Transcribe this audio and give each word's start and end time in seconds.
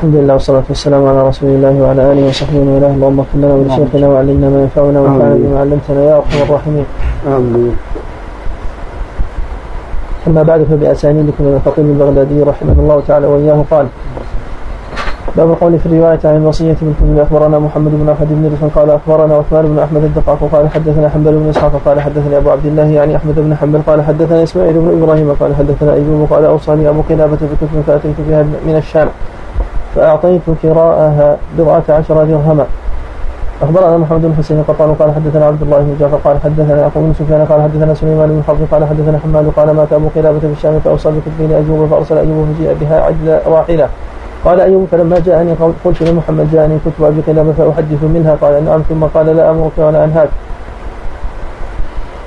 الحمد 0.00 0.16
لله 0.16 0.32
والصلاة 0.32 0.64
والسلام 0.68 1.06
على 1.06 1.28
رسول 1.28 1.50
الله 1.50 1.74
وعلى 1.82 2.12
آله 2.12 2.22
وصحبه 2.28 2.58
ومن 2.58 2.72
والاه. 2.74 2.92
اللهم 2.96 3.18
اغفر 3.20 3.38
لنا 3.38 3.54
ولشيخنا 3.54 4.06
وعلمنا 4.08 4.48
ما 4.48 4.60
ينفعنا 4.64 5.00
وانفعنا 5.00 5.34
بما 5.34 5.60
علمتنا. 5.60 6.00
يا 6.08 6.16
أرحم 6.16 6.38
الراحمين. 6.42 6.86
آمين. 7.36 7.74
أما 10.26 10.42
بعد 10.42 10.60
فبأسانيدكم 10.70 11.42
من 11.44 11.54
الخطيب 11.60 11.86
البغدادي 11.92 12.42
رحمه 12.42 12.76
الله 12.82 13.02
تعالى 13.08 13.26
وإياه. 13.26 13.64
قال 13.70 13.86
باب 15.36 15.48
القول 15.50 15.78
في 15.78 15.86
الرواية 15.86 16.22
عن 16.24 16.36
الوصية 16.36 16.76
بالكتب 16.82 17.18
أخبرنا 17.18 17.58
محمد 17.58 17.92
بن 18.00 18.08
أحمد 18.08 18.28
بن 18.30 18.44
رفع 18.52 18.80
قال 18.80 18.90
أخبرنا 18.90 19.34
عثمان 19.34 19.64
بن 19.72 19.78
أحمد 19.78 20.02
الدقاق. 20.04 20.40
قال 20.52 20.64
حدثنا 20.68 21.08
حنبل 21.08 21.32
بن 21.32 21.48
إسحاق. 21.48 21.74
قال 21.86 22.00
حدثني 22.00 22.36
أبو 22.36 22.50
عبد 22.50 22.66
الله 22.66 22.88
يعني 22.98 23.16
أحمد 23.16 23.36
بن 23.36 23.52
حنبل. 23.60 23.80
قال 23.88 23.98
حدثنا 24.08 24.42
إسماعيل 24.42 24.76
بن 24.80 24.88
إبراهيم. 24.96 25.28
قال 25.40 25.50
حدثنا 25.60 25.92
أيوب. 25.92 26.32
قال 26.32 26.44
أوصاني 26.44 26.88
أبو 26.88 27.00
قلابة 27.08 27.40
بكتب 27.50 27.82
فأتيت 27.86 28.18
بها 28.28 28.42
من 28.42 28.76
الشام. 28.76 29.08
فأعطيت 29.94 30.46
كراءها 30.62 31.36
بضعة 31.58 31.82
عشر 31.88 32.24
درهما. 32.24 32.66
أخبرنا 33.62 33.96
محمد 33.96 34.22
بن 34.22 34.34
حسين 34.38 34.62
قطان 34.68 34.94
قال 34.94 35.14
حدثنا 35.14 35.46
عبد 35.46 35.62
الله 35.62 35.78
بن 35.78 35.96
جعفر 36.00 36.16
قال 36.24 36.36
حدثنا 36.44 36.80
يعقوب 36.80 37.02
بن 37.02 37.12
سفيان 37.12 37.44
قال 37.44 37.62
حدثنا 37.62 37.94
سليمان 37.94 38.28
بن 38.28 38.42
حرب 38.46 38.58
قال 38.72 38.88
حدثنا 38.88 39.18
حماد 39.18 39.52
قال 39.56 39.70
مات 39.70 39.92
أبو 39.92 40.08
قلابة 40.16 40.38
في 40.38 40.46
الشام 40.46 40.80
فأوصى 40.80 41.08
بكتبه 41.08 41.46
لأيوب 41.50 41.88
فأرسل 41.90 42.18
أيوب 42.18 42.46
فجيء 42.48 42.76
بها 42.80 43.00
عدل 43.00 43.38
راحلة. 43.46 43.88
قال 44.44 44.60
أيوب 44.60 44.86
فلما 44.90 45.18
جاءني 45.18 45.52
قلت 45.84 46.02
لمحمد 46.02 46.48
جاءني 46.52 46.78
كتب 46.84 47.04
أبي 47.04 47.20
قلابة 47.20 47.52
فأحدث 47.52 48.02
منها. 48.02 48.34
قال 48.40 48.64
نعم 48.64 48.80
ثم 48.88 49.04
قال 49.04 49.26
لا 49.36 49.50
أمرك 49.50 49.76
ولا 49.76 50.04
أنهاك. 50.04 50.28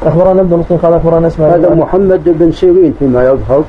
أخبرنا 0.06 0.42
ابن 0.42 0.60
لطف 0.60 0.86
قال 0.86 0.94
أخبرنا 0.94 1.28
إسماعيل. 1.28 1.66
هذا 1.66 1.76
محمد 1.76 2.24
بن 2.26 2.52
سيرين 2.52 2.94
فيما 3.00 3.24
يظهر. 3.24 3.64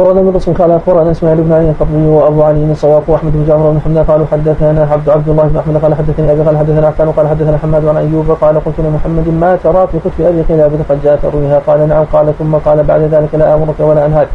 أخبرنا 0.00 0.22
من 0.22 0.36
رسول 0.36 0.54
قال 0.54 0.70
أخبرنا 0.70 1.10
إسماعيل 1.10 1.40
بن 1.42 1.52
علي 1.52 1.70
القطبي 1.70 2.06
وأبو 2.08 2.42
علي 2.42 2.72
الصواف 2.72 3.08
وأحمد 3.10 3.32
بن 3.32 3.44
جعفر 3.48 3.70
بن 3.70 3.80
حمد 3.80 3.98
قالوا 3.98 4.26
حدثنا 4.32 4.88
عبد 4.92 5.08
عبد 5.08 5.28
الله 5.28 5.42
بن 5.42 5.56
أحمد 5.56 5.76
قال 5.82 5.94
حدثني 5.94 6.32
أبي 6.32 6.40
قال 6.40 6.58
حدثنا 6.58 6.86
عفان 6.86 7.10
قال 7.10 7.28
حدثنا 7.28 7.58
حماد 7.58 7.86
عن 7.86 7.96
أيوب 7.96 8.30
قال 8.40 8.64
قلت 8.64 8.74
لمحمد 8.78 9.28
ما 9.28 9.56
ترى 9.64 9.86
في 9.92 9.98
كتب 9.98 10.24
أبي 10.26 10.42
قلابة 10.42 10.78
قد 10.88 10.98
جاءت 11.04 11.24
أرويها 11.24 11.58
قال 11.66 11.88
نعم. 11.88 12.04
قال 12.12 12.38
ثم 12.38 12.54
قال 12.54 12.82
بعد 12.82 13.00
ذلك 13.00 13.34
لا 13.34 13.54
أمرك 13.54 13.74
ولا 13.80 14.06
أنهاك. 14.06 14.28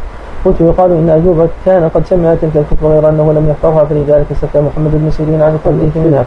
قلت 0.45 0.61
يقال 0.61 0.91
إن 0.91 1.09
أيوب 1.09 1.49
كان 1.65 1.89
قد 1.89 2.05
سمع 2.05 2.35
تلك 2.41 2.55
الكتب 2.57 2.85
غير 2.85 3.09
أنه 3.09 3.33
لم 3.33 3.49
يحفظها 3.49 3.83
فلذلك 3.85 4.25
استفتى 4.31 4.61
محمد 4.61 4.91
بن 4.93 5.09
سيرين 5.11 5.41
عن 5.41 5.53
التحديث 5.55 5.97
منها 5.97 6.25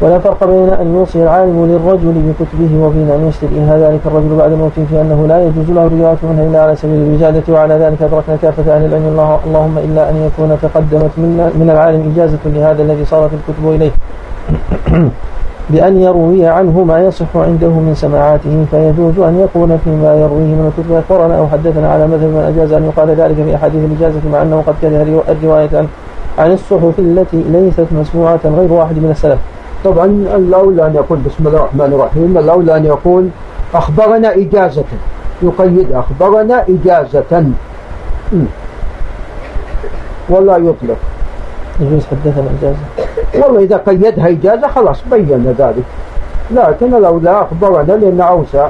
ولا 0.00 0.18
فرق 0.18 0.44
بين 0.44 0.68
أن 0.68 0.94
يوصي 0.94 1.22
العالم 1.22 1.66
للرجل 1.66 2.14
بكتبه 2.26 2.84
وبين 2.84 3.10
أن 3.10 3.28
يشتريها 3.28 3.78
ذلك 3.78 4.00
الرجل 4.06 4.36
بعد 4.38 4.52
موته 4.52 4.84
في 4.90 5.00
أنه 5.00 5.26
لا 5.26 5.46
يجوز 5.46 5.70
له 5.70 5.86
الرواية 5.86 6.16
منها 6.22 6.46
إلا 6.46 6.62
على 6.62 6.76
سبيل 6.76 7.00
الوجادة 7.02 7.42
وعلى 7.48 7.74
ذلك 7.74 8.02
أدركنا 8.02 8.36
كافة 8.42 8.76
أهل 8.76 8.84
العلم. 8.84 9.06
الله 9.06 9.40
اللهم 9.46 9.78
إلا 9.78 10.10
أن 10.10 10.16
يكون 10.16 10.58
تقدمت 10.62 11.10
من, 11.16 11.52
من 11.60 11.70
العالم 11.70 12.12
إجازة 12.14 12.38
لهذا 12.46 12.82
الذي 12.82 13.04
صارت 13.04 13.30
الكتب 13.38 13.64
إليه. 13.74 13.90
بأن 15.70 16.00
يروي 16.00 16.46
عنه 16.46 16.84
ما 16.84 16.98
يصح 16.98 17.36
عنده 17.36 17.68
من 17.68 17.94
سماعاته 17.94 18.64
فيجوز 18.70 19.18
أن 19.18 19.40
يكون 19.40 19.78
فيما 19.84 20.14
يرويه 20.14 20.52
من 20.58 20.70
الكتب. 20.70 20.92
أخبرنا 20.92 21.38
أو 21.38 21.48
حدثنا 21.48 21.92
على 21.92 22.06
مذهب 22.06 22.30
من 22.30 22.44
أجاز 22.54 22.72
أن 22.72 22.84
يقال 22.84 23.08
ذلك 23.10 23.34
في 23.34 23.54
أحاديث 23.54 23.84
الإجازة 23.84 24.20
مع 24.32 24.42
أنه 24.42 24.62
قد 24.66 24.74
كره 24.80 25.22
الرواية 25.28 25.86
عن 26.38 26.52
الصحف 26.52 26.98
التي 26.98 27.42
ليست 27.52 27.86
مسموعة 27.92 28.40
غير 28.44 28.72
واحد 28.72 28.96
من 28.98 29.10
السلف. 29.10 29.38
طبعا 29.84 30.04
الأولى 30.36 30.86
أن 30.86 30.94
يقول 30.94 31.18
بسم 31.18 31.46
الله 31.46 31.58
الرحمن 31.58 31.92
الرحيم 31.92 32.38
الأولى 32.38 32.76
أن 32.76 32.84
يقول 32.84 33.28
أخبرنا 33.74 34.34
إجازة. 34.34 34.84
يقيد 35.42 35.92
أخبرنا 35.92 36.64
إجازة. 36.68 37.44
ولا 40.28 40.56
يطلق. 40.56 40.98
يجوز 41.80 42.02
حدثنا 42.06 42.44
إجازة. 42.60 42.76
والله 43.34 43.60
إذا 43.62 43.76
قيدها 43.76 44.28
إجازة 44.28 44.68
خلاص 44.68 45.02
بين 45.10 45.54
ذلك. 45.58 45.84
لكن 46.50 46.94
الأولى 46.94 47.30
أخبرنا 47.30 47.92
لأن 47.92 48.20
أوسع. 48.20 48.68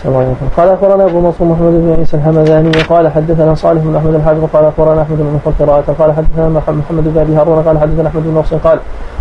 السلام 0.00 0.16
عليكم 0.16 0.46
قال 0.56 0.68
أخبرنا 0.68 1.04
أبو 1.04 1.20
منصور 1.20 1.48
محمد 1.48 1.72
بن 1.72 1.94
عيسى 1.98 2.16
الحمداني 2.16 2.70
قال 2.70 3.08
حدثنا 3.08 3.54
صالح 3.54 3.82
بن 3.84 3.96
أحمد 3.96 4.14
الحافظ 4.14 4.44
قال 4.52 4.64
أخبرنا 4.64 5.02
أحمد 5.02 5.18
بن 5.18 5.40
مخلد 5.40 5.54
قراءة 5.60 5.94
قال 5.98 6.12
حدثنا 6.12 6.48
محمد 6.48 7.04
بن 7.14 7.20
أبي 7.20 7.34
هارون 7.34 7.62
قال 7.62 7.78
حدثنا 7.78 8.08
أحمد 8.08 8.22
بن 8.22 8.34
نصر 8.34 8.56
قال 8.56 8.78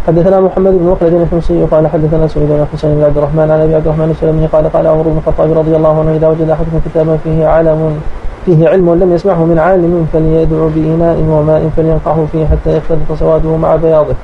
حدثنا 0.08 0.40
محمد 0.42 0.72
بن 0.72 0.86
مخلد 0.86 1.14
الحمصي 1.14 1.64
قال 1.72 1.88
حدثنا 1.88 2.28
سعيد 2.28 2.50
بن 2.50 2.66
حسين 2.74 2.96
بن 2.96 3.04
عبد 3.04 3.18
الرحمن 3.18 3.52
عن 3.52 3.60
أبي 3.60 3.76
عبد 3.76 3.88
الرحمن 3.88 4.10
السلمي 4.12 4.46
قال 4.46 4.74
قال 4.74 4.88
عمر 4.88 5.02
بن 5.04 5.18
الخطاب 5.18 5.58
رضي 5.58 5.76
الله 5.76 6.00
عنه 6.00 6.12
إذا 6.16 6.28
وجد 6.28 6.50
أحدكم 6.50 6.80
كتابا 6.86 7.18
فيه 7.24 7.48
علم 7.48 8.00
فيه 8.46 8.70
علم 8.70 8.94
لم 8.94 9.14
يسمعه 9.14 9.46
من 9.46 9.60
عالم 9.60 10.08
فليدعو 10.14 10.68
بإناء 10.76 11.18
وماء 11.30 11.70
فلينقعه 11.78 12.26
فيه 12.32 12.46
حتى 12.46 12.78
يختلط 12.78 13.20
سواده 13.20 13.58
مع 13.58 13.76
بياضه. 13.76 14.16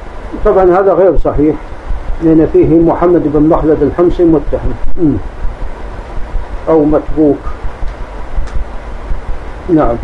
طبعا 0.45 0.63
هذا 0.79 0.93
غير 0.93 1.17
صحيح 1.17 1.55
لأن 2.23 2.47
فيه 2.53 2.79
محمد 2.79 3.21
بن 3.33 3.43
مخلد 3.49 3.81
الحمصي 3.81 4.23
متهم. 4.23 5.17
أو 6.69 6.83
متروك. 6.83 7.37
نعم. 9.69 9.97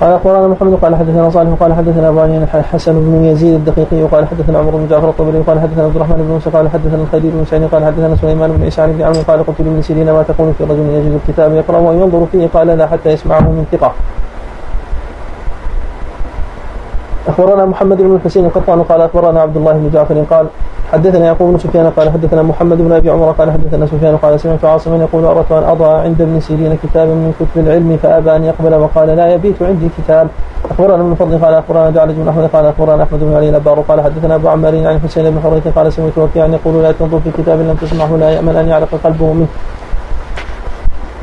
قال 0.00 0.12
أخبرنا 0.12 0.48
محمد 0.48 0.74
قال 0.82 0.96
حدثنا 0.96 1.30
صالح 1.30 1.50
قال 1.60 1.74
حدثنا 1.74 2.08
ابو 2.08 2.20
علي 2.20 2.46
حسن 2.46 2.92
بن 2.92 3.24
يزيد 3.24 3.54
الدقيقي 3.54 4.02
وقال 4.02 4.26
حدثنا 4.28 4.58
عمر 4.58 4.70
بن 4.70 4.86
جعفر 4.90 5.08
الطبري 5.08 5.38
وقال 5.38 5.60
حدثنا 5.60 5.84
عبد 5.84 5.96
الرحمن 5.96 6.16
بن 6.16 6.32
موسى 6.32 6.50
قال 6.50 6.68
حدثنا 6.68 7.02
الخليل 7.02 7.30
بن 7.30 7.44
سعيد 7.44 7.64
قال 7.64 7.84
حدثنا 7.84 8.16
سليمان 8.16 8.52
بن 8.52 8.62
عيسى 8.62 8.86
بن 8.86 9.02
عمرو 9.02 9.22
قال 9.28 9.46
قلت 9.46 9.60
لابن 9.60 9.82
سيرين 9.82 10.12
ما 10.12 10.22
تقول 10.22 10.54
في 10.58 10.64
رجل 10.64 10.86
يجد 10.90 11.20
الكتاب 11.22 11.52
يقرا 11.52 11.78
وينظر 11.78 12.26
فيه؟ 12.32 12.48
قال 12.54 12.66
لا 12.66 12.86
حتى 12.86 13.10
يسمعه 13.10 13.40
من 13.40 13.66
ثقة. 13.72 13.92
أخبرنا 17.28 17.64
محمد 17.64 17.96
بن 18.02 18.14
الحسين 18.14 18.44
القطان 18.44 18.82
قال 18.82 19.00
أخبرنا 19.00 19.40
عبد 19.40 19.56
الله 19.56 19.72
بن 19.72 19.90
جعفر 19.94 20.24
قال 20.30 20.46
حدثنا 20.92 21.26
يعقوب 21.26 21.52
بن 21.52 21.58
سفيان 21.58 21.90
قال 21.96 22.10
حدثنا 22.10 22.42
محمد 22.42 22.78
بن 22.78 22.92
أبي 22.92 23.10
عمر 23.10 23.30
قال 23.38 23.50
حدثنا 23.50 23.86
سفيان 23.86 24.16
قال 24.16 24.40
سمعت 24.40 24.64
عاصما 24.64 24.96
يقول 24.96 25.24
أردت 25.24 25.52
أن 25.52 25.62
أضع 25.62 26.00
عند 26.00 26.20
ابن 26.20 26.40
سيرين 26.40 26.78
كتابا 26.82 27.14
من 27.14 27.34
كتب 27.40 27.66
العلم 27.66 27.98
فأبى 28.02 28.36
أن 28.36 28.44
يقبل 28.44 28.74
وقال 28.74 29.08
لا 29.08 29.34
يبيت 29.34 29.62
عندي 29.62 29.88
كتاب. 29.98 30.28
أخبرنا 30.70 31.02
ابن 31.02 31.14
فضل 31.14 31.44
قال 31.44 31.54
أخبرنا 31.54 31.90
جعلج 31.90 32.14
بن 32.16 32.28
أحمد 32.28 32.50
قال 32.52 32.66
أخبرنا 32.66 33.02
أحمد 33.02 33.20
بن 33.20 33.36
علي 33.36 33.48
الأبار 33.48 33.80
قال 33.88 34.00
حدثنا 34.00 34.34
أبو 34.34 34.48
عمار 34.48 34.86
عن 34.86 35.00
حسين 35.00 35.30
بن 35.30 35.40
حريث 35.44 35.68
قال 35.68 35.92
سمعت 35.92 36.18
وكيعا 36.18 36.46
يقول 36.46 36.82
لا 36.82 36.92
تنظر 36.92 37.20
في 37.20 37.30
كتاب 37.30 37.58
لم 37.60 37.76
تسمعه 37.82 38.16
لا 38.16 38.30
يأمن 38.30 38.56
أن 38.56 38.68
يعرف 38.68 39.06
قلبه 39.06 39.32
منه. 39.32 39.46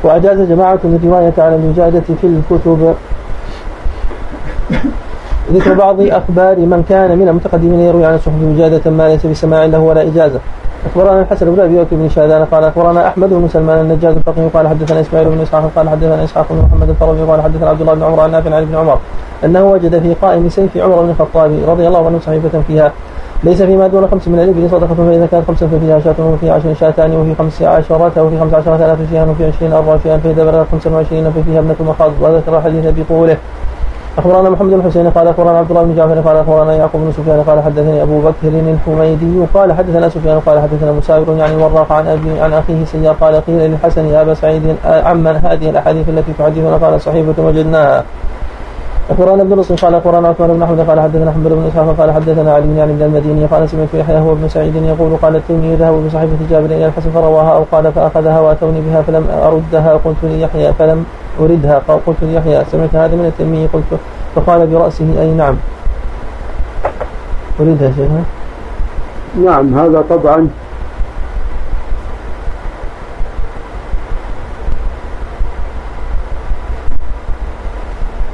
وأجاز 0.04 0.40
جماعة 0.40 0.80
الرواية 0.84 1.34
على 1.38 1.56
الوجاده 1.56 2.00
في 2.20 2.26
الكتب. 2.26 2.94
ذكر 5.52 5.74
بعض 5.74 6.00
أخبار 6.00 6.56
من 6.56 6.84
كان 6.88 7.18
من 7.18 7.28
المتقدمين 7.28 7.80
يروي 7.80 8.04
عن 8.04 8.14
الصحف 8.14 8.42
وجادة 8.42 8.90
ما 8.90 9.08
ليس 9.08 9.26
بسماع 9.26 9.64
له 9.64 9.78
ولا 9.78 10.02
إجازة. 10.02 10.40
أخبرنا 10.86 11.20
الحسن 11.20 11.54
بن 11.54 11.60
أبي 11.60 11.78
بكر 11.78 11.96
بن 11.96 12.08
شاذان 12.08 12.44
قال 12.44 12.64
أخبرنا 12.64 13.08
أحمد 13.08 13.28
بن 13.28 13.48
سلمان 13.48 13.80
النجاد 13.80 14.16
الفقيه 14.16 14.48
قال 14.54 14.68
حدثنا 14.68 15.00
إسماعيل 15.00 15.28
بن 15.28 15.40
إسحاق 15.40 15.70
قال 15.76 15.88
حدثنا 15.88 16.24
إسحاق 16.24 16.46
بن 16.50 16.58
محمد 16.58 16.88
الفرمي 16.88 17.22
قال 17.30 17.42
حدثنا 17.42 17.68
عبد 17.68 17.80
الله 17.80 17.94
بن 17.94 18.02
عمر 18.02 18.20
عن 18.20 18.30
نافع 18.30 18.54
عن 18.56 18.62
ابن 18.62 18.74
عمر 18.74 18.98
أنه 19.44 19.70
وجد 19.70 19.98
في 20.02 20.14
قائم 20.14 20.48
سيف 20.48 20.76
عمر 20.76 21.02
بن 21.02 21.10
الخطاب 21.10 21.50
رضي 21.68 21.88
الله 21.88 22.06
عنه 22.06 22.18
صحيفة 22.18 22.60
فيها 22.68 22.92
ليس 23.44 23.62
فيما 23.62 23.86
دون 23.86 24.08
خمس 24.08 24.28
من 24.28 24.40
الإبل 24.40 24.70
صدقة 24.70 24.94
فإذا 24.94 25.26
كانت 25.30 25.44
خمسة 25.48 25.66
ففيها 25.66 26.00
شاة 26.00 26.14
وفي 26.18 26.50
عشر 26.50 26.74
شاتان 26.74 27.16
وفي 27.16 27.34
خمس 27.34 27.62
عشرة 27.62 28.22
وفي 28.22 28.38
خمس 28.40 28.54
عشرة 28.54 28.76
آلاف 28.76 28.98
شيئا 29.10 29.24
وفي 29.24 29.46
عشرين 29.46 29.72
أربع 29.72 29.96
شيئا 30.02 30.16
فإذا 30.18 30.44
بلغت 30.44 30.66
خمسا 30.72 30.90
وعشرين 30.90 31.30
ففيها 31.30 31.58
ابنة 31.58 31.76
مخاض 31.80 32.12
وذكر 32.20 32.60
حديث 32.60 32.84
بقوله 32.96 33.36
أخبرنا 34.18 34.50
محمد 34.50 34.70
بن 34.70 34.82
حسين 34.82 35.10
قال 35.10 35.28
أخبرنا 35.28 35.58
عبد 35.58 35.70
الله 35.70 35.82
بن 35.82 35.94
جعفر 35.96 36.20
قال 36.20 36.36
أخبرنا 36.36 36.74
يعقوب 36.74 37.00
بن 37.00 37.12
سفيان 37.12 37.42
قال 37.42 37.62
حدثني 37.62 38.02
أبو 38.02 38.20
بكر 38.20 38.48
الحميدي 38.48 39.46
قال 39.54 39.72
حدثنا 39.72 40.08
سفيان 40.08 40.40
قال 40.40 40.60
حدثنا 40.60 40.92
مساور 40.92 41.36
يعني 41.36 41.54
الوراق 41.54 41.92
عن 41.92 42.06
ابي 42.06 42.40
عن 42.40 42.52
أخيه 42.52 42.84
سيار 42.84 43.14
قال 43.14 43.34
قيل 43.46 43.70
للحسن 43.70 44.06
يا 44.06 44.22
أبا 44.22 44.34
سعيد 44.34 44.76
عمن 44.84 45.36
هذه 45.36 45.70
الأحاديث 45.70 46.08
التي 46.08 46.32
تحدثنا 46.38 46.76
قال 46.76 47.00
صحيفه 47.00 47.42
وجدناها 47.42 48.04
اخبرنا 49.10 49.42
ابن 49.42 49.54
نصر 49.58 49.74
قال 49.74 49.94
اخبرنا 49.94 50.28
عثمان 50.28 50.50
بن 50.52 50.62
احمد 50.62 50.80
قال 50.80 51.00
حدثنا 51.00 51.32
حنبل 51.32 51.50
بن 51.50 51.66
إسحاق 51.66 51.96
قال 51.98 52.12
حدثنا 52.12 52.54
علي 52.54 52.66
بن 52.66 53.02
المديني 53.02 53.46
قال 53.46 53.68
سمعت 53.68 53.94
يحيى 53.94 54.18
هو 54.18 54.32
ابن 54.32 54.48
سعيد 54.48 54.76
يقول 54.76 55.16
قال 55.22 55.36
التيمي 55.36 55.74
ذهب 55.74 55.94
بصحيفه 56.06 56.36
جابر 56.50 56.66
إلى 56.66 56.86
الحسن 56.86 57.10
فرواها 57.10 57.52
أو 57.54 57.64
قال 57.72 57.92
فأخذها 57.92 58.40
وأتوني 58.40 58.80
بها 58.80 59.02
فلم 59.02 59.24
أردها 59.30 59.92
قلت 60.04 60.16
ليحيى 60.22 60.72
فلم 60.72 61.04
أردها 61.40 61.82
قلت 62.06 62.16
ليحيى 62.22 62.64
سمعت 62.72 62.94
هذا 62.94 63.16
من 63.16 63.24
التيمي 63.24 63.66
قلت 63.72 64.00
فقال 64.34 64.66
برأسه 64.66 65.06
أي 65.20 65.30
نعم. 65.30 65.56
اردها 67.60 67.90
شيخنا 67.90 68.22
نعم 69.44 69.78
هذا 69.78 70.04
طبعا 70.10 70.48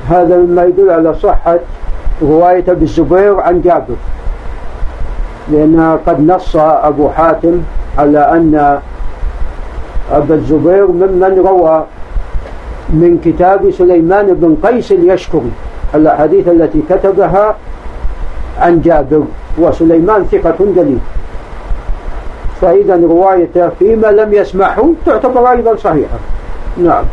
هذا 0.08 0.36
مما 0.36 0.64
يدل 0.64 0.90
على 0.90 1.14
صحة 1.14 1.58
رواية 2.22 2.64
أبي 2.68 2.84
الزبير 2.84 3.40
عن 3.40 3.60
جابر. 3.60 3.96
لأن 5.48 5.98
قد 6.06 6.20
نص 6.20 6.56
أبو 6.56 7.08
حاتم 7.08 7.60
على 7.98 8.18
أن 8.18 8.80
أبا 10.12 10.34
الزبير 10.34 10.86
ممن 10.86 11.42
روى 11.46 11.84
من 12.88 13.18
كتاب 13.24 13.70
سليمان 13.70 14.34
بن 14.34 14.56
قيس 14.62 14.92
اليشكري 14.92 15.50
الأحاديث 15.94 16.48
التي 16.48 16.82
كتبها 16.90 17.54
عن 18.58 18.80
جابر 18.80 19.22
وسليمان 19.58 20.24
ثقة 20.24 20.56
دليل 20.60 20.98
فإذا 22.60 22.96
روايته 22.96 23.68
فيما 23.68 24.06
لم 24.06 24.34
يسمعه 24.34 24.92
تعتبر 25.06 25.50
أيضا 25.50 25.76
صحيحة. 25.76 26.18
نعم. 26.78 27.04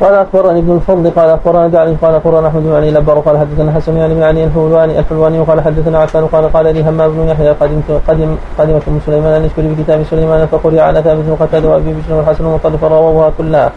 قال 0.00 0.14
أخبرني 0.14 0.58
ابن 0.58 0.72
الفضل 0.72 1.10
قال 1.10 1.30
أخبرنا 1.30 1.68
دعني 1.68 1.96
قال 2.02 2.14
أخبرنا 2.14 2.48
أحمد 2.48 2.62
بن 2.62 2.74
علي 2.74 2.90
لبر 2.90 3.18
قال 3.18 3.38
حدثنا 3.38 3.72
حسن 3.72 3.96
يعني 3.96 4.20
يعني 4.20 4.44
الحلواني 4.44 4.98
الحلواني 4.98 5.38
وقال 5.40 5.60
حدثنا 5.60 5.98
عفان 5.98 6.26
قال 6.26 6.52
قال 6.52 6.74
لي 6.74 6.82
همام 6.82 7.10
بن 7.10 7.28
يحيى 7.28 7.50
قدمت 7.50 8.00
قدم 8.08 8.36
قدمت 8.58 8.82
أم 8.88 9.00
سليمان 9.06 9.32
أن 9.32 9.44
يشكر 9.44 9.62
بكتاب 9.62 10.02
سليمان 10.10 10.46
فقرئ 10.46 10.80
على 10.80 11.02
ثابت 11.02 11.24
وقتادة 11.28 11.68
وأبي 11.68 11.94
بشر 11.94 12.14
والحسن 12.14 12.44
والمطلب 12.44 12.76
فرووها 12.76 13.30
كلها. 13.38 13.72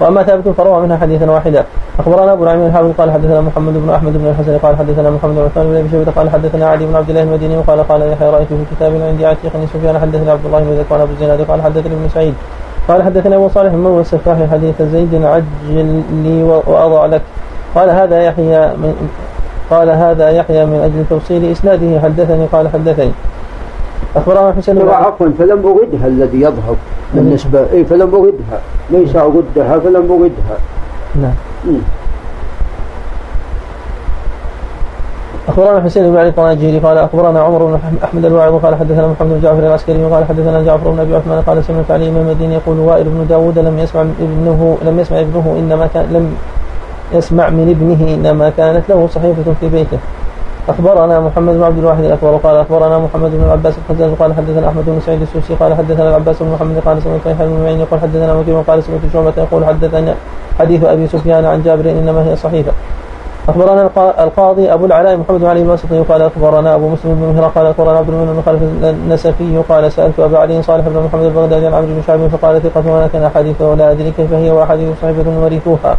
وأما 0.00 0.22
ثابت 0.22 0.48
فروى 0.48 0.82
منها 0.82 0.96
حديثا 0.96 1.30
واحدا. 1.30 1.64
أخبرنا 1.98 2.32
أبو 2.32 2.44
نعيم 2.44 2.66
الحافظ 2.66 2.90
قال 2.98 3.10
حدثنا 3.10 3.40
محمد 3.40 3.74
بن 3.74 3.90
أحمد 3.90 4.12
بن 4.12 4.26
الحسن 4.26 4.58
قال 4.58 4.76
حدثنا 4.76 5.10
محمد 5.10 5.34
بن 5.34 5.44
عثمان 5.44 5.66
بن 5.66 5.76
أبي 5.76 5.88
شيبة 5.90 6.12
قال 6.16 6.30
حدثنا 6.30 6.66
علي 6.66 6.86
بن 6.86 6.96
عبد 6.96 7.10
الله 7.10 7.22
المديني 7.22 7.56
وقال 7.56 7.88
قال 7.88 8.12
يحيى 8.12 8.30
رايت 8.30 8.48
في 8.48 8.64
كتاب 8.70 8.92
عندي 9.08 9.26
عتيق 9.26 9.52
سفيان 9.74 9.98
حدثني 9.98 10.30
عبد 10.30 10.46
الله 10.46 10.60
بن 10.60 10.70
ذكوان 10.80 11.00
أبو 11.00 11.44
قال 11.52 11.62
حدثني 11.62 11.94
ابن 11.94 12.08
سعيد. 12.14 12.34
قال 12.88 13.02
حدثنا 13.02 13.36
ابو 13.36 13.48
صالح 13.48 13.72
من 13.72 14.00
السفاح 14.00 14.38
حديث 14.50 14.82
زيد 14.82 15.14
عجل 15.14 16.02
لي 16.22 16.42
وأضع 16.42 17.06
لك. 17.06 17.22
قال 17.74 17.90
هذا 17.90 18.22
يحيى 18.22 18.66
من 18.66 19.10
قال 19.70 19.90
هذا 19.90 20.30
يحيى 20.30 20.66
من 20.66 20.78
أجل 20.84 21.04
توصيل 21.10 21.50
إسناده. 21.50 22.00
حدثني 22.00 22.46
قال 22.52 22.68
حدثني. 22.68 23.10
أخبرنا 24.16 24.54
حسين 24.58 24.74
بن 24.74 24.88
عفوا 24.88 25.28
فلم 25.38 25.66
أردها 25.66 26.06
الذي 26.06 26.40
يظهر 26.40 26.76
بالنسبة 27.14 27.66
اي 27.72 27.84
فلم 27.84 28.14
أردها. 28.14 28.58
ليس 28.90 29.16
أردها 29.16 29.78
فلم 29.78 30.06
أردها. 30.12 30.56
نعم. 31.22 31.34
أخبرنا 35.48 35.84
حسين 35.84 36.10
بن 36.10 36.16
علي 36.16 36.28
الطناجيري 36.28 36.78
قال 36.78 36.98
أخبرنا 36.98 37.40
عمر 37.40 37.64
بن 37.64 37.78
أحمد 38.04 38.24
الواعظ 38.24 38.54
قال 38.54 38.74
حدثنا 38.74 39.06
محمد 39.06 39.28
بن 39.28 39.40
جعفر 39.40 39.58
العسكري 39.58 40.04
وقال 40.04 40.24
حدثنا 40.24 40.62
جعفر 40.62 40.90
بن 40.90 41.00
أبي 41.00 41.16
عثمان 41.16 41.42
قال 41.42 41.64
سمعت 41.64 41.90
علي 41.90 42.10
بن 42.10 42.16
المديني 42.16 42.54
يقول 42.54 42.78
وائل 42.78 43.04
بن 43.04 43.26
داوود 43.28 43.58
لم 43.58 43.78
يسمع 43.78 44.00
ابنه 44.00 44.78
لم 44.82 45.00
يسمع 45.00 45.20
ابنه 45.20 45.56
إنما 45.58 45.86
كان 45.94 46.04
لم 46.12 46.34
يسمع 47.12 47.48
من 47.48 47.70
ابنه 47.70 48.14
إنما 48.14 48.50
كانت 48.50 48.88
له 48.88 49.06
صحيفة 49.06 49.54
في 49.60 49.68
بيته. 49.68 49.98
أخبرنا 50.68 51.20
محمد 51.20 51.54
بن 51.54 51.62
عبد 51.62 51.78
الواحد 51.78 52.04
الأكبر 52.04 52.34
وقال 52.34 52.56
أخبرنا 52.56 52.98
محمد 52.98 53.30
بن 53.30 53.44
العباس 53.44 53.74
الخزاز 53.78 54.10
قال 54.18 54.34
حدثنا 54.34 54.68
أحمد 54.68 54.84
بن 54.86 55.00
سعيد 55.06 55.22
السوسي 55.22 55.54
قال 55.54 55.74
حدثنا 55.74 56.08
العباس 56.08 56.42
بن 56.42 56.50
محمد 56.50 56.82
قال 56.86 57.02
سمعت 57.02 57.26
يحيى 57.26 57.46
بن 57.46 57.62
معين 57.62 57.80
يقول 57.80 58.00
حدثنا 58.00 58.34
وكيع 58.34 58.60
قال 58.60 58.82
سمعت 58.82 59.00
شعبة 59.12 59.32
يقول 59.38 59.64
حدثنا 59.64 60.14
حديث 60.58 60.84
أبي 60.84 61.06
سفيان 61.06 61.44
عن 61.44 61.62
جابر 61.62 61.90
إنما 61.90 62.24
هي 62.24 62.36
صحيفة. 62.36 62.72
أخبرنا 63.48 63.90
القاضي 64.24 64.72
أبو 64.72 64.86
العلاء 64.86 65.16
محمد 65.16 65.44
علي 65.44 65.62
الواسطي 65.62 65.98
قال 65.98 66.22
أخبرنا 66.22 66.74
أبو 66.74 66.88
مسلم 66.88 67.14
بن 67.14 67.34
مهران 67.36 67.50
قال 67.50 67.66
أخبرنا 67.66 67.98
عبد 67.98 68.08
المؤمن 68.08 68.32
بن 68.32 68.42
خالد 68.46 68.84
النسفي 68.84 69.62
قال 69.68 69.92
سألت 69.92 70.20
أبا 70.20 70.38
علي 70.38 70.62
صالح 70.62 70.88
بن 70.88 71.02
محمد 71.02 71.22
البغدادي 71.22 71.66
عن 71.66 71.74
عمرو 71.74 71.86
بن 71.86 72.02
شعب 72.06 72.28
فقال 72.28 72.62
ثقة 72.62 72.92
ولكن 72.94 73.22
احاديث 73.22 73.60
ولا 73.60 73.92
أدري 73.92 74.10
كيف 74.10 74.32
هي 74.32 74.50
وأحاديث 74.50 74.88
صحيفة 75.02 75.24
ورثوها 75.42 75.96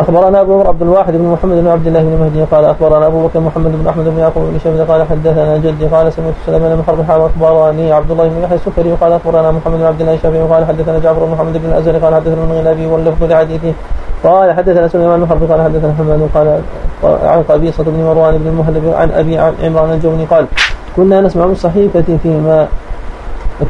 أخبرنا 0.00 0.40
أبو 0.40 0.60
عبد 0.60 0.82
الواحد 0.82 1.12
بن 1.12 1.24
محمد 1.24 1.56
بن 1.56 1.68
عبد 1.68 1.86
الله 1.86 2.00
بن 2.00 2.16
مهدي 2.20 2.42
قال 2.42 2.64
أخبرنا 2.64 3.06
أبو 3.06 3.26
بكر 3.26 3.40
محمد 3.40 3.72
بن 3.82 3.88
أحمد 3.88 4.04
بن 4.04 4.18
يعقوب 4.18 4.44
بن 4.44 4.58
شبه 4.64 4.84
قال 4.84 5.06
حدثنا 5.06 5.56
جدي 5.56 5.86
قال 5.86 6.12
سمعت 6.12 6.34
سليمان 6.46 6.76
بن 6.76 6.82
حرب 6.86 7.02
حاول 7.02 7.30
أخبرني 7.30 7.92
عبد 7.92 8.10
الله 8.10 8.28
بن 8.28 8.42
يحيى 8.42 8.56
السكري 8.56 8.92
قال 9.00 9.12
أخبرنا 9.12 9.50
محمد 9.50 9.78
بن 9.78 9.84
عبد 9.84 10.00
الله 10.00 10.14
الشافعي 10.14 10.42
قال 10.42 10.66
حدثنا 10.66 10.98
جعفر 10.98 11.24
بن 11.24 11.32
محمد 11.32 11.52
بن 11.52 11.68
الازهري 11.68 11.98
قال 11.98 12.14
حدثنا 12.14 12.44
من 12.44 12.52
غلابي 12.52 12.86
واللفظ 12.86 13.22
لحديثه 13.24 13.72
قال 14.24 14.52
حدثنا 14.52 14.88
سليمان 14.88 15.20
بن 15.20 15.26
حرب 15.26 15.50
قال 15.50 15.60
حدثنا 15.62 15.94
حماد 15.98 16.28
قال 16.34 16.60
عن 17.24 17.42
قبيصة 17.48 17.84
بن 17.84 18.04
مروان 18.04 18.38
بن 18.38 18.46
المهلب 18.48 18.94
عن 18.96 19.10
أبي 19.10 19.38
عمران 19.38 19.90
الجوني 19.92 20.24
قال 20.24 20.46
كنا 20.96 21.20
نسمع 21.20 21.46
بالصحيفة 21.46 22.18
فيما 22.22 22.68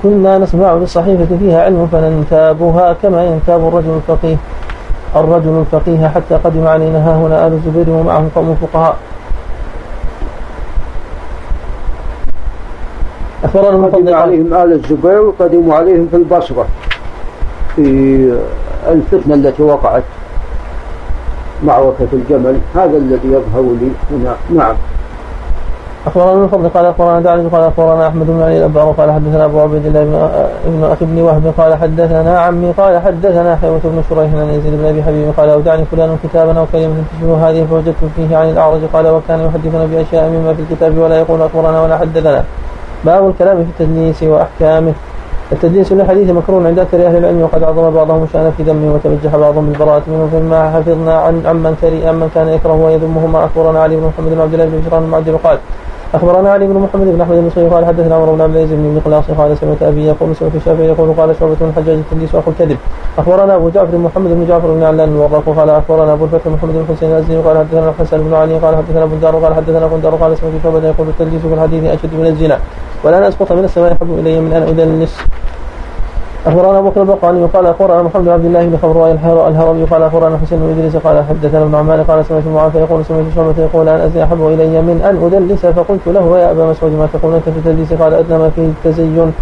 كنا 0.02 0.38
نسمع 0.38 0.74
بالصحيفة 0.74 1.36
فيها 1.38 1.64
علم 1.64 1.88
فننتابها 1.92 2.92
كما 3.02 3.24
ينتاب 3.24 3.68
الرجل 3.68 3.96
الفقيه 3.96 4.36
الرجل 5.16 5.64
الفقيه 5.66 6.08
حتى 6.08 6.34
قدم 6.34 6.66
علينا 6.66 6.98
ها 6.98 7.16
هنا 7.16 7.46
آل 7.46 7.52
الزبير 7.52 7.90
ومعهم 7.90 8.30
قوم 8.34 8.56
فقهاء. 8.62 8.96
أخبرنا 13.44 13.86
قدم 13.86 14.14
عليهم 14.14 14.54
آل 14.54 14.72
الزبير 14.72 15.20
وقدموا 15.20 15.74
عليهم 15.74 16.08
في 16.10 16.16
البصرة 16.16 16.66
في 17.76 17.84
الفتنة 18.88 19.34
التي 19.34 19.62
وقعت. 19.62 20.02
معركة 21.64 22.08
الجمل 22.12 22.58
هذا 22.74 22.96
الذي 22.96 23.28
يظهر 23.28 23.62
لي 23.62 23.90
هنا. 24.10 24.34
نعم. 24.54 24.76
أخبرنا 26.06 26.34
من 26.34 26.48
فضل 26.48 26.68
قال 26.68 26.86
أخبرنا 26.86 27.20
داعي 27.20 27.46
قال 27.46 27.62
أخبرنا 27.62 28.08
أحمد 28.08 28.26
بن 28.26 28.42
علي 28.42 28.58
الأبار 28.58 28.94
قال 28.98 29.12
حدثنا 29.12 29.44
أبو 29.44 29.60
عبيد 29.60 29.86
الله 29.86 30.04
بن 30.66 30.84
أخي 30.84 31.04
بن 31.04 31.20
وهب 31.20 31.54
قال 31.58 31.74
حدثنا 31.74 32.40
عمي 32.40 32.72
قال 32.78 32.98
حدثنا 32.98 33.56
حيوة 33.56 33.80
بن 33.84 34.02
شريح 34.10 34.34
عن 34.34 34.48
يزيد 34.48 34.72
بن 34.80 34.84
أبي 34.84 35.02
حبيب 35.02 35.32
قال 35.36 35.48
اودعني 35.48 35.84
فلان 35.84 36.16
كتابا 36.24 36.58
أو 36.58 36.66
كلمة 36.72 36.94
تشبه 37.12 37.50
هذه 37.50 37.66
فوجدت 37.70 37.96
فيه 38.16 38.36
عن 38.36 38.50
الأعرج 38.50 38.80
قال 38.92 39.06
وكان 39.06 39.40
يحدثنا 39.40 39.86
بأشياء 39.86 40.30
مما 40.30 40.54
في 40.54 40.62
الكتاب 40.62 40.98
ولا 40.98 41.18
يقول 41.18 41.42
أخبرنا 41.42 41.82
ولا 41.82 41.98
حدثنا. 41.98 42.44
باب 43.04 43.28
الكلام 43.28 43.56
في 43.56 43.82
التدليس 43.82 44.22
وأحكامه. 44.22 44.92
التدليس 45.52 45.92
للحديث 45.92 46.30
مكروه 46.30 46.66
عند 46.66 46.78
أكثر 46.78 47.06
أهل 47.06 47.16
العلم 47.16 47.42
وقد 47.42 47.62
عظم 47.62 47.90
بعضهم 47.90 48.26
شأن 48.32 48.52
في 48.56 48.62
ذمه 48.62 48.94
وتبجح 48.94 49.36
بعضهم 49.36 49.66
بالبراءة 49.66 50.02
منه 50.06 50.28
فيما 50.32 50.70
حفظنا 50.70 51.14
عن 51.26 51.34
عمن 51.46 51.74
عمن 52.08 52.28
كان 52.34 52.48
يكره 52.48 52.84
ويذمه 52.84 53.26
ما 53.26 53.44
أخبرنا 53.44 53.82
علي 53.82 53.96
بن 53.96 54.06
محمد 54.06 54.30
بن 54.34 54.40
عبد 54.40 54.54
الله 54.54 54.64
بن 54.64 54.80
بشران 54.80 55.02
المعدل 55.02 55.36
قال 55.44 55.58
أخبرنا 56.14 56.52
علي 56.52 56.66
بن 56.66 56.74
محمد 56.74 57.06
بن 57.14 57.20
أحمد 57.20 57.36
بن 57.56 57.68
قال 57.74 57.86
حدثنا 57.86 58.14
عمر 58.14 58.30
بن 58.34 58.40
عبد 58.40 58.56
العزيز 58.56 58.78
بن 58.78 58.94
مقلاص 58.96 59.24
قال 59.38 59.56
سمعت 59.58 59.82
أبي 59.82 60.06
يقول 60.06 60.36
سمعت 60.36 60.54
الشافعي 60.54 60.86
يقول 60.86 61.08
قال 61.18 61.36
شعبة 61.40 61.56
بن 61.60 61.68
الحجاج 61.68 61.98
التدليس 61.98 62.34
واخو 62.34 62.50
الكذب. 62.50 62.78
أخبرنا 63.18 63.54
أبو 63.54 63.68
جعفر 63.74 63.96
محمد 63.98 64.30
بن 64.30 64.46
جعفر 64.48 64.70
بن 64.74 64.82
علان 64.82 65.08
الوراق 65.08 65.46
قال 65.58 65.70
أخبرنا 65.70 66.12
أبو 66.12 66.24
الفتح 66.24 66.46
محمد 66.46 66.74
بن 66.74 66.84
حسين 66.90 67.10
الازدي 67.10 67.36
قال 67.36 67.58
حدثنا 67.58 67.88
الحسن 67.88 68.18
بن 68.26 68.34
علي 68.34 68.54
قال 68.58 68.76
حدثنا 68.76 69.02
ابو 69.02 69.14
الدار 69.14 69.34
قال 69.36 69.54
حدثنا 69.54 69.84
ابو 69.84 69.96
الدار 69.96 70.14
قال 70.14 70.38
سمعت 70.38 70.52
شعبة 70.62 70.88
يقول 70.88 71.06
التدليس 71.08 71.42
في 71.42 71.54
الحديث 71.54 71.84
أشد 71.84 72.14
من 72.20 72.26
الزنا. 72.26 72.58
ولا 73.04 73.28
اسقط 73.28 73.52
من 73.52 73.64
السماء 73.64 73.92
يحب 73.92 74.18
إلي 74.18 74.40
من 74.40 74.52
ان 74.52 74.62
ادلس 74.62 75.16
أخبرنا 76.46 76.78
أبو 76.78 76.88
بكر 76.88 77.02
البقاني 77.02 77.42
وقال 77.42 77.66
أخبرنا 77.66 78.02
محمد 78.02 78.24
بن 78.24 78.30
عبد 78.30 78.44
الله 78.44 78.66
بن 78.66 78.76
خبر 78.82 79.10
الهروي 79.48 79.84
قال 79.84 80.02
أخبرنا 80.02 80.38
حسين 80.38 80.58
بن 80.58 80.70
إدريس 80.78 80.96
قال 80.96 81.24
حدثنا 81.28 81.62
ابن 81.62 81.74
عمان 81.74 82.02
قال 82.02 82.24
سمعت 82.24 82.46
معاذ 82.54 82.76
يقول 82.76 83.04
سمعت 83.04 83.24
شعبة 83.34 83.54
يقول 83.58 83.88
ان 83.88 84.00
أزني 84.00 84.24
احب 84.24 84.46
إلي 84.46 84.82
من 84.82 85.00
أن 85.08 85.16
أدلس 85.26 85.66
فقلت 85.66 86.06
له 86.06 86.38
يا 86.38 86.50
أبا 86.50 86.70
مسعود 86.70 86.92
ما 86.92 87.08
تقول 87.12 87.34
أنت 87.34 87.44
في 87.44 87.58
التدليس؟ 87.58 87.92
قال 87.92 88.14
أدنى 88.14 88.38
ما 88.38 88.50
فيه 88.50 88.62
التزين 88.62 89.32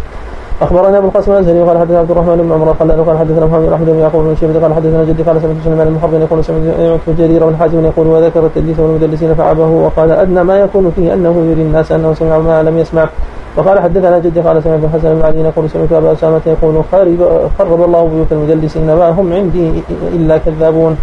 أخبرنا 0.63 0.99
أبو 0.99 1.07
القاسم 1.07 1.33
الأزهري 1.33 1.63
قال 1.63 1.79
حدثنا 1.79 1.99
عبد 1.99 2.11
الرحمن 2.11 2.37
بن 2.37 2.53
عمر 2.53 2.73
قال 2.73 3.07
قال 3.07 3.19
حدثنا 3.19 3.47
محمد 3.47 3.67
بن 3.67 3.73
أحمد 3.73 3.87
بن 3.87 3.99
يعقوب 3.99 4.25
بن 4.25 4.37
شيبة 4.41 4.63
قال 4.63 4.75
حدثنا 4.75 5.05
جدي 5.05 5.23
قال 5.23 5.41
سمعت 5.43 5.57
سليمان 5.65 5.99
بن 6.13 6.21
يقول 6.21 6.45
سمعت 6.45 7.19
جرير 7.19 7.47
بن 7.47 7.57
حازم 7.57 7.85
يقول 7.85 8.07
وذكر 8.07 8.47
التدليس 8.47 8.79
والمدلسين 8.79 9.35
فعبه 9.35 9.67
وقال 9.67 10.11
أدنى 10.11 10.43
ما 10.45 10.61
يكون 10.61 10.93
فيه 10.97 11.15
أنه 11.15 11.35
يري 11.51 11.63
الناس 11.63 11.93
أنه 11.93 12.15
سمع 12.15 12.39
ما 12.39 12.63
لم 12.63 12.79
يسمع. 12.79 13.09
وقال 13.59 13.81
حدثنا 13.81 14.19
جدي 14.19 14.41
قال 14.41 14.63
سمعت 14.63 14.85
الحسن 14.85 15.15
بن 15.15 15.23
علي 15.23 15.41
يقول 15.41 15.71
سمعت 15.71 15.93
أبا 15.93 16.13
أسامة 16.13 16.41
يقول 16.47 16.75
خرب 16.93 17.21
خرب 17.59 17.81
الله 17.85 18.03
بيوت 18.09 18.33
المدلسين 18.33 18.87
ما 18.87 19.09
هم 19.11 19.33
عندي 19.33 19.83
إلا 20.17 20.39
كذابون. 20.39 20.97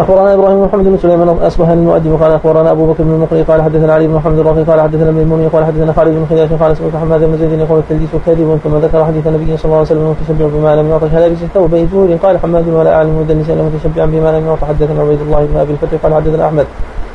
أخبرنا 0.00 0.34
إبراهيم 0.34 0.56
بن 0.56 0.64
محمد 0.64 0.84
بن 0.84 0.98
سليمان 0.98 1.28
اصبهاني 1.28 1.80
المؤدب. 1.80 2.22
قال 2.22 2.32
أخبرنا 2.32 2.70
أبو 2.70 2.92
بكر 2.92 3.02
بن 3.04 3.12
المقري 3.12 3.42
قال 3.42 3.62
حدثنا 3.62 3.92
علي 3.94 4.06
بن 4.06 4.14
محمد 4.14 4.38
الرقي 4.38 4.62
قال 4.62 4.80
حدثنا 4.80 5.10
المني 5.10 5.46
قال 5.46 5.64
حدثنا 5.64 5.92
خالد 5.92 6.14
بن 6.14 6.26
خياش 6.30 6.52
قال 6.52 6.76
سمعت 6.76 6.96
حماد 7.02 7.20
بن 7.24 7.36
زيد 7.38 7.52
يقول 7.52 7.78
التلبيس 7.78 8.08
كاذب 8.26 8.58
ثم 8.64 8.76
ذكر 8.76 9.04
حديث 9.04 9.26
النبي 9.26 9.56
صلى 9.56 9.64
الله 9.64 9.76
عليه 9.76 9.90
وسلم 9.90 10.04
متشبع 10.10 10.46
بما 10.54 10.76
لم 10.76 10.90
يعطى 10.90 11.08
لابس 11.08 11.42
الثوب 11.42 11.74
يزور 11.74 12.08
قال 12.22 12.38
حماد 12.38 12.68
ولا 12.68 12.94
أعلم 12.96 13.20
مدلسا 13.20 13.54
متشبعا 13.54 14.06
بما 14.06 14.38
لم 14.38 14.46
يعطى 14.46 14.66
حدثنا 14.66 15.00
عبيد 15.02 15.20
الله 15.20 15.46
بن 15.50 15.56
أبي 15.56 15.72
الفتح 15.72 16.02
قال 16.02 16.14
حدثنا 16.14 16.46
أحمد. 16.46 16.66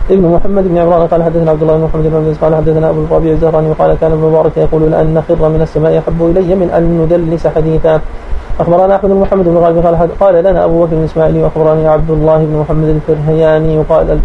ابن 0.09 0.25
محمد 0.27 0.63
بن 0.67 0.77
عمران 0.77 1.07
قال 1.07 1.23
حدثنا 1.23 1.51
عبد 1.51 1.61
الله 1.61 1.77
بن 1.77 1.83
محمد 1.83 2.03
بن 2.03 2.35
قال 2.41 2.55
حدثنا 2.55 2.89
أبو 2.89 3.03
الربيع 3.03 3.31
الزهراني 3.33 3.71
قال 3.79 3.97
كان 4.01 4.11
ابن 4.11 4.21
مبارك 4.21 4.57
يقول 4.57 4.91
لأن 4.91 5.13
نخر 5.13 5.49
من 5.49 5.61
السماء 5.61 5.97
احب 5.97 6.19
إلي 6.25 6.55
من 6.55 6.69
أن 6.69 6.83
ندلس 7.01 7.47
حديثا. 7.47 8.01
أخبرنا 8.59 8.95
أحمد 8.95 9.09
بن 9.09 9.15
محمد 9.15 9.45
بن 9.45 9.57
غالب 9.57 9.85
قال 9.85 10.09
قال 10.19 10.43
لنا 10.43 10.65
أبو 10.65 10.85
بكر 10.85 10.93
الاسماعيلي 10.93 11.43
وأخبرني 11.43 11.87
عبد 11.87 12.11
الله 12.11 12.37
بن 12.37 12.55
محمد 12.57 12.87
الفرهياني 12.87 13.77
وقال 13.77 14.19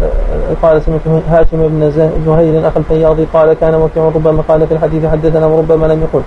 قال 0.61 0.81
سمعت 0.81 1.01
هاشم 1.29 1.57
بن 1.67 1.91
زهير 2.25 2.67
أخ 2.67 2.77
الفياضي 2.77 3.25
قال 3.33 3.53
كان 3.53 3.75
وكيع 3.75 4.03
ربما 4.15 4.43
قال 4.47 4.67
في 4.67 4.73
الحديث 4.73 5.05
حدثنا 5.05 5.45
وربما 5.45 5.85
لم 5.85 6.01
يقل. 6.01 6.21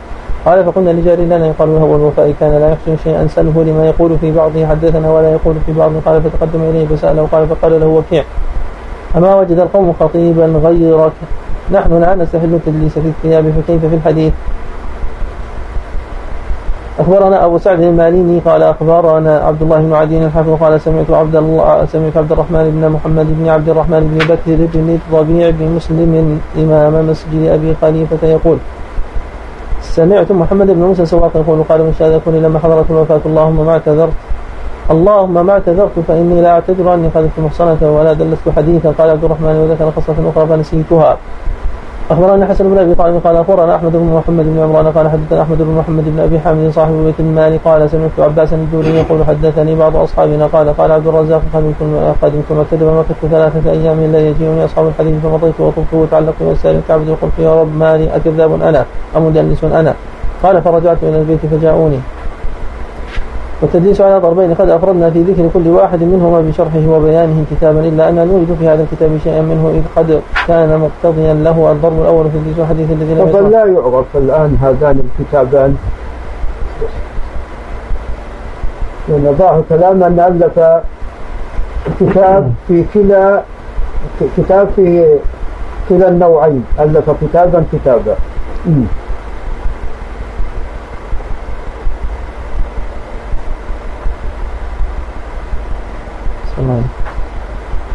قال 0.46 0.64
فقلنا 0.64 0.90
لجاري 0.90 1.24
لنا 1.24 1.46
يقال 1.46 1.68
له 1.68 1.96
الوفاء 1.96 2.34
كان 2.40 2.52
لا 2.60 2.70
يحسن 2.72 2.96
شيئا 3.04 3.26
سله 3.26 3.64
لما 3.64 3.86
يقول 3.86 4.18
في 4.20 4.32
بعضه 4.32 4.66
حدثنا 4.66 5.10
ولا 5.10 5.32
يقول 5.32 5.54
في 5.66 5.72
بعض 5.72 5.90
قال 6.06 6.22
فتقدم 6.22 6.60
إليه 6.70 6.86
فسأله 6.86 7.28
قال 7.32 7.48
فقال 7.48 7.80
له 7.80 7.86
وكيع. 7.86 8.24
أما 9.16 9.34
وجد 9.34 9.58
القوم 9.58 9.92
خطيبا 10.00 10.46
غيرك. 10.46 11.12
نحن 11.70 12.00
لا 12.00 12.14
نستحل 12.14 12.54
التدليس 12.54 12.98
في 12.98 13.08
الثياب 13.08 13.44
فكيف 13.50 13.86
في 13.86 13.94
الحديث. 13.94 14.32
أخبرنا 17.00 17.44
أبو 17.44 17.58
سعد 17.58 17.80
الماليني 17.80 18.38
قال 18.38 18.62
أخبرنا 18.62 19.38
عبد 19.38 19.62
الله 19.62 19.78
بن 19.78 19.92
عدي 19.92 20.24
الحافظ 20.24 20.52
قال 20.60 20.80
سمعت 20.80 21.10
عبد 21.10 21.36
الله 21.36 21.86
سمعت 21.86 22.16
عبد 22.16 22.32
الرحمن 22.32 22.64
بن 22.76 22.88
محمد 22.88 23.26
بن 23.40 23.48
عبد 23.48 23.68
الرحمن 23.68 24.00
بن 24.00 24.18
بكر 24.34 24.68
بن 24.74 24.98
الربيع 25.08 25.50
بن 25.50 25.66
مسلم 25.76 26.40
إمام 26.58 27.10
مسجد 27.10 27.42
أبي 27.56 27.74
خليفة 27.82 28.26
يقول 28.26 28.58
سمعت 29.80 30.32
محمد 30.32 30.66
بن 30.66 30.82
موسى 30.82 31.06
سواق 31.06 31.30
يقول 31.34 31.62
قال 31.62 31.80
من 31.80 31.94
شاهد 31.98 32.12
يقول 32.12 32.34
لما 32.34 32.58
حضرت 32.58 32.90
الوفاة 32.90 33.20
اللهم 33.26 33.66
ما 33.66 33.72
اعتذرت. 33.72 34.12
اللهم 34.90 35.46
ما 35.46 35.52
اعتذرت 35.52 35.96
فإني 36.08 36.42
لا 36.42 36.50
أعتذر 36.50 36.94
أني 36.94 37.08
قذفت 37.14 37.38
محصنة 37.38 37.82
ولا 37.82 38.12
دلست 38.12 38.48
حديثا. 38.56 38.90
قال 38.98 39.10
عبد 39.10 39.24
الرحمن 39.24 39.56
وذكر 39.62 39.86
قصة 39.96 40.18
أخرى 40.30 40.46
فنسيتها 40.46 41.16
أخبرنا 42.10 42.46
حسن 42.46 42.70
بن 42.70 42.78
أبي 42.78 42.94
طالب 42.94 43.20
قال 43.24 43.36
أخبرنا 43.36 43.76
أحمد 43.76 43.92
بن 43.92 44.10
محمد 44.18 44.44
بن 44.44 44.58
عمران 44.62 44.86
قال 44.86 45.08
حدثنا 45.08 45.42
أحمد 45.42 45.58
بن 45.58 45.74
محمد 45.78 46.04
بن 46.06 46.20
أبي 46.20 46.38
حامد 46.40 46.70
صاحب 46.74 46.92
بيت 47.06 47.20
المال 47.20 47.58
قال 47.64 47.90
سمعت 47.90 48.10
عباسا 48.18 48.56
الدوري 48.56 48.88
يقول 48.88 49.24
حدثني 49.24 49.74
بعض 49.74 49.96
أصحابنا 49.96 50.46
قال 50.46 50.76
قال 50.76 50.92
عبد 50.92 51.06
الرزاق 51.06 51.42
قدمت 51.54 51.80
قدمت 52.22 52.48
مكتب 52.50 52.82
مكثت 52.82 53.26
ثلاثة 53.30 53.70
أيام 53.70 54.12
لا 54.12 54.20
يجيني 54.28 54.64
أصحاب 54.64 54.86
الحديث 54.86 55.14
فمضيت 55.22 55.60
وطفت 55.60 55.94
وتعلقت 55.94 56.42
والسائل 56.42 56.80
كعبد 56.88 57.08
وقلت 57.08 57.38
يا 57.38 57.60
رب 57.60 57.76
مالي 57.78 58.16
أكذاب 58.16 58.62
أنا 58.62 58.84
أمدلس 59.16 59.64
أنا. 59.64 59.94
قال 60.42 60.62
فرجعت 60.62 60.98
إلى 61.02 61.18
البيت 61.18 61.46
فجاءوني. 61.46 62.00
والتدليس 63.62 64.00
على 64.00 64.18
ضربين 64.18 64.54
قد 64.54 64.70
أفردنا 64.70 65.10
في 65.10 65.22
ذكر 65.22 65.48
كل 65.54 65.68
واحد 65.68 66.02
منهما 66.02 66.40
بشرحه 66.40 66.88
وبيانه 66.88 67.44
كتابا 67.50 67.80
إلا 67.80 68.08
أن 68.08 68.14
نريد 68.14 68.56
في 68.58 68.68
هذا 68.68 68.82
الكتاب 68.82 69.18
شيئا 69.24 69.42
منه 69.42 69.68
إذ 69.74 69.82
قد 69.96 70.20
كان 70.48 70.80
مقتضيا 70.80 71.34
له 71.34 71.72
الضرب 71.72 72.00
الأول 72.00 72.24
في 72.30 72.60
والحديث 72.60 72.90
الذي 72.90 73.14
لم 73.14 73.48
لا 73.50 73.64
يعرف 73.66 74.06
الآن 74.14 74.56
هذان 74.62 75.00
الكتابان. 75.20 75.76
لأن 79.08 79.34
ظاهر 79.38 79.62
كلام 79.68 80.02
أن 80.02 80.20
ألف 80.20 80.60
كتاب 82.00 82.52
في 82.68 82.84
كلا 82.94 83.42
كتاب 84.36 84.68
في 84.76 85.18
كلا 85.88 86.08
النوعين 86.08 86.64
ألف 86.80 87.10
كتابا 87.22 87.64
كتابا. 87.72 88.14
الله 96.70 97.10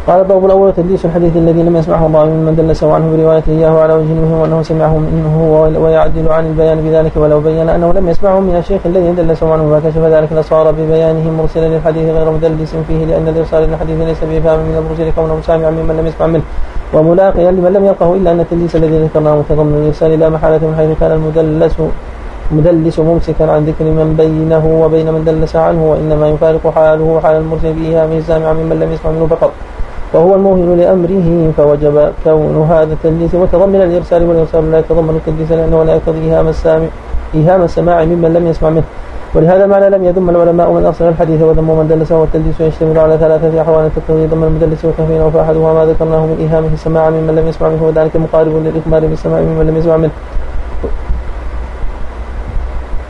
قال 0.08 0.22
الضرب 0.22 0.46
الأول 0.46 0.74
تدليس 0.74 1.06
الحديث 1.06 1.38
الذي 1.38 1.64
لم 1.64 1.76
يسمعه 1.76 2.06
الله 2.08 2.26
ممن 2.26 2.56
دلس 2.56 2.84
عنه 2.84 3.06
بروايته 3.18 3.52
إياه 3.52 3.74
على 3.84 3.94
وجه 3.94 4.12
المهم 4.18 4.44
انه 4.44 4.62
سمعه 4.62 4.98
منه 4.98 5.36
ويعدل 5.84 6.26
عن 6.30 6.46
البيان 6.46 6.78
بذلك 6.86 7.12
ولو 7.18 7.40
بين 7.40 7.70
أنه 7.70 7.94
لم 7.94 8.10
يسمعه 8.10 8.40
من 8.40 8.56
الشيخ 8.56 8.82
الذي 8.86 9.12
دلس 9.12 9.44
عنه 9.44 9.66
فكشف 9.74 9.98
ذلك 9.98 10.34
لصار 10.34 10.72
ببيانه 10.72 11.32
مرسلا 11.32 11.68
للحديث 11.74 12.06
غير 12.10 12.32
مدلس 12.32 12.76
فيه 12.88 13.06
لأن 13.06 13.28
الإرسال 13.28 13.62
للحديث 13.70 13.98
ليس 14.10 14.22
بفهم 14.24 14.60
من 14.60 14.76
المرسل 14.82 15.12
كونه 15.16 15.42
سامعا 15.42 15.72
ممن 15.72 15.96
لم 15.98 16.08
يسمع 16.08 16.28
منه 16.28 16.44
وملاقيا 16.94 17.52
لمن 17.52 17.74
لم 17.74 17.86
يلقه 17.86 18.14
إلا 18.14 18.32
أن 18.32 18.40
التدليس 18.40 18.76
الذي 18.76 18.98
ذكرناه 19.04 19.36
متضمن 19.36 19.78
الإرسال 19.82 20.20
لا 20.20 20.30
محالة 20.30 20.68
من 20.68 20.76
حيث 20.78 21.00
كان 21.00 21.12
المدلس 21.12 21.76
مدلس 22.52 23.00
ممسكا 23.00 23.52
عن 23.52 23.66
ذكر 23.66 23.86
من 23.86 24.16
بينه 24.18 24.66
وبين 24.82 25.14
من 25.14 25.24
دلس 25.26 25.56
عنه 25.56 25.92
وإنما 25.92 26.30
يفارق 26.30 26.74
حاله 26.76 27.20
حال 27.24 27.36
المرسل 27.36 27.74
بإيهامه 27.74 28.18
السامع 28.18 28.54
ممن 28.54 28.80
لم 28.80 28.92
يسمع 28.92 29.12
منه 29.12 29.28
فقط. 29.28 29.52
وهو 30.14 30.36
الموهن 30.36 30.78
لأمره 30.78 31.52
فوجب 31.58 32.12
كون 32.24 32.68
هذا 32.70 32.94
التدليس 32.94 33.36
متضمن 33.36 33.82
الإرسال 33.82 34.30
والإرسال 34.30 34.72
لا 34.72 34.80
يتضمن 34.80 35.16
التدليس 35.16 35.52
لأنه 35.52 35.84
لا 35.84 35.94
يقتضي 35.94 36.20
إيهام 36.20 36.48
السامع 36.48 36.88
إيهام 37.36 37.62
السماع 37.62 38.06
ممن 38.06 38.34
لم 38.34 38.48
يسمع 38.48 38.70
منه. 38.70 38.84
ولهذا 39.36 39.66
معنى 39.66 39.90
لم 39.90 40.04
يذم 40.04 40.30
العلماء 40.30 40.72
من 40.72 40.86
أرسل 40.86 41.08
الحديث 41.08 41.42
وذم 41.42 41.70
من 41.80 41.88
دلسه 41.88 42.20
والتدليس 42.20 42.62
يشتمل 42.62 43.00
على 43.00 43.18
ثلاثة 43.18 43.62
أحوال 43.62 43.90
تقتضي 43.96 44.26
ضم 44.28 44.44
المدلس 44.44 44.86
وكفين 44.86 45.32
فأحدها 45.32 45.74
ما 45.74 45.86
ذكرناه 45.86 46.26
من 46.26 46.38
إيهامه 46.40 46.70
السماع 46.74 47.10
ممن 47.10 47.36
لم 47.36 47.48
يسمع 47.48 47.70
منه 47.70 47.84
وذلك 47.84 48.16
مقارب 48.16 48.54
للإخبار 48.66 49.08
بالسماع 49.08 49.40
ممن 49.42 49.68
لم 49.68 49.78
يسمع 49.78 49.98
منه. 49.98 50.12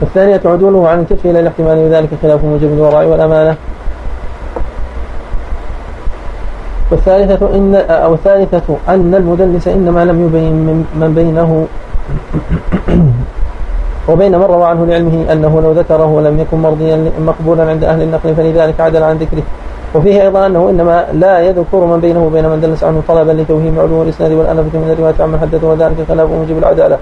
الثانية 0.01 0.41
عدوله 0.45 0.89
عن 0.89 0.99
الكشف 0.99 1.25
إلى 1.25 1.39
الاحتمال 1.39 1.77
وذلك 1.77 2.09
خلاف 2.21 2.43
موجب 2.43 2.73
الوراء 2.73 3.05
والأمانة. 3.05 3.55
والثالثة 6.91 7.55
إن 7.55 7.75
أو 7.75 8.13
الثالثة 8.13 8.77
أن 8.89 9.15
المدلس 9.15 9.67
إنما 9.67 10.05
لم 10.05 10.25
يبين 10.25 10.53
من 10.95 11.13
بينه 11.15 11.67
وبين 14.09 14.31
من 14.31 14.43
روى 14.43 14.65
عنه 14.65 14.85
لعلمه 14.85 15.31
أنه 15.31 15.61
لو 15.61 15.71
ذكره 15.71 16.21
لم 16.21 16.39
يكن 16.39 16.57
مرضيا 16.57 17.11
مقبولا 17.25 17.69
عند 17.69 17.83
أهل 17.83 18.01
النقل 18.01 18.35
فلذلك 18.35 18.79
عدل 18.79 19.03
عن 19.03 19.17
ذكره. 19.17 19.43
وفيه 19.95 20.21
أيضا 20.21 20.45
أنه 20.45 20.69
إنما 20.69 21.05
لا 21.13 21.39
يذكر 21.39 21.85
من 21.85 21.99
بينه 21.99 22.25
وبين 22.25 22.49
من 22.49 22.61
دلس 22.61 22.83
عنه 22.83 23.01
طلبا 23.07 23.31
لتوهيم 23.31 23.79
علو 23.79 24.03
الإسناد 24.03 24.31
والأنفة 24.31 24.79
من 24.79 24.91
الرواية 24.91 25.15
عمن 25.19 25.39
حدث 25.39 25.63
وذلك 25.63 25.95
خلاف 26.07 26.29
موجب 26.29 26.57
العدالة. 26.57 26.97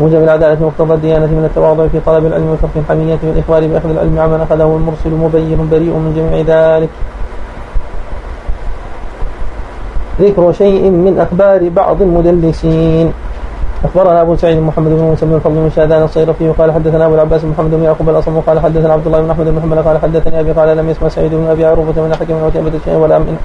موجب 0.00 0.22
العدالة 0.22 0.66
مقتضى 0.66 0.94
الديانة 0.94 1.26
من 1.26 1.44
التواضع 1.44 1.86
في 1.88 2.00
طلب 2.00 2.26
العلم 2.26 2.50
وترك 2.50 2.70
الحمية 2.76 3.18
والإخبار 3.22 3.66
بأخذ 3.66 3.90
العلم 3.90 4.18
عمن 4.18 4.40
أخذه 4.40 4.76
المرسل 4.76 5.10
مبين 5.10 5.68
بريء 5.70 5.94
من 5.94 6.12
جميع 6.16 6.44
ذلك. 6.46 6.88
ذكر 10.20 10.52
شيء 10.52 10.90
من 10.90 11.18
أخبار 11.18 11.68
بعض 11.68 12.02
المدلسين. 12.02 13.12
أخبرنا 13.84 14.20
أبو 14.20 14.36
سعيد 14.36 14.58
محمد 14.58 14.90
بن 14.90 15.02
موسى 15.02 15.26
بن 15.26 15.38
فضل 15.38 15.54
بن 15.54 15.70
شاذان 15.76 16.02
الصيرفي 16.02 16.48
وقال 16.48 16.72
حدثنا 16.72 17.06
أبو 17.06 17.14
العباس 17.14 17.44
محمد 17.44 17.70
بن 17.70 17.82
يعقوب 17.82 18.08
الأصم 18.08 18.36
وقال 18.36 18.60
حدثنا 18.60 18.92
عبد 18.92 19.06
الله 19.06 19.20
بن 19.20 19.30
أحمد 19.30 19.46
بن 19.46 19.54
محمد 19.54 19.78
قال 19.78 19.98
حدثني 19.98 20.40
أبي 20.40 20.52
قال 20.52 20.76
لم 20.76 20.90
يسمع 20.90 21.08
سعيد 21.08 21.34
بن 21.34 21.46
أبي 21.46 21.64
عروبة 21.64 22.02
من 22.02 22.14
حكم 22.14 22.42
وتيمة 22.42 22.72
شيئا 22.84 22.96
ولا 22.96 23.18
من 23.18 23.36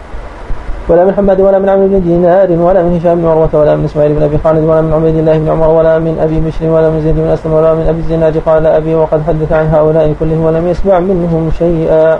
ولا 0.91 1.05
من 1.05 1.13
حماد 1.15 1.39
ولا 1.41 1.59
من 1.59 1.69
عمرو 1.69 1.87
بن 1.87 2.01
دينار 2.03 2.51
ولا 2.51 2.83
من 2.83 2.99
هشام 2.99 3.15
بن 3.21 3.27
عروة 3.27 3.53
ولا 3.53 3.75
من 3.75 3.85
إسماعيل 3.85 4.13
بن 4.13 4.23
أبي 4.23 4.37
خالد 4.43 4.63
ولا 4.63 4.81
من 4.81 4.93
عبيد 4.93 5.17
الله 5.17 5.37
بن 5.37 5.49
عمر 5.49 5.69
ولا 5.69 5.99
من 5.99 6.19
أبي 6.19 6.39
بشر 6.39 6.65
ولا 6.67 6.89
من 6.89 7.01
زيد 7.01 7.15
بن 7.15 7.27
أسلم 7.27 7.53
ولا 7.53 7.73
من 7.73 7.87
أبي 7.87 7.99
الزناد. 7.99 8.37
قال 8.45 8.65
أبي 8.67 8.95
وقد 8.95 9.23
حدث 9.27 9.51
عن 9.51 9.67
هؤلاء 9.71 10.15
كلهم 10.19 10.43
ولم 10.45 10.67
يسمع 10.67 10.99
منهم 10.99 11.51
شيئا. 11.57 12.19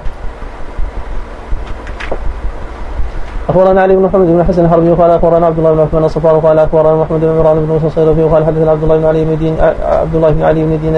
أخبرنا 3.49 3.81
علي 3.81 3.95
بن 3.95 4.03
محمد 4.03 4.27
بن 4.27 4.43
حسن 4.43 4.65
الحربي 4.65 4.89
وقال 4.89 5.11
أخبرنا 5.11 5.45
عبد 5.45 5.57
الله 5.57 5.71
بن 5.73 5.79
عثمان 5.79 6.03
الصفار 6.03 6.35
وقال 6.35 6.59
أخبرنا 6.59 6.95
محمد 6.95 7.19
بن 7.19 7.29
عمران 7.29 7.59
بن 7.59 7.67
موسى 7.73 7.87
الصيرفي 7.87 8.23
وقال 8.23 8.45
حدثنا 8.45 8.71
عبد 8.71 8.83
الله 8.83 8.97
بن 8.97 9.05
علي 9.05 9.25
بن 9.25 9.55
عبد 9.83 10.15
الله 10.15 10.29
بن 10.29 10.43
علي 10.43 10.63
بن 10.63 10.95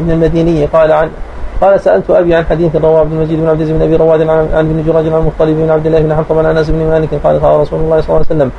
ابن 0.00 0.10
المديني 0.10 0.66
قال 0.66 0.92
عن 0.92 1.08
قال 1.60 1.80
سألت 1.80 2.10
أبي 2.10 2.34
عن 2.34 2.44
حديث 2.44 2.76
رواه 2.76 3.00
عبد 3.00 3.12
المجيد 3.12 3.40
بن 3.40 3.48
عبد 3.48 3.60
العزيز 3.60 3.76
بن 3.76 3.82
أبي 3.82 3.96
رواد 3.96 4.20
عن 4.28 4.48
ابن 4.52 4.84
جراج 4.86 5.06
عن 5.06 5.20
المطلب 5.20 5.56
بن 5.56 5.70
عبد 5.70 5.86
الله 5.86 6.00
بن 6.00 6.14
حنطب 6.14 6.38
عن 6.38 6.46
أنس 6.46 6.70
بن 6.70 6.78
مالك 6.78 7.14
قال 7.24 7.40
قال 7.42 7.60
رسول 7.60 7.80
الله 7.80 8.00
صلى 8.00 8.08
الله 8.08 8.24
عليه 8.30 8.34
وسلم 8.34 8.50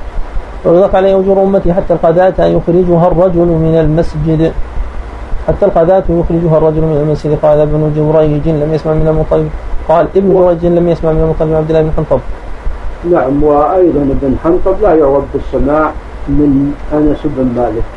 ويضاف 0.65 0.95
عليه 0.95 1.19
أجور 1.19 1.43
أمتي 1.43 1.73
حتى 1.73 1.93
القذاة 1.93 2.45
يخرجها 2.45 3.07
الرجل 3.07 3.47
من 3.65 3.75
المسجد. 3.83 4.53
حتى 5.47 5.65
القذاة 5.65 6.03
يخرجها 6.09 6.57
الرجل 6.57 6.81
من 6.81 6.97
المسجد 7.03 7.37
قال 7.41 7.59
ابن 7.59 7.81
جريج 7.95 8.45
لم 8.49 8.73
يسمع 8.73 8.93
من 8.93 9.07
المطلب 9.07 9.49
قال 9.89 10.07
ابن 10.15 10.29
جريج 10.33 10.65
لم 10.65 10.89
يسمع 10.89 11.11
من 11.11 11.21
المطلب 11.21 11.53
عبد 11.53 11.69
الله 11.69 11.81
بن 11.81 11.91
حنطب. 11.97 12.19
نعم 13.11 13.43
وأيضا 13.43 14.01
ابن 14.01 14.35
حنطب 14.43 14.75
لا 14.81 14.95
يعرف 14.95 15.23
بالسماع 15.33 15.91
من 16.27 16.73
أنس 16.93 17.21
بن 17.25 17.47
مالك. 17.57 17.89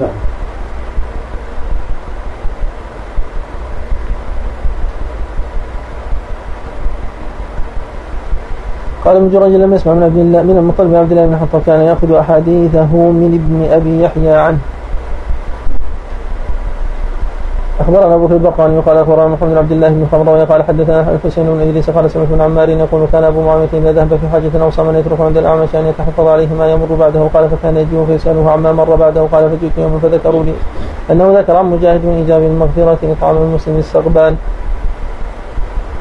نعم. 0.00 0.27
قال 9.04 9.16
ابن 9.16 9.28
جريج 9.30 9.54
لم 9.54 9.74
يسمع 9.74 9.94
من 9.94 10.02
عبد 10.02 10.18
الله 10.18 10.42
من 10.42 10.56
المطلب 10.58 10.94
عبد 10.94 11.12
الله 11.12 11.26
بن 11.26 11.36
حطب 11.36 11.60
كان 11.66 11.80
يأخذ 11.80 12.12
أحاديثه 12.12 12.92
من 12.94 13.30
ابن 13.38 13.72
أبي 13.72 14.02
يحيى 14.02 14.34
عنه. 14.34 14.58
أخبرنا 17.80 18.14
أبو 18.14 18.26
بكر 18.26 18.34
البقاني 18.34 18.78
وقال 18.78 18.96
أخبرنا 18.96 19.26
محمد 19.26 19.50
بن 19.50 19.58
عبد 19.58 19.72
الله 19.72 19.88
بن 19.88 20.06
خضراء 20.12 20.44
قال 20.44 20.62
حدثنا 20.62 21.00
الحسين 21.14 21.46
بن 21.46 21.60
إدريس 21.60 21.90
قال 21.90 22.10
سمعت 22.10 22.28
بن 22.28 22.40
عمار 22.40 22.68
يقول 22.68 23.06
كان 23.12 23.24
أبو 23.24 23.40
معاوية 23.42 23.68
إذا 23.72 23.92
ذهب 23.92 24.18
في 24.20 24.28
حاجة 24.32 24.62
أو 24.62 24.70
صام 24.70 24.96
يترك 24.96 25.20
عند 25.20 25.36
الأعمش 25.36 25.74
أن 25.74 25.86
يتحفظ 25.86 26.26
عليه 26.26 26.48
ما 26.58 26.72
يمر 26.72 26.90
بعده. 26.98 27.22
قال 27.34 27.50
فكان 27.50 27.76
يجيء 27.76 28.04
فيسأله 28.06 28.50
عما 28.50 28.72
مر 28.72 28.94
بعده. 28.94 29.22
قال 29.32 29.50
فجئت 29.50 29.72
يوما 29.78 29.98
فذكروا 29.98 30.44
لي 30.44 30.54
أنه 31.10 31.38
ذكر 31.38 31.56
عن 31.56 31.66
مجاهد 31.70 32.04
من 32.04 32.14
إيجاب 32.20 32.42
المغفرة 32.42 32.98
إطعام 33.12 33.36
المسلم 33.36 33.76
السغبان 33.78 34.36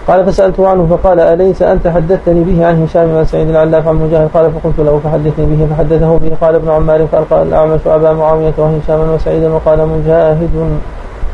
قال 0.08 0.26
فسألته 0.26 0.68
عنه 0.68 0.88
فقال 0.88 1.20
أليس 1.20 1.62
أنت 1.62 1.88
حدثتني 1.88 2.44
به 2.44 2.66
عن 2.66 2.84
هشام 2.84 3.08
بن 3.08 3.26
سعيد 3.26 3.50
العلاف 3.50 3.88
عن 3.88 3.96
مجاهد 3.96 4.30
قال 4.34 4.52
فقلت 4.52 4.80
له 4.80 5.00
فحدثني 5.04 5.46
به 5.46 5.68
فحدثه 5.76 6.18
به. 6.18 6.32
قال 6.42 6.56
ابن 6.56 6.70
عمار 6.70 7.06
قال 7.06 7.30
قال 7.30 7.48
الأعمش 7.48 7.80
أبا 7.88 8.14
معاوية 8.14 8.54
وهشاما 8.58 9.14
وسعيدا 9.14 9.50
وقال 9.50 9.88
مجاهد 9.88 10.80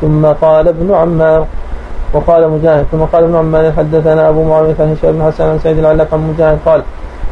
ثم 0.01 0.25
قال 0.25 0.67
ابن 0.67 0.93
عمار. 0.93 1.45
وقال 2.13 2.49
مجاهد 2.49 2.85
ثم 2.91 3.01
قال 3.01 3.23
ابن 3.23 3.35
عمار 3.35 3.71
حدثنا 3.71 4.29
أبو 4.29 4.43
معاوية 4.43 4.75
عن 4.79 4.91
هشام 4.91 5.11
بن 5.11 5.23
حسن 5.23 5.43
عن 5.43 5.59
سعيد 5.59 5.77
العلاف 5.77 6.13
عن 6.13 6.33
مجاهد 6.33 6.57
قال 6.65 6.83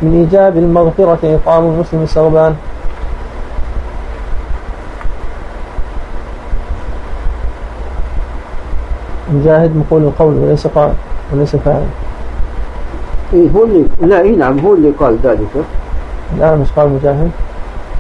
من 0.02 0.14
إيجاب 0.14 0.58
المغفرة 0.58 1.20
إطعام 1.24 1.64
المسلم 1.64 2.04
السغبان 2.04 2.56
مجاهد 9.34 9.76
مقول 9.76 10.04
القول 10.04 10.34
وليس 10.34 10.68
قائل. 10.68 10.94
وليس 11.34 11.56
فاعل. 11.56 11.86
إيه 13.34 13.50
هو 13.56 13.64
اللي 13.64 13.86
لا 14.02 14.22
إيه 14.22 14.36
نعم 14.36 14.60
هو 14.60 14.74
اللي 14.74 14.90
قال 15.00 15.18
ذلك. 15.24 15.66
لا 16.40 16.56
مش 16.56 16.68
قال 16.72 16.90
مجاهد. 16.90 17.32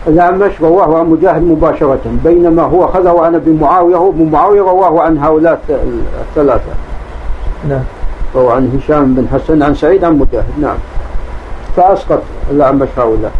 الأعمش 0.07 0.61
رواه 0.61 1.00
عن 1.00 1.05
مجاهد 1.05 1.43
مباشرة 1.43 2.00
بينما 2.23 2.63
هو 2.63 2.85
أخذه 2.85 3.21
عن 3.21 3.35
أبي 3.35 3.51
معاوية 3.51 3.95
هو 3.95 4.09
ابن 4.09 4.29
معاوية 4.31 4.61
رواه 4.61 5.01
عن 5.01 5.17
هؤلاء 5.17 5.61
الثلاثة. 6.29 6.71
نعم. 7.69 7.83
روى 8.35 8.53
عن 8.53 8.79
هشام 8.79 9.13
بن 9.13 9.27
حسن 9.33 9.63
عن 9.63 9.75
سعيد 9.75 10.03
عن 10.03 10.13
مجاهد 10.13 10.53
نعم. 10.61 10.77
فأسقط 11.75 12.21
الأعمش 12.51 12.88
هؤلاء. 12.97 13.31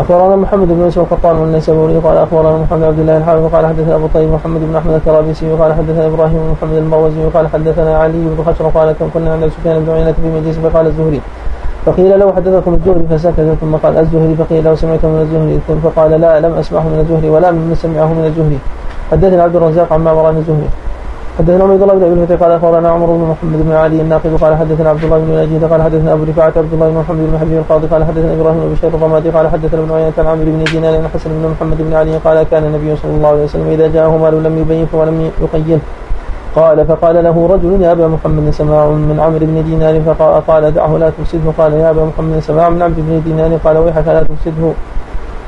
أخبرنا 0.00 0.36
محمد 0.36 0.68
بن 0.68 0.80
يوسف 0.80 0.98
القطان 0.98 1.36
والنيسابوري 1.36 1.96
قال 1.98 2.16
أخبرنا 2.16 2.58
محمد 2.58 2.82
عبد 2.82 2.98
الله 2.98 3.16
الحافظ 3.16 3.54
قال 3.54 3.66
حدثنا 3.66 3.94
أبو 3.94 4.06
طيب 4.14 4.32
محمد 4.32 4.60
بن 4.60 4.76
أحمد 4.76 4.94
الكرابيسي 4.94 5.52
قال 5.52 5.72
حدثنا 5.72 6.06
إبراهيم 6.06 6.38
بن 6.38 6.50
محمد 6.52 6.76
المروزي 6.76 7.24
قال 7.34 7.48
حدثنا 7.48 7.98
علي 7.98 8.12
بن 8.12 8.44
خشر 8.46 8.68
قال 8.68 8.94
كنا 9.14 9.32
عند 9.32 9.48
سفيان 9.48 9.84
بن 9.84 9.92
عيينة 9.92 10.12
في 10.12 10.28
مجلس 10.36 10.58
فقال 10.58 10.86
الزهري. 10.86 11.20
فقيل 11.86 12.18
له 12.18 12.32
حدثكم 12.32 12.74
الزهري 12.74 13.04
فسكت 13.10 13.56
ثم 13.60 13.76
قال 13.76 13.96
الزهري 13.96 14.34
فقيل 14.34 14.64
له 14.64 14.74
سمعت 14.74 15.04
من 15.04 15.20
الزهري 15.20 15.60
ثم 15.68 15.78
فقال 15.90 16.10
لا 16.10 16.40
لم 16.40 16.52
أسمعه 16.54 16.88
من 16.88 16.98
الزهري 17.00 17.28
ولا 17.28 17.50
من 17.50 17.74
سمعه 17.74 18.12
من 18.12 18.24
الزهري. 18.24 18.58
حدثنا 19.12 19.42
عبد 19.42 19.56
الرزاق 19.56 19.92
عن 19.92 20.06
عن 20.06 20.36
الزهري. 20.36 20.68
حدثنا 21.38 21.64
عبد 21.64 21.82
الله 21.82 21.94
بن 21.94 22.04
أبي 22.04 22.14
الفتى 22.22 22.36
قال 22.36 22.52
أخبرنا 22.52 22.88
عمر 22.90 23.06
بن 23.06 23.24
محمد 23.32 23.60
بن 23.66 23.72
علي 23.72 24.00
الناقد 24.00 24.32
قال 24.42 24.56
حدثنا 24.56 24.88
عبد 24.90 25.04
الله 25.04 25.18
بن 25.18 25.30
نجيد 25.42 25.64
قال 25.64 25.82
حدثنا 25.82 26.12
أبو 26.12 26.24
رفاعة 26.24 26.52
عبد 26.56 26.72
الله 26.72 26.88
بن 26.88 26.96
محمد 26.96 27.24
بن 27.30 27.38
حبيب 27.40 27.58
القاضي 27.58 27.86
قال 27.86 28.04
حدثنا 28.04 28.32
إبراهيم 28.34 28.60
بن 28.60 28.72
بشير 28.74 28.90
الرمادي 28.94 29.30
قال 29.30 29.48
حدثنا 29.48 29.80
ابن 29.80 29.92
عيينة 29.96 30.12
عن 30.18 30.26
عمرو 30.26 30.44
بن 30.44 30.64
دينار 30.64 30.94
عن 30.94 31.08
حسن 31.14 31.30
بن 31.30 31.44
محمد 31.52 31.78
بن 31.86 31.94
علي 31.94 32.16
قال 32.16 32.42
كان 32.50 32.64
النبي 32.64 32.96
صلى 32.96 33.12
الله 33.16 33.28
عليه 33.28 33.44
وسلم 33.44 33.68
إذا 33.76 33.86
جاءه 33.96 34.16
مال 34.22 34.42
لم 34.42 34.58
يبين 34.58 34.86
ولم 34.92 35.30
يقين 35.44 35.80
قال 36.56 36.86
فقال 36.86 37.24
له 37.24 37.36
رجل 37.52 37.82
يا 37.82 37.92
أبا 37.92 38.08
محمد 38.08 38.50
سماع 38.50 38.86
من 38.86 39.16
عمرو 39.20 39.46
بن 39.50 39.64
دينار 39.64 39.94
فقال 40.06 40.74
دعه 40.74 40.92
لا 40.98 41.10
تفسده. 41.16 41.48
قال 41.58 41.72
يا 41.72 41.90
أبا 41.90 42.04
محمد 42.04 42.38
سماع 42.38 42.68
من 42.68 42.82
عمرو 42.82 43.02
بن 43.08 43.22
دينار 43.24 43.52
قال 43.64 43.76
ويحك 43.78 44.06
لا 44.06 44.22
تفسده. 44.22 44.72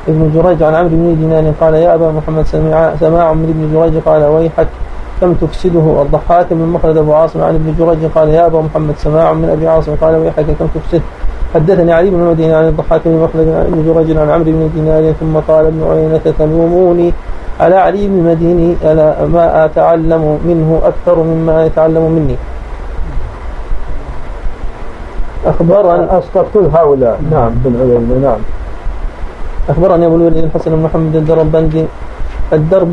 ابن 0.09 0.23
جريج 0.35 0.63
عن 0.63 0.75
عمرو 0.75 0.97
بن 0.97 1.17
دينار 1.21 1.45
قال 1.61 1.75
يا 1.75 1.95
أبا 1.95 2.09
محمد 2.19 2.45
سماع 2.47 2.97
سماع 3.01 3.25
عمرو 3.33 3.53
بن 3.53 3.63
جريج 3.75 3.95
قال 4.09 4.23
ويحك. 4.25 4.69
كم 5.25 5.33
تفسده 5.47 6.03
الضحاك 6.03 6.53
بن 6.53 6.69
مخلد 6.77 6.97
أبو 6.97 7.13
عاصم 7.15 7.41
عن 7.41 7.55
ابن 7.55 7.75
جريج 7.79 8.13
قال 8.15 8.29
يا 8.29 8.47
أبا 8.47 8.61
محمد 8.61 8.95
سماع 8.99 9.33
من 9.33 9.49
أبي 9.49 9.69
عاصم. 9.69 9.95
قال 10.01 10.15
ويحك 10.17 10.45
كم 10.59 10.69
تفسد 10.75 11.03
حدثني 11.55 11.93
علي 11.93 12.11
بن 12.11 12.21
المديني 12.21 12.57
عن 12.57 12.69
الضحاك 12.69 13.01
بن 13.05 13.17
مخلد 13.25 13.49
عن 13.49 13.67
ابن 13.73 13.81
جريج 13.89 14.17
عن 14.17 14.31
عمرو 14.31 14.45
بن 14.45 14.71
دينار 14.75 15.13
ثم 15.21 15.35
قال 15.49 15.67
ابن 15.67 15.83
عيينة 15.91 16.25
تلوموني 16.39 17.13
على 17.61 17.77
علي 17.77 18.07
بن 18.09 18.19
المديني 18.19 18.77
ألا 18.85 19.27
ما 19.27 19.65
أتعلم 19.65 20.39
منه 20.45 20.81
أكثر 20.85 21.23
مما 21.23 21.67
يتعلم 21.67 22.05
مني. 22.13 22.37
أخبرني 25.47 26.19
أسقط 26.19 26.47
كل 26.55 26.67
هؤلاء. 26.75 27.21
نعم 27.31 27.51
بن 27.65 27.73
عيينة 27.81 28.29
نعم. 28.29 28.41
أخبرني 29.69 30.07
أبو 30.07 30.17
الوليد 30.17 30.45
الحسن 30.45 30.71
بن 30.71 30.83
محمد 30.83 31.17
الدربندي 31.17 31.85
الدرب 32.55 32.93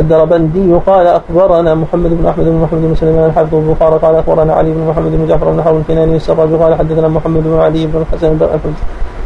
الدربندي 0.00 0.74
قال 0.86 1.06
أخبرنا 1.06 1.74
محمد 1.74 2.10
بن 2.10 2.26
أحمد 2.26 2.44
بن 2.44 2.58
محمد 2.64 2.82
بن 2.82 2.94
سليمان 2.94 3.24
الحافظ 3.30 3.54
البخاري 3.54 3.96
قال 3.96 4.14
أخبرنا 4.14 4.52
علي 4.54 4.70
بن 4.72 4.82
محمد 4.90 5.12
بن 5.12 5.26
جعفر 5.26 5.50
بن 5.50 5.62
حرب 5.62 5.76
الكناني 5.76 6.16
السراج 6.16 6.52
قال 6.62 6.74
حدثنا 6.74 7.08
محمد 7.08 7.42
بن 7.44 7.58
علي 7.58 7.86
بن 7.86 8.02
الحسن 8.02 8.38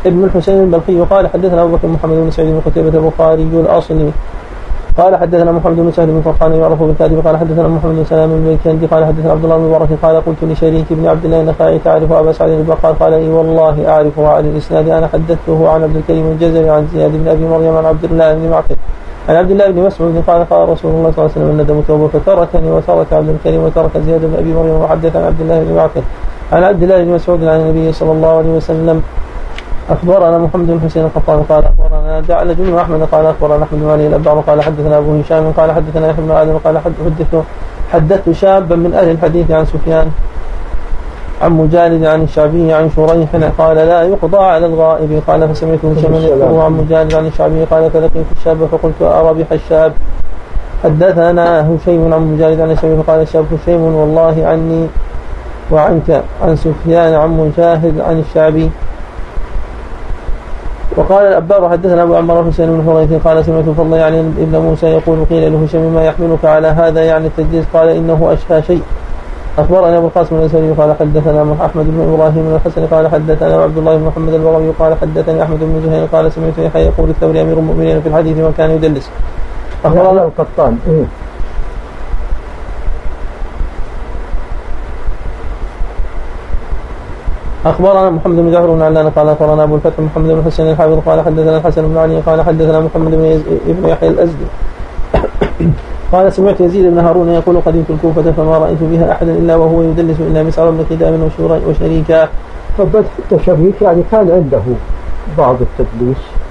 ابن 0.06 0.24
الحسين 0.24 0.60
البلخي 0.60 1.00
قال 1.00 1.28
حدثنا 1.28 1.62
أبو 1.62 1.76
بكر 1.76 1.88
محمد 1.88 2.16
بن 2.16 2.30
سعيد 2.30 2.48
بن 2.54 2.60
قتيبة 2.66 2.98
البخاري 2.98 3.42
الأصلي 3.42 4.10
قال 4.98 5.16
حدثنا 5.16 5.52
محمد 5.52 5.76
بن 5.76 5.90
سهل 5.92 6.06
بن 6.06 6.20
فرقان 6.20 6.52
يعرف 6.52 6.82
بالكاذب 6.82 7.26
قال 7.26 7.36
حدثنا 7.36 7.68
محمد 7.68 7.94
بن 7.94 8.04
سلام 8.04 8.30
بن 8.30 8.52
الكندي 8.52 8.86
قال 8.86 9.04
حدثنا 9.04 9.32
عبد 9.32 9.44
الله 9.44 9.56
بن 9.56 9.64
مبارك 9.64 9.88
قال 10.02 10.16
قلت 10.26 10.44
لشريك 10.44 10.86
بن 10.90 11.06
عبد 11.06 11.24
الله 11.24 11.40
النخعي 11.40 11.78
تعرف 11.78 12.12
أبا 12.12 12.32
سعد 12.32 12.50
البقال؟ 12.50 12.98
قال 12.98 13.12
إي 13.12 13.28
والله 13.28 13.88
أعرفه 13.88 14.28
على 14.28 14.48
الإسناد 14.48 14.88
أنا 14.88 15.06
حدثته 15.12 15.68
عن 15.68 15.82
عبد 15.82 15.96
الكريم 15.96 16.26
الجزري 16.26 16.70
عن 16.70 16.88
زياد 16.94 17.12
بن 17.12 17.28
أبي 17.28 17.44
مريم 17.44 17.76
عن 17.76 17.84
عبد 17.84 18.04
الله 18.04 18.34
بن 18.34 18.50
معقل. 18.50 18.76
عن 19.28 19.36
عبد 19.36 19.50
الله 19.50 19.70
بن 19.70 19.82
مسعود 19.82 20.24
قال 20.26 20.48
قال 20.50 20.68
رسول 20.68 20.90
الله 20.90 21.10
صلى 21.10 21.18
الله 21.18 21.30
عليه 21.30 21.38
وسلم 21.38 21.50
الندم 21.50 21.80
توبه 21.88 22.08
فتركني 22.08 22.70
وترك 22.70 23.12
عبد 23.12 23.28
الكريم 23.28 23.60
وترك 23.64 23.98
زياد 24.06 24.20
بن 24.20 24.34
أبي 24.38 24.52
مريم 24.54 24.74
وحدث 24.82 25.16
عن 25.16 25.24
عبد 25.24 25.40
الله 25.40 25.58
بن 25.64 25.74
معقل. 25.74 26.02
عن 26.52 26.64
عبد 26.64 26.82
الله 26.82 27.04
بن 27.04 27.10
مسعود 27.10 27.44
عن 27.44 27.60
النبي 27.60 27.92
صلى 27.92 28.12
الله 28.12 28.38
عليه 28.38 28.52
وسلم 28.56 29.02
أخبرنا 29.90 30.38
محمد 30.38 30.66
بن 30.66 30.80
حسين 30.84 31.04
القطان 31.04 31.42
قال 31.42 31.64
أخبرنا 31.64 32.20
جعل 32.20 32.54
بن 32.54 32.78
أحمد 32.78 33.02
قال 33.12 33.26
أخبرنا 33.26 33.64
أحمد 33.64 33.80
بن 33.80 33.90
علي 33.90 34.06
الأبدع 34.06 34.32
قال 34.32 34.62
حدثنا 34.62 34.98
أبو 34.98 35.20
هشام 35.20 35.52
قال 35.52 35.72
حدثنا 35.72 36.10
يحيى 36.10 36.24
بن 36.24 36.30
آدم 36.30 36.58
قال 36.64 36.78
حدثت 36.78 37.42
حدثت 37.92 38.30
شابا 38.30 38.76
من 38.76 38.94
أهل 38.94 39.10
الحديث 39.10 39.50
عن 39.50 39.64
سفيان 39.64 40.10
عن 41.42 41.52
مجالد 41.52 42.04
عن 42.04 42.22
الشعبي 42.22 42.72
عن 42.72 42.90
شريح 42.96 43.50
قال 43.58 43.76
لا 43.76 44.02
يقضى 44.02 44.38
على 44.38 44.66
الغائب. 44.66 45.22
قال 45.26 45.54
فسمعت 45.54 45.84
هشام 45.84 46.14
يذكره 46.14 46.62
عن 46.62 46.72
مجالد 46.72 47.14
عن 47.14 47.26
الشعبي 47.26 47.64
قال 47.64 47.90
فلقيت 47.90 48.26
الشاب 48.36 48.58
فقلت 48.72 49.02
أربح 49.02 49.52
الشاب. 49.52 49.92
حدثنا 50.84 51.68
هشيم 51.68 52.14
عن 52.14 52.34
مجالد 52.34 52.60
عن 52.60 52.70
الشعبي 52.70 53.02
فقال 53.02 53.20
الشاب 53.20 53.44
هشيم 53.54 53.80
والله 53.80 54.46
عني 54.46 54.86
وعنك. 55.70 56.22
عن 56.42 56.56
سفيان 56.56 57.14
عن 57.14 57.30
مجاهد 57.30 58.00
عن 58.00 58.24
الشعبي. 58.28 58.70
وقال 60.96 61.26
الأبار 61.26 61.68
حدثنا 61.68 62.02
أبو 62.02 62.14
عمر 62.16 62.50
حسين 62.50 62.66
بن 62.66 62.84
حريث 62.86 63.22
قال 63.24 63.44
سمعت 63.44 63.64
الفضل 63.68 63.96
يعني 63.96 64.20
ابن 64.20 64.58
موسى 64.58 64.86
يقول 64.86 65.24
قيل 65.30 65.52
له 65.52 65.64
هشام 65.64 65.80
ما 65.80 66.04
يحملك 66.04 66.44
على 66.44 66.68
هذا 66.68 67.04
يعني 67.04 67.26
التجديد؟ 67.26 67.64
قال 67.74 67.88
إنه 67.88 68.32
أشهى 68.32 68.62
شيء. 68.62 68.82
أخبرنا 69.58 69.98
أبو 69.98 70.06
القاسم 70.06 70.36
الاسري 70.36 70.70
قال 70.70 70.96
حدثنا 71.00 71.56
أحمد 71.66 71.84
بن 71.84 72.14
إبراهيم 72.14 72.54
الحسن 72.54 72.86
قال 72.86 73.08
حدثنا 73.08 73.62
عبد 73.62 73.78
الله 73.78 73.96
بن 73.96 74.04
محمد 74.04 74.34
البغوي 74.34 74.70
قال 74.78 74.94
حدثني 75.00 75.42
أحمد 75.42 75.58
بن 75.60 75.82
زهير 75.86 76.04
قال 76.12 76.32
سمعت 76.32 76.58
يحيى 76.58 76.82
يقول 76.86 77.10
الثوري 77.10 77.40
أمير 77.40 77.58
المؤمنين 77.58 78.00
في 78.00 78.08
الحديث 78.08 78.38
وكان 78.38 78.70
يدلس 78.70 79.10
اخبرنا 79.84 80.24
القطان 80.24 80.78
إيه؟ 80.88 81.04
أخبرنا 87.66 88.10
محمد 88.10 88.36
بن 88.36 88.50
جعفر 88.52 88.66
بن 88.74 88.82
علان 88.82 89.10
قال 89.10 89.28
أخبرنا 89.28 89.62
أبو 89.62 89.74
الفتح 89.76 89.98
محمد 90.00 90.30
بن 90.30 90.42
حسين 90.46 90.70
الحافظ 90.70 90.98
قال 91.06 91.20
حدثنا 91.20 91.56
الحسن 91.56 91.88
بن 91.88 91.96
علي 91.98 92.20
قال 92.20 92.42
حدثنا 92.42 92.80
محمد 92.80 93.10
بن 93.10 93.86
يحيى 93.88 94.08
الأزدي 94.08 94.46
قال 96.12 96.32
سمعت 96.32 96.60
يزيد 96.60 96.86
بن 96.86 96.98
هارون 96.98 97.28
يقول 97.28 97.60
قدمت 97.60 97.90
الكوفة 97.90 98.32
فما 98.32 98.58
رأيت 98.58 98.78
بها 98.82 99.12
أحدا 99.12 99.32
إلا 99.32 99.56
وهو 99.56 99.82
يدلس 99.82 100.20
إلا 100.20 100.42
مسعر 100.42 100.70
بن 100.70 100.84
خدام 100.90 101.30
وشريكا. 101.68 102.28
فبدأ 102.78 103.04
التشريك 103.18 103.82
يعني 103.82 104.02
كان 104.10 104.30
عنده 104.30 104.62
بعض 105.38 105.56
التدليس. 105.60 106.41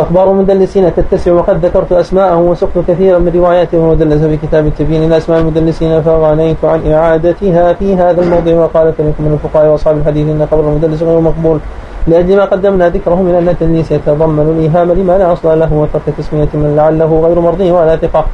وأخبار 0.00 0.30
المدلسين 0.30 0.94
تتسع 0.94 1.32
وقد 1.32 1.64
ذكرت 1.64 1.92
أسماءهم 1.92 2.44
وسقت 2.44 2.78
كثيرا 2.88 3.18
من 3.18 3.32
رواياتهم 3.34 3.80
ومدلس 3.80 4.22
في 4.22 4.36
كتاب 4.36 4.66
التبيين 4.66 5.12
أسماء 5.12 5.40
المدلسين 5.40 6.02
فغنيت 6.02 6.64
عن 6.64 6.92
إعادتها 6.92 7.72
في 7.72 7.96
هذا 7.96 8.22
الموضع 8.22 8.54
وقال 8.54 8.92
فريق 8.92 9.14
من 9.18 9.32
الفقهاء 9.32 9.72
وأصحاب 9.72 9.96
الحديث 9.96 10.26
إن 10.28 10.46
خبر 10.50 10.60
المدلس 10.60 11.02
غير 11.02 11.20
مقبول 11.20 11.58
لأجل 12.06 12.36
ما 12.36 12.44
قدمنا 12.44 12.88
ذكره 12.88 13.22
من 13.22 13.34
أن 13.34 13.48
التدليس 13.48 13.92
يتضمن 13.92 14.46
الإيهام 14.56 14.92
لما 14.92 15.18
لا 15.18 15.32
أصل 15.32 15.58
له 15.58 15.72
وترك 15.72 16.16
تسمية 16.18 16.48
من 16.54 16.76
لعله 16.76 17.20
غير 17.26 17.40
مرضي 17.40 17.70
ولا 17.70 17.96
ثقة 17.96 18.24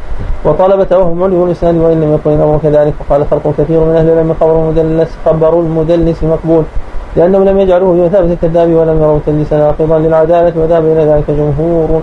وطلب 0.44 0.88
توهم 0.88 1.22
علو 1.22 1.44
الإسناد 1.46 1.76
وإن 1.76 2.00
لم 2.00 2.14
يكن 2.14 2.30
الأمر 2.30 2.58
كذلك 2.62 2.94
وقال 3.00 3.26
خلق 3.30 3.54
كثير 3.58 3.80
من 3.80 3.96
أهل 3.96 4.08
العلم 4.08 4.34
خبر 4.40 4.54
المدلس 4.62 5.10
خبر 5.24 5.60
المدلس 5.60 6.24
مقبول 6.24 6.64
لأنهم 7.16 7.44
لم 7.44 7.58
يجعلوه 7.58 7.92
بمثابة 7.92 8.32
الكذاب 8.32 8.70
ولم 8.70 9.02
يروا 9.02 9.18
تدليسا 9.26 9.56
ناقضا 9.56 9.98
للعدالة 9.98 10.52
وذهب 10.60 10.84
إلى 10.84 11.04
ذلك 11.04 11.30
جمهور 11.30 12.02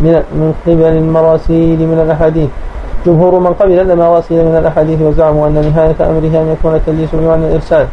من 0.00 0.12
من 0.12 0.54
قبل 0.66 0.82
المراسيل 0.82 1.78
من 1.78 2.00
الأحاديث. 2.04 2.48
جمهور 3.06 3.38
من 3.38 3.52
قبل 3.52 3.80
المراسيل 3.80 4.44
من 4.44 4.56
الأحاديث 4.56 5.02
وزعموا 5.02 5.46
أن 5.46 5.54
نهاية 5.54 6.10
أمره 6.10 6.42
أن 6.42 6.56
يكون 6.58 6.74
التدليس 6.74 7.08
بمعنى 7.12 7.46
الإرسال. 7.46 7.86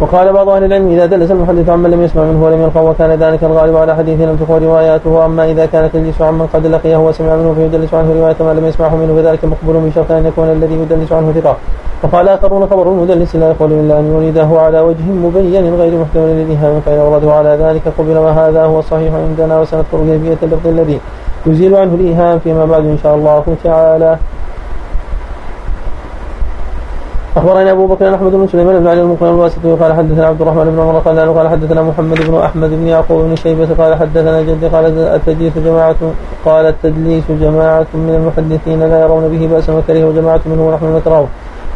وقال 0.00 0.32
بعض 0.32 0.48
أهل 0.48 0.64
العلم 0.64 0.88
إذا 0.90 1.06
دلس 1.06 1.30
المحدث 1.30 1.68
عمن 1.68 1.90
لم 1.90 2.02
يسمع 2.02 2.22
منه 2.22 2.44
ولم 2.44 2.62
يلقى 2.62 2.84
وكان 2.84 3.10
ذلك 3.10 3.44
الغالب 3.44 3.76
على 3.76 3.96
حديث 3.96 4.20
لم 4.20 4.36
تكن 4.36 4.64
رواياته. 4.64 5.24
أما 5.24 5.50
إذا 5.50 5.66
كان 5.66 5.92
تدليس 5.92 6.22
عمن 6.22 6.46
قد 6.54 6.66
لقيه 6.66 6.96
وسمع 6.96 7.36
منه 7.36 7.54
فيدلس 7.54 7.94
عنه 7.94 8.14
رواية 8.14 8.36
ما 8.40 8.52
لم 8.58 8.66
يسمعه 8.66 8.96
منه 8.96 9.22
فذلك 9.22 9.44
مقبول 9.44 9.76
بشرط 9.76 10.10
أن 10.12 10.26
يكون 10.26 10.48
الذي 10.52 10.74
يدلس 10.74 11.12
عنه 11.12 11.32
ثقة. 11.32 11.56
وقال 12.02 12.28
آخرون 12.28 12.66
خبر 12.66 12.86
المدلس 12.92 13.36
لا 13.36 13.48
يقول 13.50 13.72
إلا 13.72 13.98
أن 13.98 14.06
يريده 14.14 14.60
على 14.60 14.80
وجه 14.80 15.06
مبين 15.24 15.74
غير 15.74 15.92
محتمل 16.02 16.28
للايهام 16.28 16.80
فان 16.80 16.98
اورده 16.98 17.32
على 17.32 17.58
ذلك 17.60 17.82
قبل 17.98 18.16
وهذا 18.18 18.64
هو 18.64 18.78
الصحيح 18.78 19.14
عندنا 19.14 19.60
وسنذكر 19.60 19.98
كيفية 19.98 20.38
اللفظ 20.42 20.66
الذي 20.66 21.00
يزيل 21.46 21.74
عنه 21.74 21.94
الإيهام 21.94 22.38
فيما 22.38 22.64
بعد 22.64 22.84
إن 22.84 22.98
شاء 23.02 23.14
الله 23.14 23.44
تعالى. 23.64 24.18
اخبرنا 27.36 27.70
أبو 27.70 27.86
بكر 27.86 28.14
أحمد 28.14 28.32
بن 28.32 28.46
سليمان 28.52 28.78
بن 28.80 28.86
علي 28.86 29.00
المقيم 29.00 29.28
الواسطي 29.34 29.72
قال 29.72 29.92
حدثنا 29.92 30.26
عبد 30.26 30.40
الرحمن 30.42 30.64
بن 30.64 30.80
عمر 30.80 30.98
قال 30.98 31.34
قال 31.38 31.48
حدثنا 31.48 31.82
محمد 31.82 32.20
بن 32.28 32.34
أحمد 32.34 32.70
بن 32.70 32.86
يعقوب 32.86 33.24
بن 33.24 33.36
شيبة 33.36 33.68
قال 33.78 33.94
حدثنا 33.94 34.42
جدي 34.42 34.66
قال 34.66 34.84
التدليس 34.98 35.52
جماعة 35.58 35.96
قال 36.44 36.66
التدليس 36.66 37.24
جماعة 37.30 37.86
من 37.94 38.14
المحدثين 38.18 38.80
لا 38.80 39.00
يرون 39.00 39.28
به 39.28 39.46
باسا 39.46 39.72
وكرهه 39.72 40.12
جماعة 40.12 40.40
منه 40.46 40.68
ونحن 40.68 40.96
نكرهه 40.96 41.26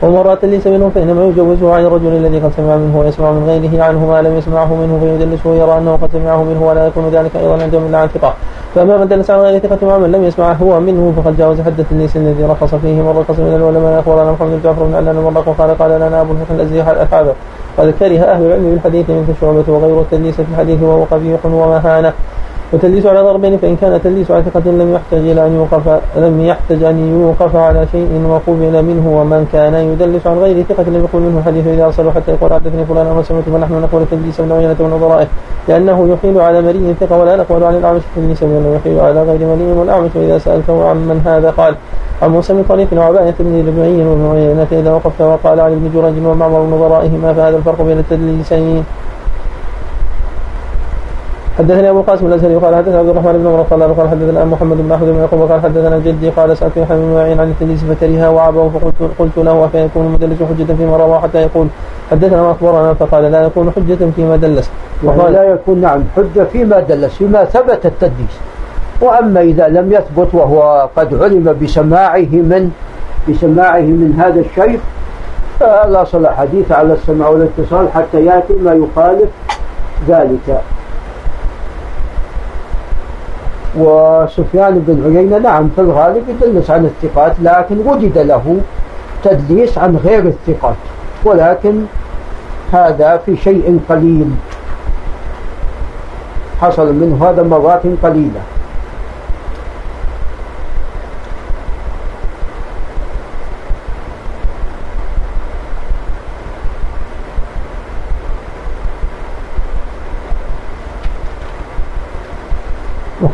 ومرات 0.03 0.45
ليس 0.45 0.67
منهم 0.67 0.91
فإنما 0.91 1.25
يجوزه 1.25 1.75
عن 1.75 1.85
الرجل 1.85 2.09
الذي 2.09 2.39
قد 2.39 2.53
سمع 2.57 2.77
منه 2.77 2.99
ويسمع 2.99 3.31
من 3.31 3.45
غيره 3.47 3.85
عنه 3.85 4.07
ما 4.07 4.23
لم 4.23 4.37
يسمعه 4.39 4.75
منه 4.75 4.99
فيدلسه 5.01 5.51
ويرى 5.51 5.79
أنه 5.79 5.99
قد 6.03 6.09
سمعه 6.13 6.43
منه 6.45 6.67
ولا 6.67 6.87
يكون 6.87 7.09
ذلك 7.09 7.37
أيضا 7.37 7.63
عندهم 7.63 7.87
إلا 7.87 7.99
عن 7.99 8.09
ثقة. 8.09 8.35
فأما 8.75 8.97
من 8.97 9.09
دلس 9.09 9.31
عن 9.31 9.39
غير 9.39 9.59
ثقة 9.59 9.87
ومن 9.87 10.13
لم 10.13 10.25
يسمع 10.25 10.53
هو 10.53 10.81
منه 10.81 11.13
فقد 11.17 11.37
جاوز 11.37 11.61
حد 11.61 11.81
التدليس 11.81 12.17
الذي 12.17 12.45
رخص 12.45 12.75
فيه 12.75 13.03
من 13.03 13.15
رخص 13.19 13.39
من 13.39 13.55
العلماء 13.55 14.01
أخبرنا 14.01 14.33
محمد 14.33 14.51
بن 14.51 14.61
جعفر 14.65 14.85
بن 14.85 14.95
علان 14.95 15.17
المرق 15.17 15.49
وقال 15.49 15.79
قال 15.79 15.91
لنا 15.91 16.21
أبو 16.21 16.33
الفتح 16.33 16.51
الأزدي 16.51 16.81
الحافظ 16.81 17.33
قد 17.79 17.95
كره 18.01 18.21
أهل 18.21 18.43
العلم 18.47 18.71
بالحديث 18.71 19.11
من 19.11 19.37
شعبة 19.41 19.65
وغير 19.69 20.01
التدليس 20.01 20.35
في 20.35 20.47
الحديث 20.53 20.83
وهو 20.83 21.05
قبيح 21.05 21.47
ومهانة 21.47 22.13
وتليس 22.73 23.07
على 23.07 23.21
ضربين 23.21 23.57
فإن 23.57 23.77
كان 23.77 24.01
تليس 24.03 24.31
على 24.31 24.43
ثقة 24.43 24.71
لم 24.71 24.95
يحتج 24.95 25.29
إلى 25.29 25.47
أن 25.47 25.53
يوقف 25.53 26.01
لم 26.17 26.41
يحتج 26.41 26.83
أن 26.83 27.21
يوقف 27.21 27.57
على 27.57 27.87
شيء 27.93 28.11
وقبل 28.29 28.83
منه 28.83 29.21
ومن 29.21 29.49
كان 29.53 29.75
يدلس 29.75 30.27
عن 30.27 30.39
غير 30.39 30.65
ثقة 30.69 30.83
لم 30.83 31.05
يقل 31.05 31.21
منه 31.21 31.39
الحديث 31.39 31.67
إذا 31.67 31.85
أرسل 31.85 32.11
حتى 32.11 32.31
يقول 32.31 32.53
حدثني 32.53 32.85
فلان 32.85 33.07
أو 33.07 33.23
سمعت 33.23 33.43
فنحن 33.43 33.73
نقول 33.83 34.03
تليس 34.11 34.41
من 34.41 34.53
عينة 34.53 34.77
من 34.81 34.91
نظرائه 34.97 35.27
لأنه 35.69 36.09
يحيل 36.09 36.41
على 36.41 36.63
مريء 36.63 36.95
ثقة 37.01 37.19
ولا 37.19 37.37
نقول 37.37 37.65
عن 37.65 37.75
الأعمش 37.75 38.03
تليس 38.17 38.43
لأنه 38.43 38.75
يحيل 38.77 39.01
على 39.01 39.23
غير 39.23 39.41
مريء 39.47 39.75
والأعمش 39.79 40.11
وإذا 40.15 40.39
سألته 40.39 40.89
عن 40.89 40.97
من 40.97 41.23
هذا 41.27 41.51
قال 41.51 41.75
عن 42.23 42.31
موسى 42.31 42.53
بن 42.53 42.63
طريق 42.69 42.89
وعباية 42.93 43.35
بن 43.41 43.69
ربعي 43.69 44.07
وابن 44.07 44.67
إذا 44.73 44.93
وقفت 44.93 45.21
وقال 45.21 45.61
عن 45.61 45.73
ابن 45.73 45.91
جريج 45.95 46.27
ومعمر 46.27 46.63
نظرائهما 46.63 47.33
فهذا 47.33 47.57
الفرق 47.57 47.83
بين 47.83 47.99
التدليسين. 47.99 48.85
حدثني 51.59 51.91
أبو 51.91 52.01
القاسم 52.01 52.27
الأزهري 52.27 52.55
قال 52.55 52.75
حدثنا 52.75 52.99
عبد 52.99 53.09
الرحمن 53.09 53.33
بن 53.33 53.47
عمر 53.47 53.63
قال 53.63 53.97
قال 53.97 54.09
حدثنا 54.09 54.45
محمد 54.45 54.77
بن 54.77 54.93
أحمد 54.93 55.09
بن 55.09 55.19
يعقوب 55.19 55.51
قال 55.51 55.61
حدثنا 55.63 55.99
جدي 55.99 56.31
قال 56.31 56.57
سألت 56.57 56.77
يحيى 56.77 56.97
بن 56.97 57.15
معين 57.15 57.41
عن 57.41 57.51
التدليس 57.51 57.85
فكرهها 57.85 58.29
وعابه 58.29 58.69
فقلت 58.69 58.95
قلت 59.19 59.37
له 59.37 59.65
أفيكون 59.65 60.07
المدلس 60.07 60.39
حجة 60.43 60.73
فيما 60.73 60.97
روى 60.97 61.19
حتى 61.19 61.39
يقول 61.43 61.67
حدثنا 62.11 62.43
ما 62.43 62.51
اخبرنا 62.51 62.95
فقال 62.95 63.25
لا 63.33 63.43
يكون 63.43 63.73
حجة 63.77 63.99
فيما 64.17 64.37
دلس. 64.37 64.71
وقال 65.05 65.33
لا 65.33 65.43
يكون 65.43 65.81
نعم 65.81 66.03
حجة 66.17 66.45
فيما 66.45 66.81
دلس 66.81 67.15
فيما 67.15 67.45
ثبت 67.45 67.87
التدليس. 67.87 68.35
وأما 69.01 69.41
إذا 69.41 69.69
لم 69.69 69.93
يثبت 69.93 70.35
وهو 70.35 70.89
قد 70.97 71.15
علم 71.15 71.57
بسماعه 71.63 72.19
من 72.19 72.71
بسماعه 73.29 73.81
من 73.81 74.15
هذا 74.19 74.41
الشيخ 74.41 74.81
فالاصل 75.61 76.27
حديث 76.27 76.73
على 76.73 76.93
السمع 76.93 77.29
والاتصال 77.29 77.89
حتى 77.95 78.25
يأتي 78.25 78.53
ما 78.53 78.73
يخالف 78.73 79.29
ذلك. 80.09 80.61
وسفيان 83.77 84.79
بن 84.87 85.17
عيينة 85.17 85.39
نعم 85.39 85.69
في 85.77 85.81
الغالب 85.81 86.23
يدلس 86.29 86.71
عن 86.71 86.85
الثقات 86.85 87.33
لكن 87.43 87.79
وجد 87.87 88.19
له 88.19 88.57
تدليس 89.25 89.79
عن 89.79 89.97
غير 89.97 90.25
الثقات 90.27 90.77
ولكن 91.25 91.83
هذا 92.73 93.17
في 93.27 93.37
شيء 93.37 93.81
قليل 93.89 94.31
حصل 96.61 96.95
منه 96.95 97.31
هذا 97.31 97.43
مرات 97.43 97.83
قليلة. 98.03 98.41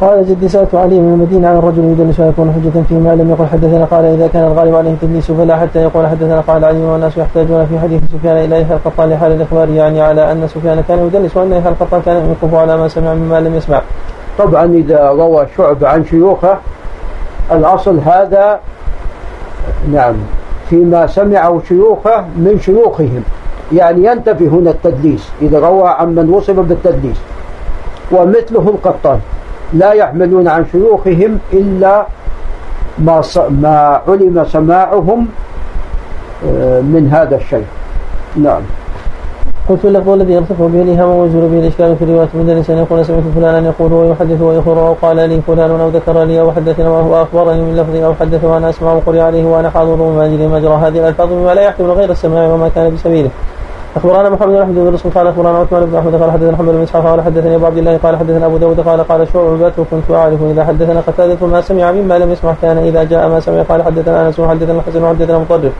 وقال 0.04 0.28
جدي 0.28 0.48
سألت 0.48 0.74
علي 0.74 1.00
من 1.00 1.12
المدينة 1.12 1.48
عن 1.48 1.56
الرجل 1.56 1.84
يدلس 1.84 2.20
ويكون 2.20 2.52
حجة 2.52 2.82
فيما 2.88 3.14
لم 3.14 3.30
يقل 3.30 3.46
حدثنا 3.46 3.84
قال 3.84 4.04
إذا 4.04 4.26
كان 4.26 4.44
الغالب 4.44 4.74
عليه 4.74 4.90
التدليس 4.90 5.32
فلا 5.32 5.56
حتى 5.56 5.82
يقول 5.82 6.06
حدثنا 6.06 6.40
قال 6.40 6.64
علي 6.64 6.82
والناس 6.82 7.16
يحتاجون 7.16 7.66
في 7.66 7.78
حديث 7.78 8.02
سفيان 8.12 8.36
إلى 8.36 8.60
يحيى 8.60 8.76
القطان 8.76 9.10
لحال 9.10 9.32
الإخبار 9.32 9.68
يعني 9.68 10.00
على 10.00 10.32
أن 10.32 10.48
سفيان 10.48 10.84
كان 10.88 11.06
يدلس 11.06 11.36
وأن 11.36 11.52
يحيى 11.52 11.72
القطان 11.72 12.02
كان 12.02 12.16
يوقف 12.28 12.54
على 12.54 12.76
ما 12.76 12.88
سمع 12.88 13.14
مما 13.14 13.40
لم 13.40 13.54
يسمع. 13.54 13.82
طبعا 14.38 14.64
إذا 14.64 15.10
روى 15.10 15.46
شعب 15.56 15.84
عن 15.84 16.04
شيوخه 16.04 16.58
الأصل 17.52 17.98
هذا 17.98 18.60
نعم 19.92 20.14
فيما 20.70 21.06
سمعه 21.06 21.60
شيوخه 21.68 22.24
من 22.36 22.58
شيوخهم 22.60 23.22
يعني 23.72 24.04
ينتفي 24.04 24.48
هنا 24.48 24.70
التدليس 24.70 25.28
إذا 25.42 25.58
روى 25.58 25.88
عن 25.88 26.14
من 26.14 26.30
وصف 26.30 26.60
بالتدليس 26.60 27.16
ومثله 28.12 28.68
القطان 28.68 29.20
لا 29.72 29.92
يحملون 29.92 30.48
عن 30.48 30.64
شيوخهم 30.72 31.38
إلا 31.52 32.06
ما 32.98 33.22
ما 33.50 34.00
علم 34.08 34.44
سماعهم 34.44 35.26
آه، 36.46 36.80
من 36.80 37.08
هذا 37.12 37.36
الشيء. 37.36 37.64
نعم. 38.36 38.62
قلت 39.68 39.84
اللفظ 39.84 40.08
الذي 40.08 40.32
يرتفع 40.32 40.66
به 40.66 40.82
الإيهام 40.82 41.08
ويزول 41.08 41.48
به 41.48 41.58
الإشكال 41.58 41.96
في 41.96 42.04
رواية 42.04 42.28
مدرس 42.34 42.70
أن 42.70 42.78
يقول 42.78 43.06
سمعت 43.06 43.22
فلانا 43.36 43.68
يقول 43.68 43.92
ويحدث 43.92 44.40
ويخبر 44.40 44.86
أو 44.86 44.92
قال 44.92 45.16
لي 45.16 45.40
فلان 45.46 45.70
أو 45.70 45.88
ذكر 45.88 46.24
لي 46.24 46.40
أو 46.40 46.52
حدثنا 46.52 46.88
وهو 46.88 47.22
أخبرني 47.22 47.62
من 47.62 47.76
لفظي 47.76 48.04
أو 48.04 48.14
حدث 48.14 48.44
وأنا 48.44 48.70
أسمع 48.70 48.92
وقرئ 48.92 49.20
عليه 49.20 49.44
وأنا 49.44 49.70
حاضر 49.70 50.00
وما 50.02 50.26
أجري 50.26 50.46
مجرى 50.46 50.74
هذه 50.74 50.98
الألفاظ 50.98 51.28
بما 51.32 51.54
لا 51.54 51.62
يحتمل 51.62 51.90
غير 51.90 52.10
السماع 52.10 52.46
وما 52.46 52.68
كان 52.68 52.94
بسبيله. 52.94 53.30
أخبرنا 53.96 54.30
محمد 54.30 54.48
بن 54.48 54.62
أحمد 54.62 54.74
بن 54.74 55.10
قال 55.10 55.26
أخبرنا 55.26 55.58
عثمان 55.58 55.86
بن 55.86 55.96
أحمد 55.96 56.14
قال 56.14 56.30
حدثنا 56.30 56.50
محمد 56.50 56.74
بن 56.74 56.82
إسحاق 56.82 57.06
قال 57.06 57.20
حدثني 57.20 57.54
أبو 57.54 57.66
عبد 57.66 57.78
الله 57.78 57.96
قال 57.96 58.16
حدثنا 58.16 58.46
أبو 58.46 58.56
داود 58.56 58.80
قال 58.80 59.08
قال 59.08 59.28
شعبة 59.32 59.72
كنت 59.90 60.10
أعرف 60.10 60.42
إذا 60.42 60.64
حدثنا 60.64 61.00
قتادة 61.00 61.46
ما 61.46 61.60
سمع 61.60 61.92
مما 61.92 62.18
لم 62.18 62.32
يسمع 62.32 62.54
كان 62.62 62.78
إذا 62.78 63.04
جاء 63.04 63.28
ما 63.28 63.40
سمع 63.40 63.62
قال 63.62 63.82
حدثنا 63.82 64.26
أنس 64.26 64.40
وحدثنا 64.40 64.78
الحسن 64.78 65.04
وحدثنا 65.04 65.38
مطرف 65.38 65.72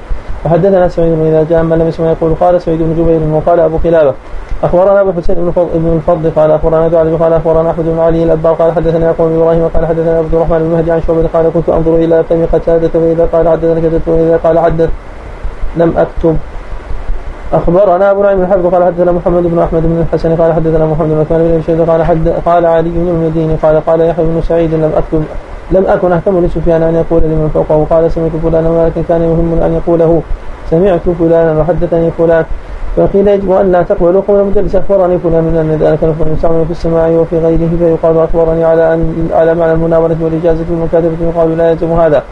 وحدثنا 0.44 0.88
سعيد 0.88 1.12
إذا 1.12 1.46
جاء 1.50 1.62
ما 1.62 1.74
لم 1.74 1.88
يسمع 1.88 2.10
يقول 2.10 2.34
قال 2.34 2.62
سعيد 2.62 2.82
بن 2.82 2.94
جبير 2.98 3.20
وقال 3.34 3.60
أبو 3.60 3.78
خلابه 3.78 4.14
أخبرنا 4.62 5.00
أبو 5.00 5.12
حسين 5.12 5.34
بن 5.34 5.52
بن 5.74 5.96
الفضل 5.96 6.30
قال 6.36 6.50
أخبرنا 6.50 6.88
دعاء 6.88 7.16
قال 7.16 7.32
أخبرنا 7.32 7.70
أحمد 7.70 7.84
بن 7.84 7.98
علي 7.98 8.22
الأبار 8.24 8.54
قال 8.54 8.72
حدثنا 8.72 9.06
يعقوب 9.06 9.28
بن 9.28 9.40
إبراهيم 9.40 9.68
قال 9.74 9.86
حدثنا 9.86 10.18
عبد 10.18 10.34
الرحمن 10.34 10.58
بن 10.58 10.70
مهدي 10.74 10.90
عن 10.92 11.02
شعبة 11.06 11.28
قال 11.34 11.50
كنت 11.54 11.68
أنظر 11.68 11.94
إلى 11.94 12.24
فم 12.24 12.46
قتادة 12.52 12.88
فإذا 12.88 13.28
قال 13.32 13.48
حدثنا 13.48 14.00
واذا 14.06 14.36
قال 14.36 14.58
حدث 14.58 14.90
لم 15.76 15.98
أكتب. 15.98 16.36
اخبرنا 17.52 18.10
أبو 18.10 18.22
نعيم 18.22 18.42
الحفظ 18.42 18.66
قال 18.66 18.84
حدثنا 18.84 19.12
محمد 19.12 19.42
بن 19.42 19.58
أحمد 19.58 19.82
بن 19.82 20.04
الحسن 20.06 20.36
قال 20.36 20.52
حدثنا 20.52 20.86
محمد 20.86 21.08
بن 21.08 21.20
عثمان 21.20 21.40
بن 21.40 21.62
شيبة 21.66 21.92
قال 21.92 22.02
حد 22.02 22.28
قال 22.46 22.66
علي 22.66 22.88
بن 22.88 23.08
المديني 23.08 23.54
قال 23.62 23.86
قال 23.86 24.00
يحيى 24.00 24.24
بن 24.24 24.42
سعيد 24.48 24.74
لم 24.74 24.92
اكتب 24.96 25.24
لم 25.70 25.86
أكن 25.86 26.12
أهتم 26.12 26.44
لسفيان 26.44 26.82
أن 26.82 26.94
يقول 26.94 27.22
لمن 27.22 27.50
فوقه 27.54 27.86
قال 27.90 28.10
سمعت 28.12 28.30
فلانا 28.42 28.70
ولكن 28.70 29.02
كان 29.08 29.22
يهم 29.22 29.60
أن 29.62 29.72
يقوله 29.74 30.22
سمعت 30.70 31.00
فلانا 31.18 31.60
وحدثني 31.60 32.10
فلان 32.10 32.44
فقيل 32.96 33.28
يجب 33.28 33.52
أن 33.52 33.72
لا 33.72 33.82
تقبلوا 33.82 34.22
قول 34.28 34.40
المدرس 34.40 34.74
أخبرني 34.76 35.18
فلان 35.18 35.44
من 35.44 35.56
أن 35.56 35.70
ذلك 35.86 36.04
لفظ 36.04 36.32
يستعمل 36.32 36.64
في 36.64 36.70
السماع 36.70 37.08
وفي 37.08 37.38
غيره 37.38 37.70
فيقال 37.78 38.18
أخبرني 38.18 38.64
على 38.64 38.94
أن 38.94 39.28
على 39.32 39.54
معنى 39.54 39.72
المناولة 39.72 40.16
والإجازة 40.20 40.64
والمكاتبه 40.70 41.16
يقال 41.20 41.58
لا 41.58 41.70
يلزم 41.70 41.92
هذا. 41.92 42.22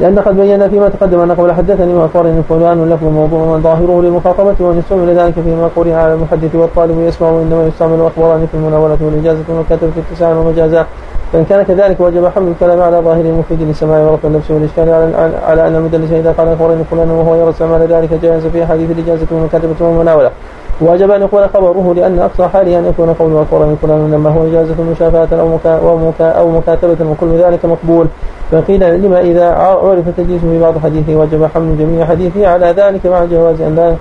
لأن 0.00 0.18
قد 0.18 0.36
بينا 0.36 0.68
فيما 0.68 0.88
تقدم 0.88 1.20
أن 1.20 1.32
قبل 1.32 1.52
حدثني 1.52 1.94
وأخبرني 1.94 2.42
فلان 2.48 2.90
لفظ 2.90 3.04
موضوع 3.04 3.58
ظاهره 3.58 4.02
للمخاطبة 4.02 4.54
وأن 4.60 4.78
يستعمل 4.78 5.16
ذلك 5.16 5.34
فيما 5.34 5.70
قرئ 5.76 5.92
على 5.92 6.14
المحدث 6.14 6.54
والطالب 6.54 7.00
يسمع 7.00 7.30
وإنما 7.30 7.66
يستعمل 7.66 8.00
أخبرني 8.00 8.46
في 8.46 8.54
المناولة 8.54 8.98
والإجازة 9.00 9.42
والمكاتبة 9.48 9.92
اتساعا 10.10 10.34
ومجازا 10.34 10.86
فإن 11.32 11.44
كان 11.44 11.62
كذلك 11.62 12.00
وجب 12.00 12.26
حمل 12.26 12.48
الكلام 12.48 12.82
على 12.82 12.96
ظاهر 12.96 13.20
المفيد 13.20 13.62
للسماع 13.62 14.00
ورفع 14.00 14.28
اللبس 14.28 14.50
والإشكال 14.50 14.88
على, 14.88 15.36
على 15.46 15.66
أن 15.68 15.76
المدلس 15.76 16.12
إذا 16.12 16.32
قال 16.32 16.48
أخبرني 16.48 16.84
فلان 16.90 17.10
وهو 17.10 17.34
يرى 17.34 17.50
استعمال 17.50 17.92
ذلك 17.92 18.12
جائز 18.22 18.46
في 18.46 18.64
أحاديث 18.64 18.90
الإجازة 18.90 19.26
والمكاتبة 19.30 19.74
والمناولة. 19.80 20.30
وجب 20.80 21.10
أن 21.10 21.20
يقبل 21.22 21.48
خبره 21.54 21.94
لأن 21.96 22.18
أقصى 22.18 22.48
حاله 22.48 22.78
أن 22.78 22.84
يكون 22.84 23.12
قوله 23.12 23.42
أكبر 23.42 23.58
من 23.58 23.76
فلان 23.82 24.10
لما 24.12 24.30
هو 24.30 24.46
إجازة 24.46 24.74
مشافاة 24.92 25.40
أو 25.40 25.48
مكا 25.48 25.78
أو, 25.78 25.96
مكا 25.96 26.28
أو 26.30 26.50
مكاتبة 26.50 27.10
وكل 27.10 27.38
ذلك 27.38 27.64
مقبول. 27.64 28.06
فقيل 28.52 29.02
لما 29.02 29.20
إذا 29.20 29.46
عرف 29.54 30.04
تدليسه 30.16 30.50
في 30.50 30.60
بعض 30.60 30.78
حديثه 30.78 31.16
وجب 31.16 31.48
حمل 31.54 31.78
جميع 31.78 32.04
حديثه 32.04 32.46
على 32.46 32.66
ذلك 32.66 33.06
مع 33.06 33.24
جواز 33.24 33.60
أن 33.60 33.74
لا 33.74 33.94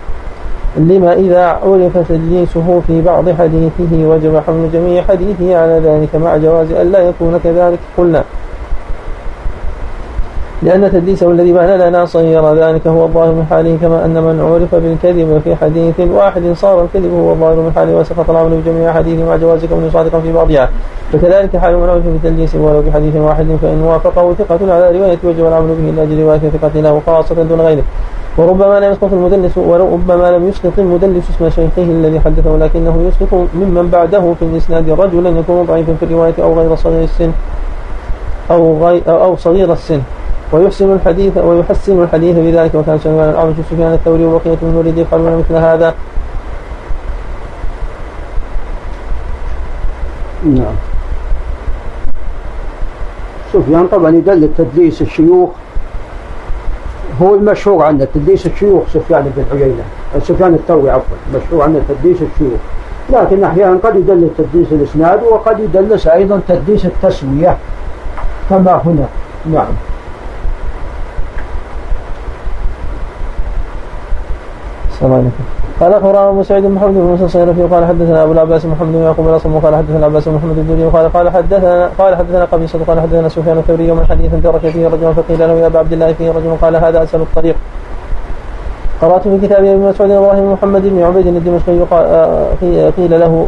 لما 0.78 1.14
إذا 1.14 1.46
عرف 1.46 1.98
تدليسه 2.10 2.82
في 2.88 3.02
بعض 3.02 3.30
حديثه 3.30 4.06
وجب 4.06 4.42
حمل 4.48 4.72
جميع 4.74 5.04
حديثه 5.04 5.58
على 5.58 5.82
ذلك 5.86 6.16
مع 6.16 6.38
جواز 6.38 6.72
أن 6.72 6.92
لا 6.92 7.00
يكون 7.00 7.40
كذلك. 7.44 7.80
قلنا 7.98 8.24
لأن 10.64 10.92
تدليسه 10.92 11.32
الذي 11.32 11.54
بان 11.54 11.80
لنا 11.80 12.06
صير 12.06 12.54
ذلك 12.56 12.88
هو 12.88 13.06
الظاهر 13.06 13.32
من 13.32 13.46
حاله 13.50 13.78
كما 13.82 14.06
أن 14.06 14.14
من 14.14 14.42
عرف 14.42 14.76
بالكذب 14.76 15.42
في 15.44 15.56
حديث 15.56 16.00
واحد 16.00 16.44
صار 16.54 16.84
الكذب 16.84 17.14
هو 17.14 17.32
الظاهر 17.32 17.56
من 17.56 17.72
حاله 17.76 17.96
وسقط 17.96 18.30
العمل 18.30 18.62
بجميع 18.62 18.94
حديث 18.94 19.20
مع 19.20 19.36
جواز 19.36 19.66
كونه 19.66 19.90
صادقا 19.94 20.20
في 20.20 20.34
بعضها. 20.34 20.70
فكذلك 21.14 21.58
حال 21.58 21.78
من 21.78 21.90
عرف 21.90 22.08
بتدليس 22.08 22.56
ولو 22.56 22.82
بحديث 22.82 23.16
واحد 23.16 23.48
فإن 23.62 23.82
وافقه 23.82 24.34
ثقة 24.34 24.74
على 24.74 24.98
رواية 25.00 25.18
وجب 25.24 25.48
العمل 25.48 25.68
به 25.68 25.90
إلا 25.90 26.04
أجل 26.04 26.22
رواية 26.22 26.40
ثقة 26.40 26.82
له 26.82 27.02
خاصة 27.06 27.44
دون 27.44 27.62
غيره. 27.62 27.84
وربما 28.38 28.80
لم 28.80 28.92
يسقط 28.92 29.14
المدلس 29.14 29.58
وربما 29.58 30.32
لم 30.32 30.50
يسقط 30.50 30.80
المدلس 30.80 31.30
اسم 31.30 31.50
شيخه 31.50 31.92
الذي 31.92 32.20
حدثه 32.20 32.58
لكنه 32.58 32.96
يسقط 33.08 33.48
ممن 33.56 33.90
بعده 33.92 34.34
في 34.40 34.46
الإسناد 34.46 34.90
رجلا 34.90 35.30
يكون 35.30 35.66
ضعيفا 35.66 35.94
في 36.00 36.06
الرواية 36.06 36.34
أو 36.40 36.60
غير 36.60 36.76
صغير 36.76 37.04
السن. 37.04 37.32
أو 38.52 38.86
غير 38.86 39.02
أو 39.08 39.36
صغير 39.36 39.74
السن. 39.74 40.02
ويحسن 40.54 40.94
الحديث 40.94 41.38
ويحسن 41.38 42.04
الحديث 42.04 42.36
بذلك. 42.36 42.76
وكان 42.76 43.00
سليمان 43.00 43.30
الأعمش 43.30 43.56
سفيان 43.72 43.94
الثوري 43.94 44.26
وبقية 44.26 44.58
من 44.62 44.76
ولد 44.76 44.98
يفعلون 44.98 45.38
مثل 45.38 45.56
هذا. 45.56 45.94
نعم. 50.46 50.76
سفيان 53.54 53.88
طبعا 53.88 54.10
يدل 54.10 54.50
تدليس 54.58 55.02
الشيوخ. 55.02 55.50
هو 57.22 57.36
المشهور 57.36 57.84
عنه 57.86 58.08
تدليس 58.14 58.46
الشيوخ 58.46 58.84
سفيان 58.94 59.32
بن 59.36 59.46
عيينة. 59.58 59.84
سفيان 60.22 60.54
الثوري 60.54 60.90
عفوا 60.90 61.18
مشهور 61.36 61.64
عنه 61.64 61.82
تدليس 61.90 62.18
الشيوخ. 62.18 62.60
لكن 63.10 63.44
أحيانا 63.44 63.80
قد 63.84 63.96
يدلس 63.96 64.30
تدليس 64.38 64.72
الإسناد 64.72 65.24
وقد 65.24 65.60
يدلس 65.60 66.08
أيضا 66.08 66.42
تدليس 66.48 66.86
التسوية. 66.86 67.58
كما 68.50 68.82
هنا؟ 68.86 69.08
نعم. 69.54 69.93
قال 75.80 75.94
أخبرنا 75.94 76.30
أبو 76.30 76.44
سعيد 76.44 76.66
محمد 76.66 76.94
بن 76.94 77.00
موسى 77.00 77.24
الصيرفي 77.24 77.62
قال 77.62 77.86
حدثنا 77.86 78.24
أبو 78.24 78.32
العباس 78.32 78.66
محمد 78.66 78.94
بن 78.94 79.04
يعقوب 79.04 79.28
الاصم 79.28 79.60
قال 79.60 79.76
حدثنا 79.76 79.98
العباس 79.98 80.28
محمد 80.28 80.58
الدوري 80.58 80.84
قال 80.84 81.14
قال 81.14 81.30
حدثنا 81.30 81.90
قال 82.00 82.16
حدثنا 82.16 82.46
قبيصة 82.46 82.80
قال 82.88 83.02
حدثنا 83.02 83.30
سفيان 83.30 83.58
الثوري 83.58 83.92
من 83.92 84.06
حديث 84.10 84.32
ترك 84.44 84.62
فيه 84.74 84.88
رجل 84.88 85.14
فقيل 85.14 85.40
له 85.40 85.54
يا 85.54 85.68
ابا 85.68 85.80
عبد 85.80 85.94
الله 85.94 86.14
فيه 86.14 86.32
رجل 86.32 86.56
قال 86.62 86.76
هذا 86.76 87.04
اسال 87.04 87.22
الطريق. 87.22 87.56
قرأت 89.02 89.24
في 89.28 89.48
كتاب 89.48 89.66
ابن 89.66 89.80
مسعود 89.80 90.12
إبراهيم 90.12 90.54
محمد 90.54 90.82
بن 90.82 91.04
عبيد 91.04 91.28
الدمشقي 91.28 91.80
قيل 92.98 93.20
له 93.20 93.48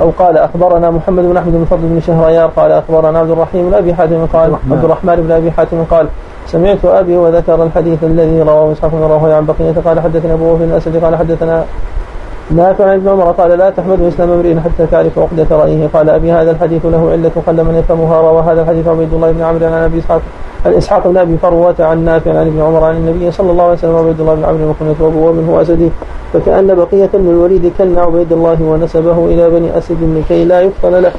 أو 0.00 0.10
قال 0.18 0.38
أخبرنا 0.38 0.90
محمد 0.90 1.24
بن 1.24 1.36
أحمد 1.36 1.52
بن 1.52 1.64
فضل 1.64 1.82
بن 1.82 2.00
شهريار 2.00 2.50
قال 2.56 2.72
أخبرنا 2.72 3.18
عبد 3.18 3.30
الرحيم 3.30 3.70
بن 3.70 3.74
أبي 3.74 3.94
حاتم 3.94 4.26
قال 4.32 4.54
عبد 4.70 4.84
الرحمن 4.84 5.16
بن 5.16 5.32
أبي 5.32 5.50
حاتم 5.50 5.84
قال 5.90 6.06
سمعت 6.46 6.84
أبي 6.84 7.16
وذكر 7.16 7.62
الحديث 7.62 8.04
الذي 8.04 8.42
رواه 8.42 8.72
إسحاق 8.72 8.90
بن 8.90 9.02
راهوي 9.02 9.32
عن 9.32 9.46
بقية 9.46 9.74
قال 9.84 10.00
حدثنا 10.00 10.34
أبو 10.34 10.54
وفي 10.54 10.64
الأسد 10.64 11.04
قال 11.04 11.16
حدثنا 11.16 11.64
نافع 12.50 12.84
عن 12.84 12.94
ابن 12.94 13.08
عمر 13.08 13.30
قال 13.30 13.58
لا 13.58 13.70
تحمد 13.70 14.00
إسلام 14.00 14.30
امرئ 14.30 14.60
حتى 14.60 14.86
تعرف 14.86 15.18
عقدة 15.18 15.46
رأيه. 15.50 15.88
قال 15.94 16.10
أبي 16.10 16.32
هذا 16.32 16.50
الحديث 16.50 16.86
له 16.86 17.10
علة 17.12 17.30
قل 17.46 17.64
من 17.64 17.74
يفهمها 17.74 18.20
روى 18.20 18.42
هذا 18.42 18.62
الحديث 18.62 18.88
عبيد 18.88 19.14
الله 19.14 19.30
بن 19.32 19.42
عمرو 19.42 19.66
عن 19.66 19.72
أبي 19.72 19.98
إسحاق 19.98 20.20
عن 20.66 20.72
إسحاق 20.72 21.08
بن 21.08 21.16
أبي 21.16 21.36
فروة 21.36 21.74
عن 21.80 22.04
نافع 22.04 22.30
عن 22.30 22.46
ابن 22.46 22.60
عمر 22.60 22.84
عن 22.84 22.96
النبي 22.96 23.30
صلى 23.30 23.50
الله 23.50 23.64
عليه 23.64 23.72
وسلم 23.72 23.96
عبيد 23.96 24.20
الله 24.20 24.34
بن 24.34 24.44
عمرو 24.44 24.70
وكنية 24.70 24.94
وأبو 25.00 25.28
ومن 25.28 25.48
هو 25.48 25.60
أسدي. 25.60 25.90
فكأن 26.32 26.74
بقية 26.74 27.10
بن 27.14 27.30
الوليد 27.30 27.72
كن 27.78 27.98
عبيد 27.98 28.32
الله 28.32 28.62
ونسبه 28.62 29.26
إلى 29.26 29.50
بني 29.50 29.78
أسد 29.78 29.98
لكي 30.02 30.44
لا 30.44 30.60
يفصل 30.60 31.02
له. 31.02 31.12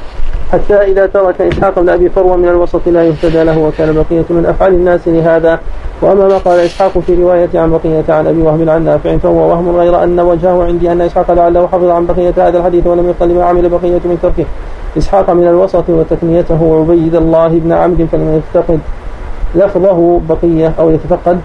حتى 0.52 0.74
إذا 0.74 1.06
ترك 1.06 1.40
إسحاق 1.40 1.80
بن 1.80 1.88
أبي 1.88 2.08
فروة 2.08 2.36
من 2.36 2.48
الوسط 2.48 2.80
لا 2.86 3.04
يهتدى 3.04 3.44
له 3.44 3.58
وكان 3.58 3.92
بقية 3.92 4.24
من 4.30 4.46
أفعال 4.46 4.74
الناس 4.74 5.08
لهذا. 5.08 5.60
وأما 6.02 6.28
ما 6.28 6.38
قال 6.38 6.60
إسحاق 6.60 6.98
في 6.98 7.14
رواية 7.14 7.48
عن 7.54 7.70
بقية 7.70 8.04
عن 8.08 8.26
أبي 8.26 8.42
وهب 8.42 8.68
عن 8.68 8.84
نافع 8.84 9.16
فهو 9.16 9.50
وهم 9.50 9.76
غير 9.76 10.04
أن 10.04 10.20
وجهه 10.20 10.64
عندي 10.64 10.92
أن 10.92 11.00
إسحاق 11.00 11.32
لعله 11.32 11.66
حفظ 11.66 11.84
عن 11.84 12.06
بقية 12.06 12.34
هذا 12.36 12.58
الحديث 12.58 12.86
ولم 12.86 13.08
يقل 13.08 13.34
ما 13.34 13.44
عمل 13.44 13.68
بقية 13.68 14.00
من 14.04 14.18
تركه. 14.22 14.44
إسحاق 14.98 15.30
من 15.30 15.46
الوسط 15.48 15.84
وتكنيته 15.88 16.78
عبيد 16.80 17.14
الله 17.14 17.48
بن 17.48 17.72
عمرو 17.72 18.06
فلم 18.06 18.42
يفتقد 18.42 18.80
لفظه 19.54 20.20
بقية 20.28 20.72
أو 20.78 20.90
يتفقد. 20.90 21.40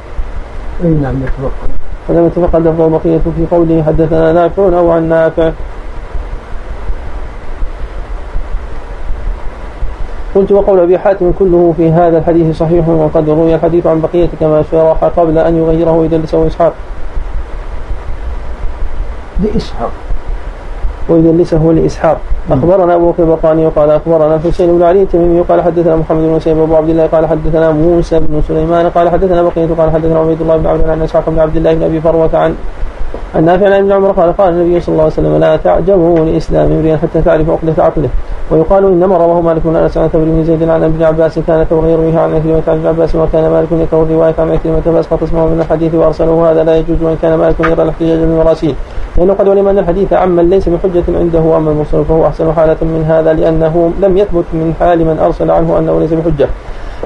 أي 0.83 0.89
نعم 0.89 1.15
يتفقد. 1.15 1.69
فلم 2.07 2.25
يتفقد 2.25 2.67
لفظه 2.67 2.87
بقية 2.87 3.21
في 3.37 3.45
قوله 3.51 3.83
حدثنا 3.83 4.33
نافع 4.33 4.63
أو 4.63 4.91
عن 4.91 5.09
نافع. 5.09 5.51
قلت 10.35 10.51
وقول 10.51 10.79
أبي 10.79 10.97
حاتم 10.97 11.31
كله 11.39 11.73
في 11.77 11.91
هذا 11.91 12.17
الحديث 12.17 12.57
صحيح 12.57 12.89
وقد 12.89 13.29
روي 13.29 13.55
الحديث 13.55 13.87
عن 13.87 14.01
بقية 14.01 14.29
كما 14.39 14.63
شرح 14.71 15.03
قبل 15.03 15.37
أن 15.37 15.57
يغيره 15.57 16.05
يدلسه 16.05 16.47
اسحاق. 16.47 16.73
لإسحاق. 19.43 19.91
ويدلسه 21.09 21.73
لإسحاق. 21.75 22.17
أخبرنا 22.51 22.95
أبو 22.95 23.11
بكر 23.11 23.23
البقاني 23.23 23.65
وقال 23.65 23.89
أخبرنا 23.91 24.35
الحسين 24.35 24.77
بن 24.77 24.83
علي 24.83 25.01
التميمي 25.01 25.41
قال 25.41 25.61
حدثنا 25.61 25.95
محمد 25.95 26.23
بن 26.23 26.39
سيب 26.39 26.59
ابو 26.59 26.75
عبد 26.75 26.89
الله 26.89 27.07
قال 27.07 27.27
حدثنا 27.27 27.71
موسى 27.71 28.19
بن 28.19 28.41
سليمان 28.47 28.89
قال 28.89 29.09
حدثنا 29.09 29.41
بقية 29.43 29.67
قال 29.77 29.91
حدثنا 29.91 30.19
عبيد 30.19 30.41
الله 30.41 30.57
بن 30.57 30.67
عبد 30.67 30.89
عن 30.89 31.01
اسحاق 31.01 31.29
بن 31.29 31.39
عبد 31.39 31.55
الله 31.55 31.73
بن 31.73 31.83
أبي 31.83 32.01
فروة 32.01 32.29
عن 32.33 32.55
عن 33.35 33.45
نافع 33.45 33.65
عن 33.65 33.71
ابن 33.71 33.91
عمر 33.91 34.11
قال 34.11 34.37
قال 34.37 34.53
النبي 34.53 34.79
صلى 34.79 34.93
الله 34.93 35.03
عليه 35.03 35.13
وسلم 35.13 35.37
لا 35.37 35.55
تعجبوا 35.55 36.19
لإسلام 36.19 36.71
امرئ 36.71 36.97
حتى 36.97 37.21
تعرف 37.21 37.49
عقدة 37.49 37.83
عقله. 37.83 38.09
ويقال 38.51 38.85
انما 38.85 39.17
رواه 39.17 39.41
مالك 39.41 39.61
بن 39.65 39.75
أنس 39.75 39.97
عن 39.97 40.07
ثور 40.07 40.21
بن 40.23 40.43
زيد 40.43 40.69
عن 40.69 40.83
ابن 40.83 41.03
عباس 41.03 41.39
كان 41.47 41.63
ثور 41.63 41.87
يرويه 41.87 42.19
عن 42.19 42.35
عكرمة 42.35 42.61
عن 42.67 42.77
ابن 42.77 42.87
عباس 42.87 43.15
وكان 43.15 43.51
مالك 43.51 43.67
يكره 43.71 44.03
الرواية 44.03 44.33
عن 44.39 44.51
عكرمة 44.51 44.81
فأسقط 44.81 45.23
اسمه 45.23 45.45
من 45.45 45.61
الحديث 45.61 45.95
وأرسله 45.95 46.51
هذا 46.51 46.63
لا 46.63 46.77
يجوز 46.77 47.01
وإن 47.01 47.17
كان 47.21 47.35
مالك 47.35 47.59
يرى 47.59 47.83
الاحتجاج 47.83 48.19
بالمراسيل 48.19 48.75
لأنه 49.17 49.33
قد 49.33 49.49
علم 49.49 49.67
ان 49.67 49.79
الحديث 49.79 50.13
عمن 50.13 50.49
ليس 50.49 50.69
بحجة 50.69 51.03
عنده 51.07 51.39
وأما 51.39 51.71
المرسل 51.71 52.05
فهو 52.05 52.27
أحسن 52.27 52.53
حالة 52.53 52.77
من 52.81 53.05
هذا 53.07 53.33
لأنه 53.33 53.91
لم 53.99 54.17
يثبت 54.17 54.45
من 54.53 54.73
حال 54.79 54.99
من 54.99 55.19
أرسل 55.19 55.51
عنه 55.51 55.79
أنه 55.79 55.99
ليس 55.99 56.13
بحجة. 56.13 56.47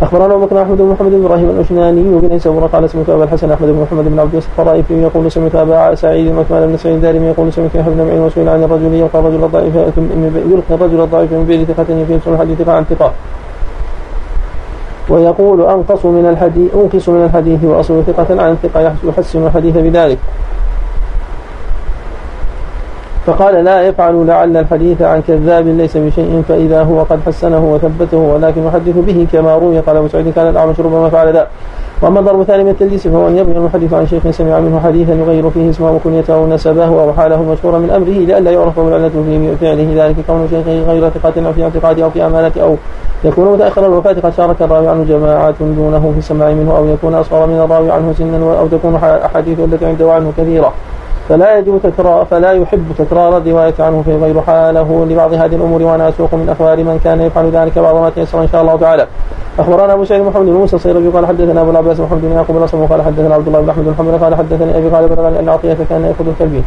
أخبرنا 0.01 0.33
أبو 0.33 0.45
بكر 0.45 0.61
أحمد 0.61 0.77
بن 0.77 0.85
محمد 0.85 1.11
بن 1.11 1.25
إبراهيم 1.25 1.49
الاشناني 1.49 2.03
بن 2.03 2.31
عيسى 2.31 2.49
قال 2.49 2.89
سمعت 2.89 3.09
ابا 3.09 3.23
الحسن 3.23 3.51
أحمد 3.51 3.69
بن 3.69 3.81
محمد 3.81 4.05
بن 4.05 4.19
عبد 4.19 4.33
يوسف 4.33 4.59
الطرائفي 4.59 4.93
يقول 4.93 5.31
سمعت 5.31 5.55
أبا 5.55 5.95
سعيد 5.95 6.35
وعثمان 6.35 6.67
بن 6.67 6.77
سعيد 6.77 6.95
الدارمي 6.95 7.25
يقول 7.25 7.53
سمعت 7.53 7.75
يحيى 7.75 7.93
بن 7.93 8.01
معين 8.07 8.19
وسئل 8.19 8.49
عن 8.49 8.63
الرجل 8.63 8.93
يلقى 8.93 9.19
الرجل 9.19 9.43
الضعيف 9.43 9.75
يلقي 9.75 10.75
الرجل 10.75 11.01
الضعيف 11.01 11.31
من 11.31 11.45
بين 11.45 11.65
ثقة 11.65 11.85
يفهم 11.89 12.33
الحديث 12.33 12.69
عن 12.69 12.83
ثقة. 12.83 13.11
ويقول 15.09 15.61
أنقص 15.61 16.05
من 16.05 16.25
الحديث 16.25 16.75
أنقص 16.75 17.09
من 17.09 17.25
الحديث 17.25 17.63
وأصل 17.63 18.03
ثقة 18.07 18.41
عن 18.43 18.57
ثقة 18.63 18.93
يحسن 19.03 19.47
الحديث 19.47 19.77
بذلك. 19.77 20.17
فقال 23.25 23.63
لا 23.63 23.81
يفعل 23.81 24.27
لعل 24.27 24.57
الحديث 24.57 25.01
عن 25.01 25.21
كذاب 25.27 25.67
ليس 25.67 25.97
بشيء 25.97 26.43
فإذا 26.49 26.83
هو 26.83 27.03
قد 27.03 27.19
حسنه 27.25 27.73
وثبته 27.73 28.17
ولكن 28.17 28.65
يحدث 28.67 28.97
به 28.97 29.27
كما 29.33 29.55
روي. 29.55 29.79
قال 29.79 29.97
أبو 29.97 30.07
سعيد 30.07 30.33
كان 30.35 30.49
الأعمش 30.49 30.79
ربما 30.79 31.09
فعل 31.09 31.33
ذا. 31.33 31.47
وأما 32.01 32.19
الضرب 32.19 32.41
الثاني 32.41 32.63
من 32.63 32.69
التدليس 32.69 33.07
فهو 33.07 33.27
أن 33.27 33.37
يبني 33.37 33.57
المحدث 33.57 33.93
عن 33.93 34.07
شيخ 34.07 34.29
سمع 34.29 34.59
منه 34.59 34.79
حديثا 34.79 35.13
يغير 35.13 35.49
فيه 35.49 35.69
اسمه 35.69 35.91
وكنيته 35.91 36.33
أو 36.33 36.47
نسبه 36.47 36.85
أو 36.85 37.13
حاله 37.13 37.35
المشهورة 37.35 37.77
من 37.77 37.89
أمره 37.89 38.25
لئلا 38.25 38.51
يعرف 38.51 38.79
العلة 38.79 39.09
في 39.09 39.55
فعله. 39.61 40.05
ذلك 40.05 40.15
كون 40.27 40.47
شيخه 40.49 40.91
غير 40.91 41.09
ثقة 41.09 41.47
أو 41.47 41.53
في 41.53 41.63
اعتقاد 41.63 41.99
أو 41.99 42.09
في 42.09 42.25
أمانة 42.25 42.51
أو 42.61 42.75
يكون 43.23 43.53
متأخر 43.53 43.85
الوفاة 43.85 44.13
قد 44.23 44.33
شارك 44.37 44.61
الراوي 44.61 44.87
عنه 44.87 45.03
جماعات 45.03 45.55
دونه 45.59 46.11
في 46.13 46.19
السماع 46.19 46.51
منه 46.51 46.77
أو 46.77 46.85
يكون 46.85 47.13
أصغر 47.13 47.47
من 47.47 47.59
الراوي 47.59 47.91
عنه 47.91 48.13
سنا 48.17 48.59
أو 48.59 48.67
تكون 48.67 48.95
أحاديث 49.25 49.59
التي 49.59 49.85
عنده 49.85 50.13
عنه 50.13 50.31
كثيرة. 50.37 50.73
فلا 51.29 51.57
يجب 51.57 51.79
تكرار 51.83 52.25
فلا 52.25 52.51
يحب 52.51 52.85
تكرار 52.97 53.37
الرواية 53.37 53.73
عنه 53.79 54.01
في 54.05 54.15
غير 54.15 54.41
حاله 54.41 55.05
لبعض 55.09 55.33
هذه 55.33 55.55
الأمور 55.55 55.81
وأنا 55.81 56.09
أسوق 56.09 56.33
من 56.33 56.49
أخبار 56.49 56.77
من 56.77 56.99
كان 57.03 57.21
يفعل 57.21 57.51
ذلك 57.51 57.79
بعض 57.79 57.95
ما 57.95 58.09
تيسر 58.09 58.41
إن 58.41 58.47
شاء 58.47 58.61
الله 58.61 58.75
تعالى. 58.77 59.07
أخبرنا 59.59 59.93
أبو 59.93 60.03
سعيد 60.05 60.21
محمد 60.21 60.45
بن 60.45 60.51
موسى 60.51 60.75
الصيرفي 60.75 61.07
قال 61.07 61.25
حدثنا 61.25 61.61
أبو 61.61 61.71
العباس 61.71 61.99
محمد 61.99 62.21
بن 62.21 62.31
يعقوب 62.31 62.57
الأصم 62.57 62.85
قال 62.85 63.01
حدثنا 63.01 63.35
عبد 63.35 63.47
الله 63.47 63.59
بن 63.59 63.69
أحمد 63.69 63.85
بن 63.85 63.95
حنبل 63.97 64.17
قال 64.17 64.35
حدثني 64.35 64.77
أبي 64.77 64.89
قال 64.89 65.07
بلغني 65.07 65.39
أن 65.39 65.49
عطية 65.49 65.77
كان 65.89 66.05
يأخذ 66.05 66.27
الكلبين 66.27 66.63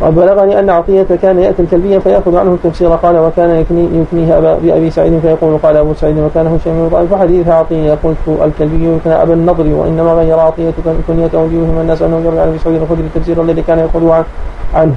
بلغني 0.00 0.58
أن 0.60 0.70
عطية 0.70 1.06
كان 1.22 1.38
يأتي 1.38 1.62
الكلبية 1.62 1.98
فيأخذ 1.98 2.36
عنه 2.36 2.54
التفسير. 2.54 2.88
قال 2.88 3.18
وكان 3.18 3.50
يكني 3.50 3.88
يكنيه 4.00 4.38
أبا 4.38 4.58
بأبي 4.62 4.90
سعيد 4.90 5.18
فيقول 5.18 5.58
قال 5.58 5.76
أبو 5.76 5.94
سعيد 5.94 6.18
وكان 6.18 6.58
شيء 6.64 6.72
من 6.72 6.88
ضعيف 6.88 7.14
فحديث 7.14 7.48
عطية. 7.48 7.98
قلت 8.04 8.16
الكلبي 8.44 8.96
يكنى 8.96 9.22
أبا 9.22 9.34
النضر 9.34 9.66
وإنما 9.66 10.12
غير 10.12 10.38
عطية 10.38 10.70
كنيته 11.08 11.46
ليوهم 11.46 11.78
الناس 11.80 12.02
أنه 12.02 12.20
يروي 12.24 12.40
عن 12.40 12.48
أبي 12.48 12.58
سعيد 12.58 12.82
الخدري 12.82 13.06
التفسير 13.06 13.42
الذي 13.42 13.62
كان 13.62 13.78
عنه 13.78 14.24
عنه. 14.74 14.94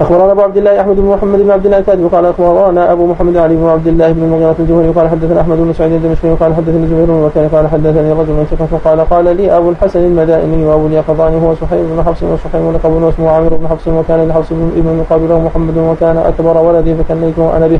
أخبرنا 0.00 0.32
أبو 0.32 0.40
عبد 0.40 0.56
الله 0.56 0.80
أحمد 0.80 0.96
بن 0.96 1.04
محمد 1.04 1.38
بن 1.38 1.50
عبد 1.50 1.64
الله 1.66 1.78
الكاتب 1.78 2.14
قال 2.14 2.26
أخبرنا 2.26 2.92
أبو 2.92 3.06
محمد 3.06 3.36
علي 3.36 3.56
بن 3.56 3.66
عبد 3.66 3.86
الله 3.86 4.12
بن 4.12 4.22
المغيرة 4.22 4.56
الجوهري 4.58 4.88
قال 4.88 5.08
حدثنا 5.08 5.40
أحمد 5.40 5.56
بن 5.56 5.72
سعيد 5.72 5.92
الدمشقي 5.92 6.28
قال 6.28 6.54
حدثني 6.54 6.86
زهير 6.86 7.04
بن 7.04 7.10
وكان 7.10 7.48
قال 7.48 7.68
حدثني 7.68 8.12
رجل 8.12 8.32
من 8.32 8.46
ثقة 8.50 8.90
قال 8.90 9.00
قال 9.10 9.36
لي 9.36 9.56
أبو 9.56 9.70
الحسن 9.70 10.00
المدائني 10.00 10.66
وابو 10.66 10.86
اليقظاني 10.86 11.36
هو 11.46 11.54
سحيم 11.54 11.86
بن 11.96 12.02
حفص 12.06 12.22
وسحيم 12.22 12.72
لقب 12.72 12.92
واسمه 13.02 13.30
عامر 13.30 13.54
بن 13.54 13.68
حفص 13.68 13.88
وكان 13.88 14.28
لحفص 14.28 14.52
بن 14.52 14.70
ابن 14.76 14.96
مقابله 15.00 15.38
محمد 15.46 15.76
وكان 15.78 16.16
أكبر 16.16 16.58
ولدي 16.58 16.94
فكنيته 16.94 17.56
أنا 17.56 17.66
به. 17.66 17.78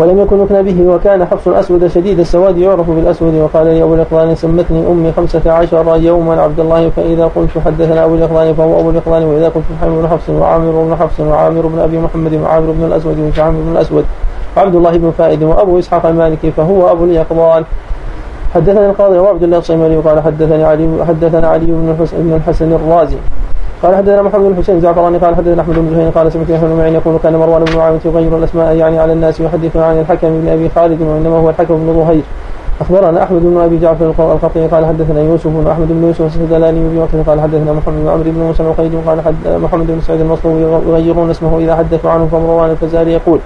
ولم 0.00 0.18
يكن 0.18 0.40
يكنى 0.40 0.62
به 0.62 0.94
وكان 0.94 1.24
حفص 1.24 1.48
الأسود 1.48 1.86
شديد 1.86 2.18
السواد 2.20 2.58
يعرف 2.58 2.90
بالأسود 2.90 3.34
وقال 3.34 3.66
لي 3.66 3.82
أبو 3.82 3.94
الإقلان 3.94 4.34
سمتني 4.34 4.86
أمي 4.86 5.12
خمسة 5.12 5.52
عشر 5.52 5.96
يوما 5.96 6.42
عبد 6.42 6.60
الله 6.60 6.90
فإذا 6.96 7.30
قلت 7.36 7.58
حدثنا 7.64 8.04
أبو 8.04 8.14
الإقلان 8.14 8.54
فهو 8.54 8.80
أبو 8.80 8.90
الإقلان 8.90 9.22
وإذا 9.22 9.48
قلت 9.48 9.64
محمد 9.76 10.02
بن 10.02 10.08
حفص 10.08 10.30
وعامر 10.30 10.70
بن 10.70 10.96
حفص 10.96 11.20
وعامر 11.20 11.66
بن 11.66 11.78
أبي 11.78 11.98
محمد 11.98 12.34
وعامر 12.34 12.70
بن 12.70 12.84
الأسود 12.84 13.32
وعامر 13.38 13.60
بن 13.60 13.72
الأسود 13.72 14.04
وعبد 14.56 14.74
الله 14.74 14.90
بن 14.90 15.10
فائد 15.18 15.42
وأبو 15.42 15.78
إسحاق 15.78 16.06
المالكي 16.06 16.50
فهو 16.50 16.92
أبو 16.92 17.04
اليقظان 17.04 17.64
حدثني 18.54 18.86
القاضي 18.86 19.18
وعبد 19.18 19.42
الله 19.42 19.58
الصيمري 19.58 19.96
وقال 19.96 20.22
حدثني 20.22 20.64
علي 20.64 21.04
حدثنا 21.08 21.48
علي 21.48 21.66
بن 21.66 22.34
الحسن 22.36 22.72
الرازي. 22.72 23.16
قال 23.82 23.96
حدثنا 23.96 24.22
محمد 24.22 24.44
بن 24.44 24.62
حسين 24.62 24.80
زعفراني 24.80 25.18
قال 25.18 25.36
حدثنا 25.36 25.62
أحمد 25.62 25.74
بن 25.74 25.94
زهير 25.94 26.10
قال 26.10 26.32
سمعت 26.32 26.50
بن 26.50 26.76
معين 26.78 26.94
يقول 26.94 27.18
كان 27.22 27.36
مروان 27.36 27.64
بن 27.64 27.76
معاوية 27.76 28.00
يغير 28.04 28.38
الأسماء 28.38 28.74
يعني 28.76 28.98
على 28.98 29.12
الناس 29.12 29.40
يحدث 29.40 29.76
عن 29.76 30.00
الحكم 30.00 30.28
بن 30.40 30.48
أبي 30.48 30.68
خالد 30.68 31.00
وإنما 31.02 31.36
هو 31.36 31.50
الحكم 31.50 31.74
بن 31.74 32.04
ظهير. 32.04 32.22
أخبرنا 32.80 33.22
أحمد 33.22 33.42
بن 33.42 33.60
أبي 33.60 33.78
جعفر 33.78 34.06
القطعي 34.18 34.66
قال 34.66 34.86
حدثنا 34.86 35.20
يوسف 35.20 35.46
بن 35.46 35.70
أحمد 35.70 35.88
بن 35.88 36.04
يوسف 36.06 36.26
السدلاني 36.26 36.80
بن 36.80 37.22
قال 37.26 37.40
حدثنا 37.40 37.72
محمد 37.72 37.94
بن 37.94 38.08
عمرو 38.08 38.30
بن 38.30 38.40
موسى 38.40 38.62
العقيدي 38.62 38.96
قال 38.96 39.18
محمد 39.46 39.86
بن 39.86 40.00
سعيد 40.00 40.20
المصلوبي 40.20 40.60
يغيرون 40.60 41.30
اسمه 41.30 41.58
إذا 41.58 41.76
حدثوا 41.76 42.10
عنه 42.10 42.28
فمروان 42.32 42.70
الفزاري 42.70 43.12
يقول 43.12 43.38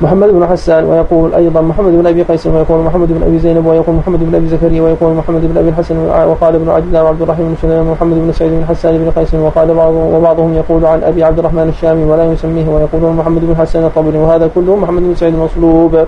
محمد 0.00 0.28
بن 0.28 0.46
حسان 0.46 0.84
ويقول 0.84 1.34
أيضا 1.34 1.60
محمد 1.60 1.92
بن 1.92 2.06
أبي 2.06 2.22
قيس 2.22 2.46
ويقول 2.46 2.84
محمد 2.84 3.08
بن 3.12 3.22
أبي 3.22 3.38
زينب 3.38 3.66
ويقول 3.66 3.94
محمد 3.94 4.18
بن 4.24 4.34
أبي 4.34 4.46
زكريا 4.48 4.82
ويقول 4.82 5.14
محمد 5.14 5.40
بن 5.40 5.56
أبي 5.58 5.68
الحسن 5.68 5.96
وقال 6.30 6.54
ابن 6.54 6.68
عبد 6.68 6.86
الله 6.86 7.04
وعبد 7.04 7.22
الرحيم 7.22 7.48
بن 7.48 7.54
سليمان 7.62 7.86
ومحمد 7.88 8.16
بن 8.16 8.32
سعيد 8.32 8.52
بن 8.52 8.64
حسان 8.68 8.98
بن 8.98 9.10
قيس 9.10 9.34
وقال 9.34 9.74
بعضهم 9.74 10.14
وبعضهم 10.14 10.54
يقول 10.54 10.84
عن 10.84 11.02
أبي 11.02 11.24
عبد 11.24 11.38
الرحمن 11.38 11.68
الشامي 11.68 12.04
ولا 12.04 12.24
يسميه 12.32 12.68
ويقولون 12.68 13.16
محمد 13.16 13.44
بن 13.44 13.56
حسان 13.56 13.84
الطبري 13.84 14.18
وهذا 14.18 14.50
كله 14.54 14.76
محمد 14.76 15.02
بن 15.02 15.14
سعيد 15.14 15.34
المصلوب 15.34 16.06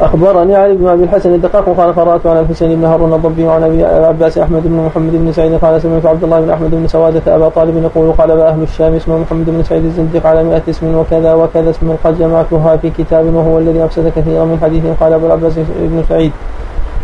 أخبرني 0.00 0.56
علي 0.56 0.74
بن 0.74 0.88
أبي 0.88 1.04
الحسن 1.04 1.34
الدقاق 1.34 1.64
قال 1.76 1.94
قرات 1.94 2.26
على 2.26 2.40
الحسين 2.40 2.76
بن 2.76 2.84
هارون 2.84 3.12
الضبي 3.14 3.44
وعن 3.44 3.62
ابي 3.62 3.86
العباس 3.86 4.38
أحمد 4.38 4.62
بن 4.64 4.86
محمد 4.86 5.12
بن 5.12 5.32
سعيد 5.32 5.54
قال 5.58 5.82
سمعت 5.82 6.06
عبد 6.06 6.24
الله 6.24 6.40
بن 6.40 6.50
أحمد 6.50 6.70
بن 6.70 6.86
سوادة 6.86 7.36
أبا 7.36 7.48
طالب 7.48 7.82
يقول 7.82 8.12
قال 8.12 8.30
أهل 8.30 8.62
الشام 8.62 8.94
اسمه 8.94 9.18
محمد 9.18 9.46
بن 9.50 9.62
سعيد 9.62 9.84
الزنديق 9.84 10.26
على 10.26 10.44
100 10.44 10.62
اسم 10.68 10.94
وكذا 10.98 11.34
وكذا 11.34 11.70
اسم 11.70 11.96
قد 12.04 12.18
جمعتها 12.18 12.76
في 12.76 12.90
كتاب 12.90 13.34
وهو 13.34 13.58
الذي 13.58 13.84
أفسد 13.84 14.12
كثيرا 14.16 14.44
من 14.44 14.58
حديث 14.62 14.82
قال 15.00 15.12
أبو 15.12 15.26
العباس 15.26 15.52
بن 15.80 16.02
سعيد. 16.08 16.32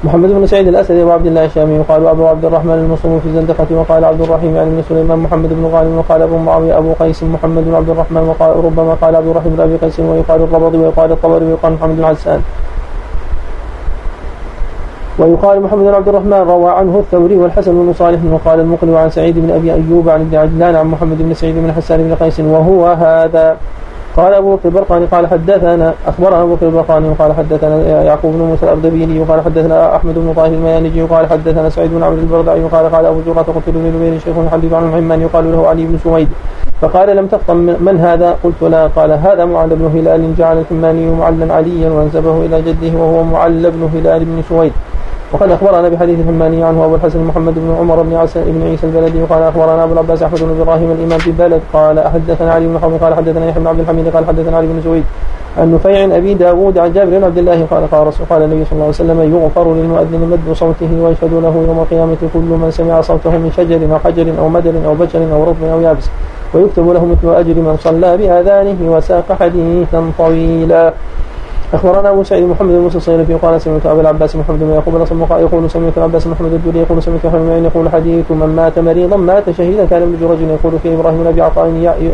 محمد 0.04 0.28
بن 0.28 0.46
سعيد 0.46 0.68
الأسدي 0.68 1.02
وعبد 1.02 1.26
الله 1.26 1.44
الشامي 1.44 1.78
وقال 1.78 2.06
أبو 2.06 2.26
عبد 2.26 2.44
الرحمن 2.44 2.74
المصوم 2.74 3.20
في 3.20 3.26
الزندقة 3.26 3.66
وقال 3.70 4.04
عبد 4.04 4.20
الرحيم 4.20 4.56
يعني 4.56 4.70
بن 4.70 4.82
سليمان 4.88 5.18
محمد 5.18 5.48
بن 5.48 5.64
غانم 5.72 5.98
وقال 5.98 6.22
أبو 6.22 6.36
معاوية 6.38 6.78
أبو 6.78 6.92
قيس 6.92 7.22
محمد 7.22 7.64
بن 7.64 7.74
عبد 7.74 7.90
الرحمن 7.90 8.22
وقال 8.28 8.64
ربما 8.64 8.94
قال 8.94 9.16
عبد 9.16 9.26
الرحيم 9.28 9.52
بن 9.56 9.60
أبي 9.60 9.76
قيس 9.76 10.00
ويقال 10.00 10.42
الربضي 10.42 10.78
ويقال 10.78 11.12
الطبري 11.12 11.44
ويقال 11.44 11.72
محمد 11.72 11.96
بن 11.96 12.04
عسان 12.04 12.42
ويقال 15.18 15.62
محمد 15.62 15.84
بن 15.84 15.94
عبد 15.94 16.08
الرحمن 16.08 16.32
روى 16.32 16.70
عنه 16.70 16.98
الثوري 16.98 17.36
والحسن 17.36 17.72
بن 17.72 17.92
صالح 17.92 18.18
وقال 18.32 18.60
المقرئ 18.60 18.94
عن 18.94 19.10
سعيد 19.10 19.38
بن 19.38 19.50
أبي 19.50 19.74
أيوب 19.74 20.08
عن 20.08 20.20
ابن 20.20 20.36
عجلان 20.36 20.74
عن 20.74 20.86
محمد 20.86 21.22
بن 21.22 21.34
سعيد 21.34 21.54
بن 21.54 21.72
حسان 21.72 22.02
بن 22.02 22.14
قيس 22.14 22.40
وهو 22.40 22.86
هذا. 22.86 23.56
قال 24.16 24.34
أبو 24.34 24.56
بكر 24.56 24.68
البرقاني 24.68 25.06
قال 25.06 25.26
حدثنا 25.26 25.94
أخبرنا 26.06 26.42
أبو 26.42 26.54
بكر 26.54 26.66
البرقاني 26.66 27.08
وقال 27.08 27.32
حدثنا 27.32 28.02
يعقوب 28.02 28.32
بن 28.32 28.38
موسى 28.38 28.64
الاردبيلي 28.64 29.20
وقال 29.20 29.40
حدثنا 29.40 29.96
أحمد 29.96 30.14
بن 30.14 30.32
طاهر 30.36 30.46
الميانجي 30.46 31.02
وقال 31.02 31.26
حدثنا 31.26 31.68
سعيد 31.68 31.90
بن 31.94 32.02
عبد 32.02 32.18
البردعي 32.18 32.64
وقال 32.64 32.92
قال 32.94 33.04
أبو 33.06 33.20
زرعه 33.26 33.44
قلت 33.44 33.68
له 33.68 33.80
نبيل 33.96 34.20
شيخ 34.20 34.36
يحدث 34.46 34.72
عنه 34.72 34.94
الحماني 34.94 35.20
يقال 35.20 35.52
له 35.52 35.68
علي 35.68 35.84
بن 35.84 35.98
سويد. 36.04 36.28
فقال 36.80 37.16
لم 37.16 37.26
تفطن 37.26 37.56
من 37.56 37.96
هذا؟ 38.00 38.36
قلت 38.44 38.62
لا. 38.62 38.86
قال 38.86 39.10
هذا 39.12 39.44
معلى 39.44 39.68
بن 39.68 39.86
هلال 39.94 40.36
جعل 40.36 40.58
الحماني 40.58 41.10
معلى 41.10 41.54
عليا 41.54 41.90
ونسبه 41.90 42.46
إلى 42.46 42.62
جده 42.62 42.98
وهو 42.98 43.22
معلى 43.22 43.70
بن 43.70 43.88
هلال 43.94 44.24
بن 44.24 44.42
سويد. 44.48 44.72
وقد 45.32 45.50
أخبرنا 45.50 45.88
بحديث 45.88 46.20
الحماني 46.20 46.64
عنه 46.64 46.84
أبو 46.84 46.94
الحسن 46.94 47.24
محمد 47.24 47.54
بن 47.54 47.76
عمر 47.80 48.02
بن 48.02 48.14
عسى 48.14 48.42
بن 48.46 48.62
عيسى 48.62 48.86
البلدي 48.86 49.22
وقال 49.22 49.42
أخبرنا 49.42 49.84
أبو 49.84 49.92
العباس 49.92 50.22
احمد 50.22 50.40
بن 50.42 50.60
إبراهيم 50.60 50.90
الإمام 50.90 51.18
في 51.18 51.30
البلد 51.30 51.60
قال 51.72 52.00
حدثنا 52.00 52.52
علي 52.52 52.66
بن 52.66 52.78
حرب 52.78 53.02
قال 53.02 53.14
حدثنا 53.14 53.48
يحيى 53.48 53.60
بن 53.60 53.66
عبد 53.66 53.80
الحميد 53.80 54.08
قال 54.08 54.26
حدثنا 54.26 54.56
علي 54.56 54.66
بن 54.66 54.80
زويد 54.80 55.04
عن 55.58 55.74
نفيع 55.74 56.16
أبي 56.16 56.34
داود 56.34 56.78
عن 56.78 56.92
جابر 56.92 57.18
بن 57.18 57.24
عبد 57.24 57.38
الله 57.38 57.66
قال 57.70 57.90
قال 57.90 58.06
رسول 58.06 58.26
قال 58.30 58.42
النبي 58.42 58.64
صلى 58.64 58.72
الله 58.72 58.84
عليه 58.84 58.94
وسلم 58.94 59.18
يغفر 59.34 59.74
للمؤذن 59.74 60.20
مد 60.32 60.54
صوته 60.54 60.90
ويشهد 61.02 61.32
له 61.32 61.64
يوم 61.68 61.78
القيامة 61.78 62.16
كل 62.34 62.40
من 62.62 62.70
سمع 62.70 63.00
صوته 63.00 63.30
من 63.30 63.52
شجر 63.56 63.80
أو 63.92 63.98
حجر 63.98 64.26
أو 64.38 64.48
مدر 64.48 64.74
أو 64.86 64.94
بشر 64.94 65.22
أو 65.32 65.44
رطب 65.44 65.64
أو 65.72 65.80
يابس 65.80 66.06
ويكتب 66.54 66.90
له 66.90 67.04
مثل 67.04 67.34
أجر 67.34 67.54
من 67.54 67.76
صلى 67.80 68.16
بآذانه 68.16 68.78
وساق 68.82 69.36
حديثا 69.40 70.10
طويلا. 70.18 70.92
أخبرنا 71.72 72.10
أبو 72.10 72.22
سعيد 72.22 72.44
محمد 72.44 72.68
بن 72.68 72.78
موسى 72.78 72.96
الصيرفي 72.96 73.34
قال 73.34 73.60
سمعت 73.60 73.86
أبا 73.86 74.00
العباس 74.00 74.36
محمد 74.36 74.58
بن 74.60 74.70
يعقوب 74.70 74.94
يقول 75.30 75.70
سمعت 75.70 75.98
العباس 75.98 76.26
محمد 76.26 76.52
الدولي 76.52 76.78
يقول 76.78 77.02
سمعت 77.02 77.26
محمد 77.26 77.64
يقول 77.64 77.88
حديث 77.88 78.30
من 78.30 78.56
مات 78.56 78.78
مريضا 78.78 79.16
مات 79.16 79.50
شهيدا 79.50 79.84
كان 79.84 80.02
ابن 80.02 80.16
جرج 80.20 80.40
يقول 80.40 80.78
في 80.82 80.94
إبراهيم 80.94 81.18
بن 81.20 81.26
أبي 81.26 81.40
عطاء 81.42 81.66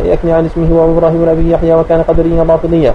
يكني 0.05 0.31
عن 0.31 0.45
اسمه 0.45 0.71
وإبراهيم 0.71 1.21
بن 1.21 1.29
أبي 1.29 1.51
يحيى 1.51 1.73
وكان 1.73 2.01
قدريا 2.01 2.43
باطنيا. 2.43 2.93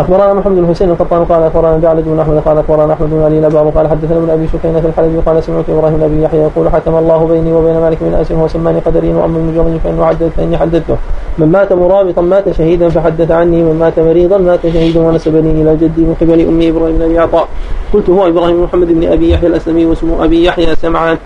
أخبرنا 0.00 0.34
محمد 0.34 0.56
بن 0.56 0.66
حسين 0.74 0.90
القطان 0.90 1.24
قال 1.24 1.42
أخبرنا 1.42 1.78
جعلج 1.78 2.04
بن 2.04 2.20
أحمد 2.20 2.38
قال 2.38 2.58
أخبرنا 2.58 2.92
أحمد 2.92 3.10
بن 3.10 3.22
علي 3.22 3.40
نباب 3.40 3.66
قال 3.76 3.88
حدثنا 3.88 4.18
ابن 4.18 4.30
أبي 4.30 4.46
في 4.46 4.88
الحلبي 4.88 5.18
قال 5.26 5.42
سمعت 5.42 5.70
إبراهيم 5.70 5.96
بن 5.96 6.02
أبي 6.02 6.22
يحيى 6.22 6.40
يقول 6.40 6.68
حكم 6.68 6.94
الله 6.96 7.26
بيني 7.26 7.52
وبين 7.52 7.80
مالك 7.80 7.98
بن 8.00 8.14
أنس 8.14 8.30
وهو 8.30 8.48
سماني 8.48 8.78
قدريا 8.78 9.14
واما 9.14 9.38
ابن 9.38 9.78
فانه 9.84 10.04
عدد 10.04 10.30
فإني 10.36 10.58
حددته 10.58 10.96
من 11.38 11.52
مات 11.52 11.72
مرابطا 11.72 12.22
مات 12.22 12.50
شهيدا 12.50 12.88
فحدث 12.88 13.30
عني 13.30 13.62
من 13.62 13.78
مات 13.78 13.98
مريضا 13.98 14.38
مات 14.38 14.60
شهيدا 14.62 15.00
ونسبني 15.00 15.62
إلى 15.62 15.76
جدي 15.76 16.02
من 16.02 16.14
قبل 16.20 16.40
أمي 16.40 16.68
إبراهيم 16.68 16.96
بن 16.96 17.02
أبي 17.02 17.18
عطاء. 17.18 17.48
قلت 17.94 18.10
هو 18.10 18.28
إبراهيم 18.28 18.64
محمد 18.64 18.86
بن 18.86 19.12
أبي 19.12 19.30
يحيى 19.30 19.48
الأسلمي 19.48 19.86
واسمه 19.86 20.24
أبي 20.24 20.44
يحيى 20.44 20.76
سمعان 20.76 21.16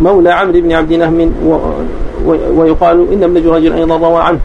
مولى 0.00 0.30
عمرو 0.30 0.60
بن 0.60 0.72
عبد 0.72 0.92
نهم 0.92 1.32
ويقال 2.56 3.12
إن 3.12 3.22
ابن 3.22 3.42
جريج 3.42 3.72
أيضا 3.72 3.96
روى 3.96 4.22
عنه. 4.22 4.38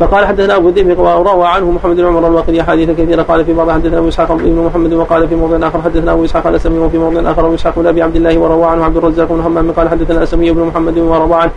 فقال 0.00 0.26
حدثنا 0.26 0.56
أبو 0.56 0.68
ذئب 0.68 0.98
وروى 0.98 1.46
عنه 1.46 1.70
محمد 1.70 1.96
بن 1.96 2.06
عمر 2.06 2.26
الواقدي 2.26 2.60
احاديث 2.60 2.90
كثيرة. 2.90 3.22
قال 3.22 3.44
في 3.44 3.52
بعض 3.52 3.70
حدثنا 3.70 3.98
أبو 3.98 4.08
إسحاق 4.08 4.32
بن 4.32 4.64
محمد 4.66 4.92
وقال 4.92 5.28
في 5.28 5.34
موضع 5.34 5.68
آخر 5.68 5.82
حدثنا 5.82 6.12
أبو 6.12 6.24
إسحاق 6.24 6.46
الاسمي 6.46 6.78
وفي 6.78 6.98
موضع 6.98 7.30
آخر. 7.30 7.46
أبو 7.46 7.54
إسحاق 7.54 7.78
بن 7.78 7.86
أبي 7.86 8.02
عبد 8.02 8.16
الله 8.16 8.38
وروى 8.38 8.64
عنه 8.64 8.84
عبد 8.84 8.96
الرزاق 8.96 9.28
بن 9.28 9.40
همام 9.40 9.72
قال 9.72 9.88
حدثنا 9.88 10.18
الاسمي 10.18 10.50
بن 10.50 10.62
محمد 10.62 10.98
وروى 10.98 11.34
عنه 11.34 11.52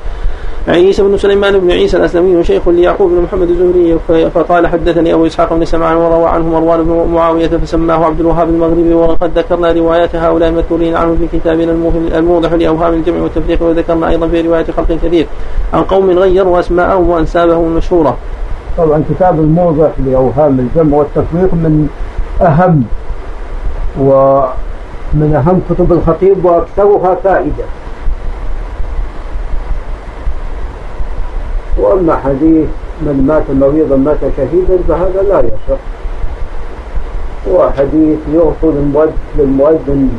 عيسى 0.68 1.04
بن 1.04 1.18
سليمان 1.18 1.60
بن 1.60 1.72
عيسى 1.72 1.98
الأسلمي 1.98 2.36
وشيخ 2.36 2.68
ليعقوب 2.68 3.12
بن 3.12 3.22
محمد 3.22 3.50
الزهري 3.50 4.00
فقال 4.30 4.68
حدثني 4.68 5.14
أبو 5.14 5.26
إسحاق 5.26 5.54
بن 5.54 5.66
سمعان 5.66 5.98
وروى 5.98 6.30
عنه 6.30 6.50
مروان 6.50 6.84
بن 6.84 7.14
معاوية 7.14 7.48
فسماه 7.48 8.06
عبد 8.06 8.20
الوهاب 8.20 8.50
المغربي 8.50 8.94
وقد 8.94 9.38
ذكرنا 9.38 9.72
روايات 9.72 10.16
هؤلاء 10.16 10.50
المذكورين 10.50 10.96
عنه 10.96 11.16
في 11.16 11.38
كتابنا 11.38 11.72
الموضح 12.18 12.54
لأوهام 12.54 12.94
الجمع 12.94 13.22
والتفريق 13.22 13.64
وذكرنا 13.64 14.10
أيضا 14.10 14.28
في 14.28 14.42
رواية 14.42 14.66
خلق 14.78 14.98
كثير 15.04 15.28
عن 15.74 15.84
قوم 15.84 16.10
غيروا 16.10 16.60
أسماءهم 16.60 17.10
وأنسابهم 17.10 17.66
المشهورة. 17.66 18.18
طبعا 18.78 19.04
كتاب 19.10 19.40
الموضح 19.40 19.90
لأوهام 20.06 20.60
الجمع 20.60 20.98
والتفريق 20.98 21.54
من 21.54 21.88
أهم 22.42 22.84
ومن 24.00 25.36
أهم 25.36 25.62
كتب 25.70 25.92
الخطيب 25.92 26.46
وأكثرها 26.46 27.16
فائدة. 27.16 27.64
وأما 31.78 32.16
حديث 32.16 32.68
من 33.02 33.24
مات 33.28 33.44
مريضا 33.50 33.96
مات 33.96 34.18
شهيدا 34.38 34.84
فهذا 34.88 35.22
لا 35.30 35.40
يصح. 35.40 35.80
وحديث 37.52 38.20
يغفر 38.34 38.74
للمؤذن 39.38 40.10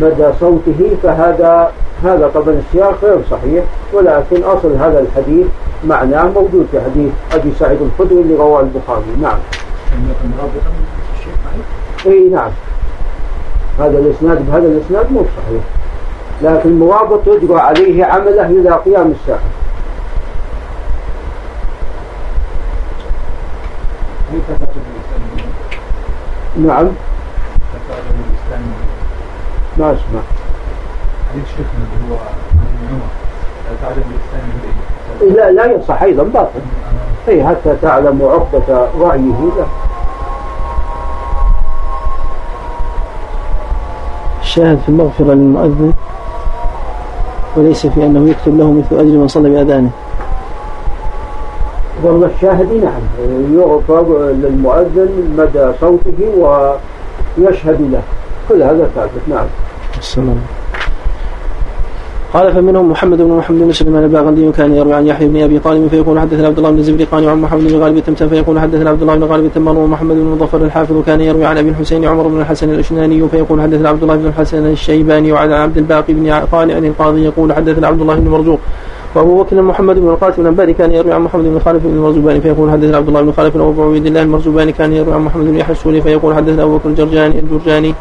مدى 0.00 0.28
صوته 0.40 0.96
فهذا 1.02 1.72
هذا 2.04 2.30
طبعا 2.34 2.60
السياق 2.66 2.98
غير 3.02 3.18
صحيح. 3.30 3.64
ولكن 3.92 4.42
أصل 4.42 4.72
هذا 4.72 5.00
الحديث 5.00 5.46
معناه 5.84 6.24
موجود 6.24 6.66
في 6.72 6.80
حديث 6.80 7.12
أبي 7.32 7.52
سعيد 7.58 7.78
الخدري 7.82 8.20
اللي 8.20 8.36
رواه 8.36 8.60
البخاري. 8.60 9.04
نعم. 9.22 9.38
إي 12.06 12.28
نعم. 12.28 12.50
هذا 13.78 13.98
الاسناد 13.98 14.46
بهذا 14.46 14.66
الإسناد 14.66 15.12
مو 15.12 15.20
صحيح. 15.20 15.62
لكن 16.42 16.78
مرابط 16.78 17.26
يجرى 17.26 17.60
عليه 17.60 18.04
عمله 18.04 18.46
إلى 18.46 18.70
قيام 18.70 19.12
الساعة. 19.20 19.40
نعم. 26.56 26.88
ما 29.78 29.92
اسمع 29.92 30.20
لا 35.34 35.50
لا 35.50 35.64
يصح 35.64 36.02
أيضا 36.02 36.22
باطل. 36.22 36.60
أي 37.28 37.44
حتى 37.44 37.76
تعلم 37.82 38.22
عقدة 38.22 38.88
رأيه 39.00 39.50
له 39.56 39.66
الشاهد 44.40 44.78
في 44.78 44.88
المغفرة 44.88 45.24
للمؤذن 45.24 45.92
وليس 47.56 47.86
في 47.86 48.06
أنه 48.06 48.30
يكتب 48.30 48.58
له 48.58 48.72
مثل 48.72 48.96
أجر 49.00 49.16
من 49.16 49.28
صلى 49.28 49.50
بأذانه. 49.50 49.90
والله 52.04 52.30
الشاهد 52.36 52.72
نعم 52.72 53.02
يغفر 53.54 54.06
للمؤذن 54.42 55.10
مدى 55.38 55.72
صوته 55.80 56.20
ويشهد 57.38 57.80
له. 57.92 58.02
كل 58.48 58.62
هذا 58.62 58.90
ثابت. 58.94 59.24
نعم. 59.28 59.46
السلام. 59.98 60.40
قال 62.34 62.52
فمنهم 62.52 62.90
محمد 62.90 63.18
بن 63.18 63.32
محمد 63.32 63.58
بن 63.58 63.72
سليمان 63.72 64.04
الباغندي 64.04 64.52
كان 64.52 64.74
يروي 64.74 64.94
عن 64.94 65.06
يحيى 65.06 65.28
بن 65.28 65.42
أبي 65.42 65.58
طالب 65.58 65.88
فيقول 65.88 66.20
حدثنا 66.20 66.46
عبد 66.46 66.58
الله 66.58 66.70
بن 66.70 66.78
الزبرقاني 66.78 67.26
وعن 67.26 67.40
محمد 67.40 67.64
بن 67.68 67.76
غالب 67.76 67.96
التمتم 67.96 68.28
فيقول 68.28 68.60
حدثنا 68.60 68.90
عبد 68.90 69.02
الله 69.02 69.16
بن 69.16 69.24
غالب 69.24 69.44
التمر 69.44 69.78
ومحمد 69.78 70.16
بن 70.16 70.24
مظفر 70.24 70.64
الحافظ 70.64 71.02
كان 71.06 71.20
يروي 71.20 71.44
عن 71.44 71.58
أبي 71.58 71.68
الحسين 71.68 72.04
عمر 72.04 72.28
بن 72.28 72.40
الحسن 72.40 72.70
الاشناني 72.70 73.28
فيقول 73.28 73.62
حدثنا 73.62 73.88
عبد 73.88 74.02
الله 74.02 74.16
بن 74.16 74.26
الحسن 74.26 74.66
الشيباني 74.66 75.32
وعن 75.32 75.52
عبد 75.52 75.78
الباقي 75.78 76.12
بن 76.14 76.44
طالع 76.52 76.78
القاضي 76.78 77.24
يقول 77.24 77.52
حدثنا 77.52 77.86
عبد 77.86 78.00
الله 78.00 78.14
بن 78.14 78.28
مرزوق 78.30 78.58
وأبو 79.14 79.42
بكر 79.42 79.62
محمد 79.62 79.98
بن 79.98 80.08
القاسم 80.08 80.42
الانباري 80.42 80.72
كان 80.72 80.92
يروي 80.92 81.12
عن 81.12 81.22
محمد 81.22 81.44
بن 81.44 81.58
خالد 81.58 81.82
بن 81.82 81.90
المرزوباني 81.90 82.40
فيقول 82.40 82.70
حدثنا 82.70 82.96
عبد 82.96 83.08
الله 83.08 83.22
بن 83.22 83.32
خالد 83.32 83.56
وابو 83.56 83.82
عبيد 83.82 84.06
الله 84.06 84.22
المرزوباني 84.22 84.72
كان 84.72 84.92
يروي 84.92 85.14
عن 85.14 85.20
محمد 85.20 85.46
بن 85.46 85.56
يحيى 85.56 85.72
السوري 85.72 86.00
فيقول 86.02 86.34
حدثنا 86.34 86.62
أبو 86.62 86.76
بكر 86.76 86.88
الجرجاني 86.88 87.38
الجرجاني 87.38 87.94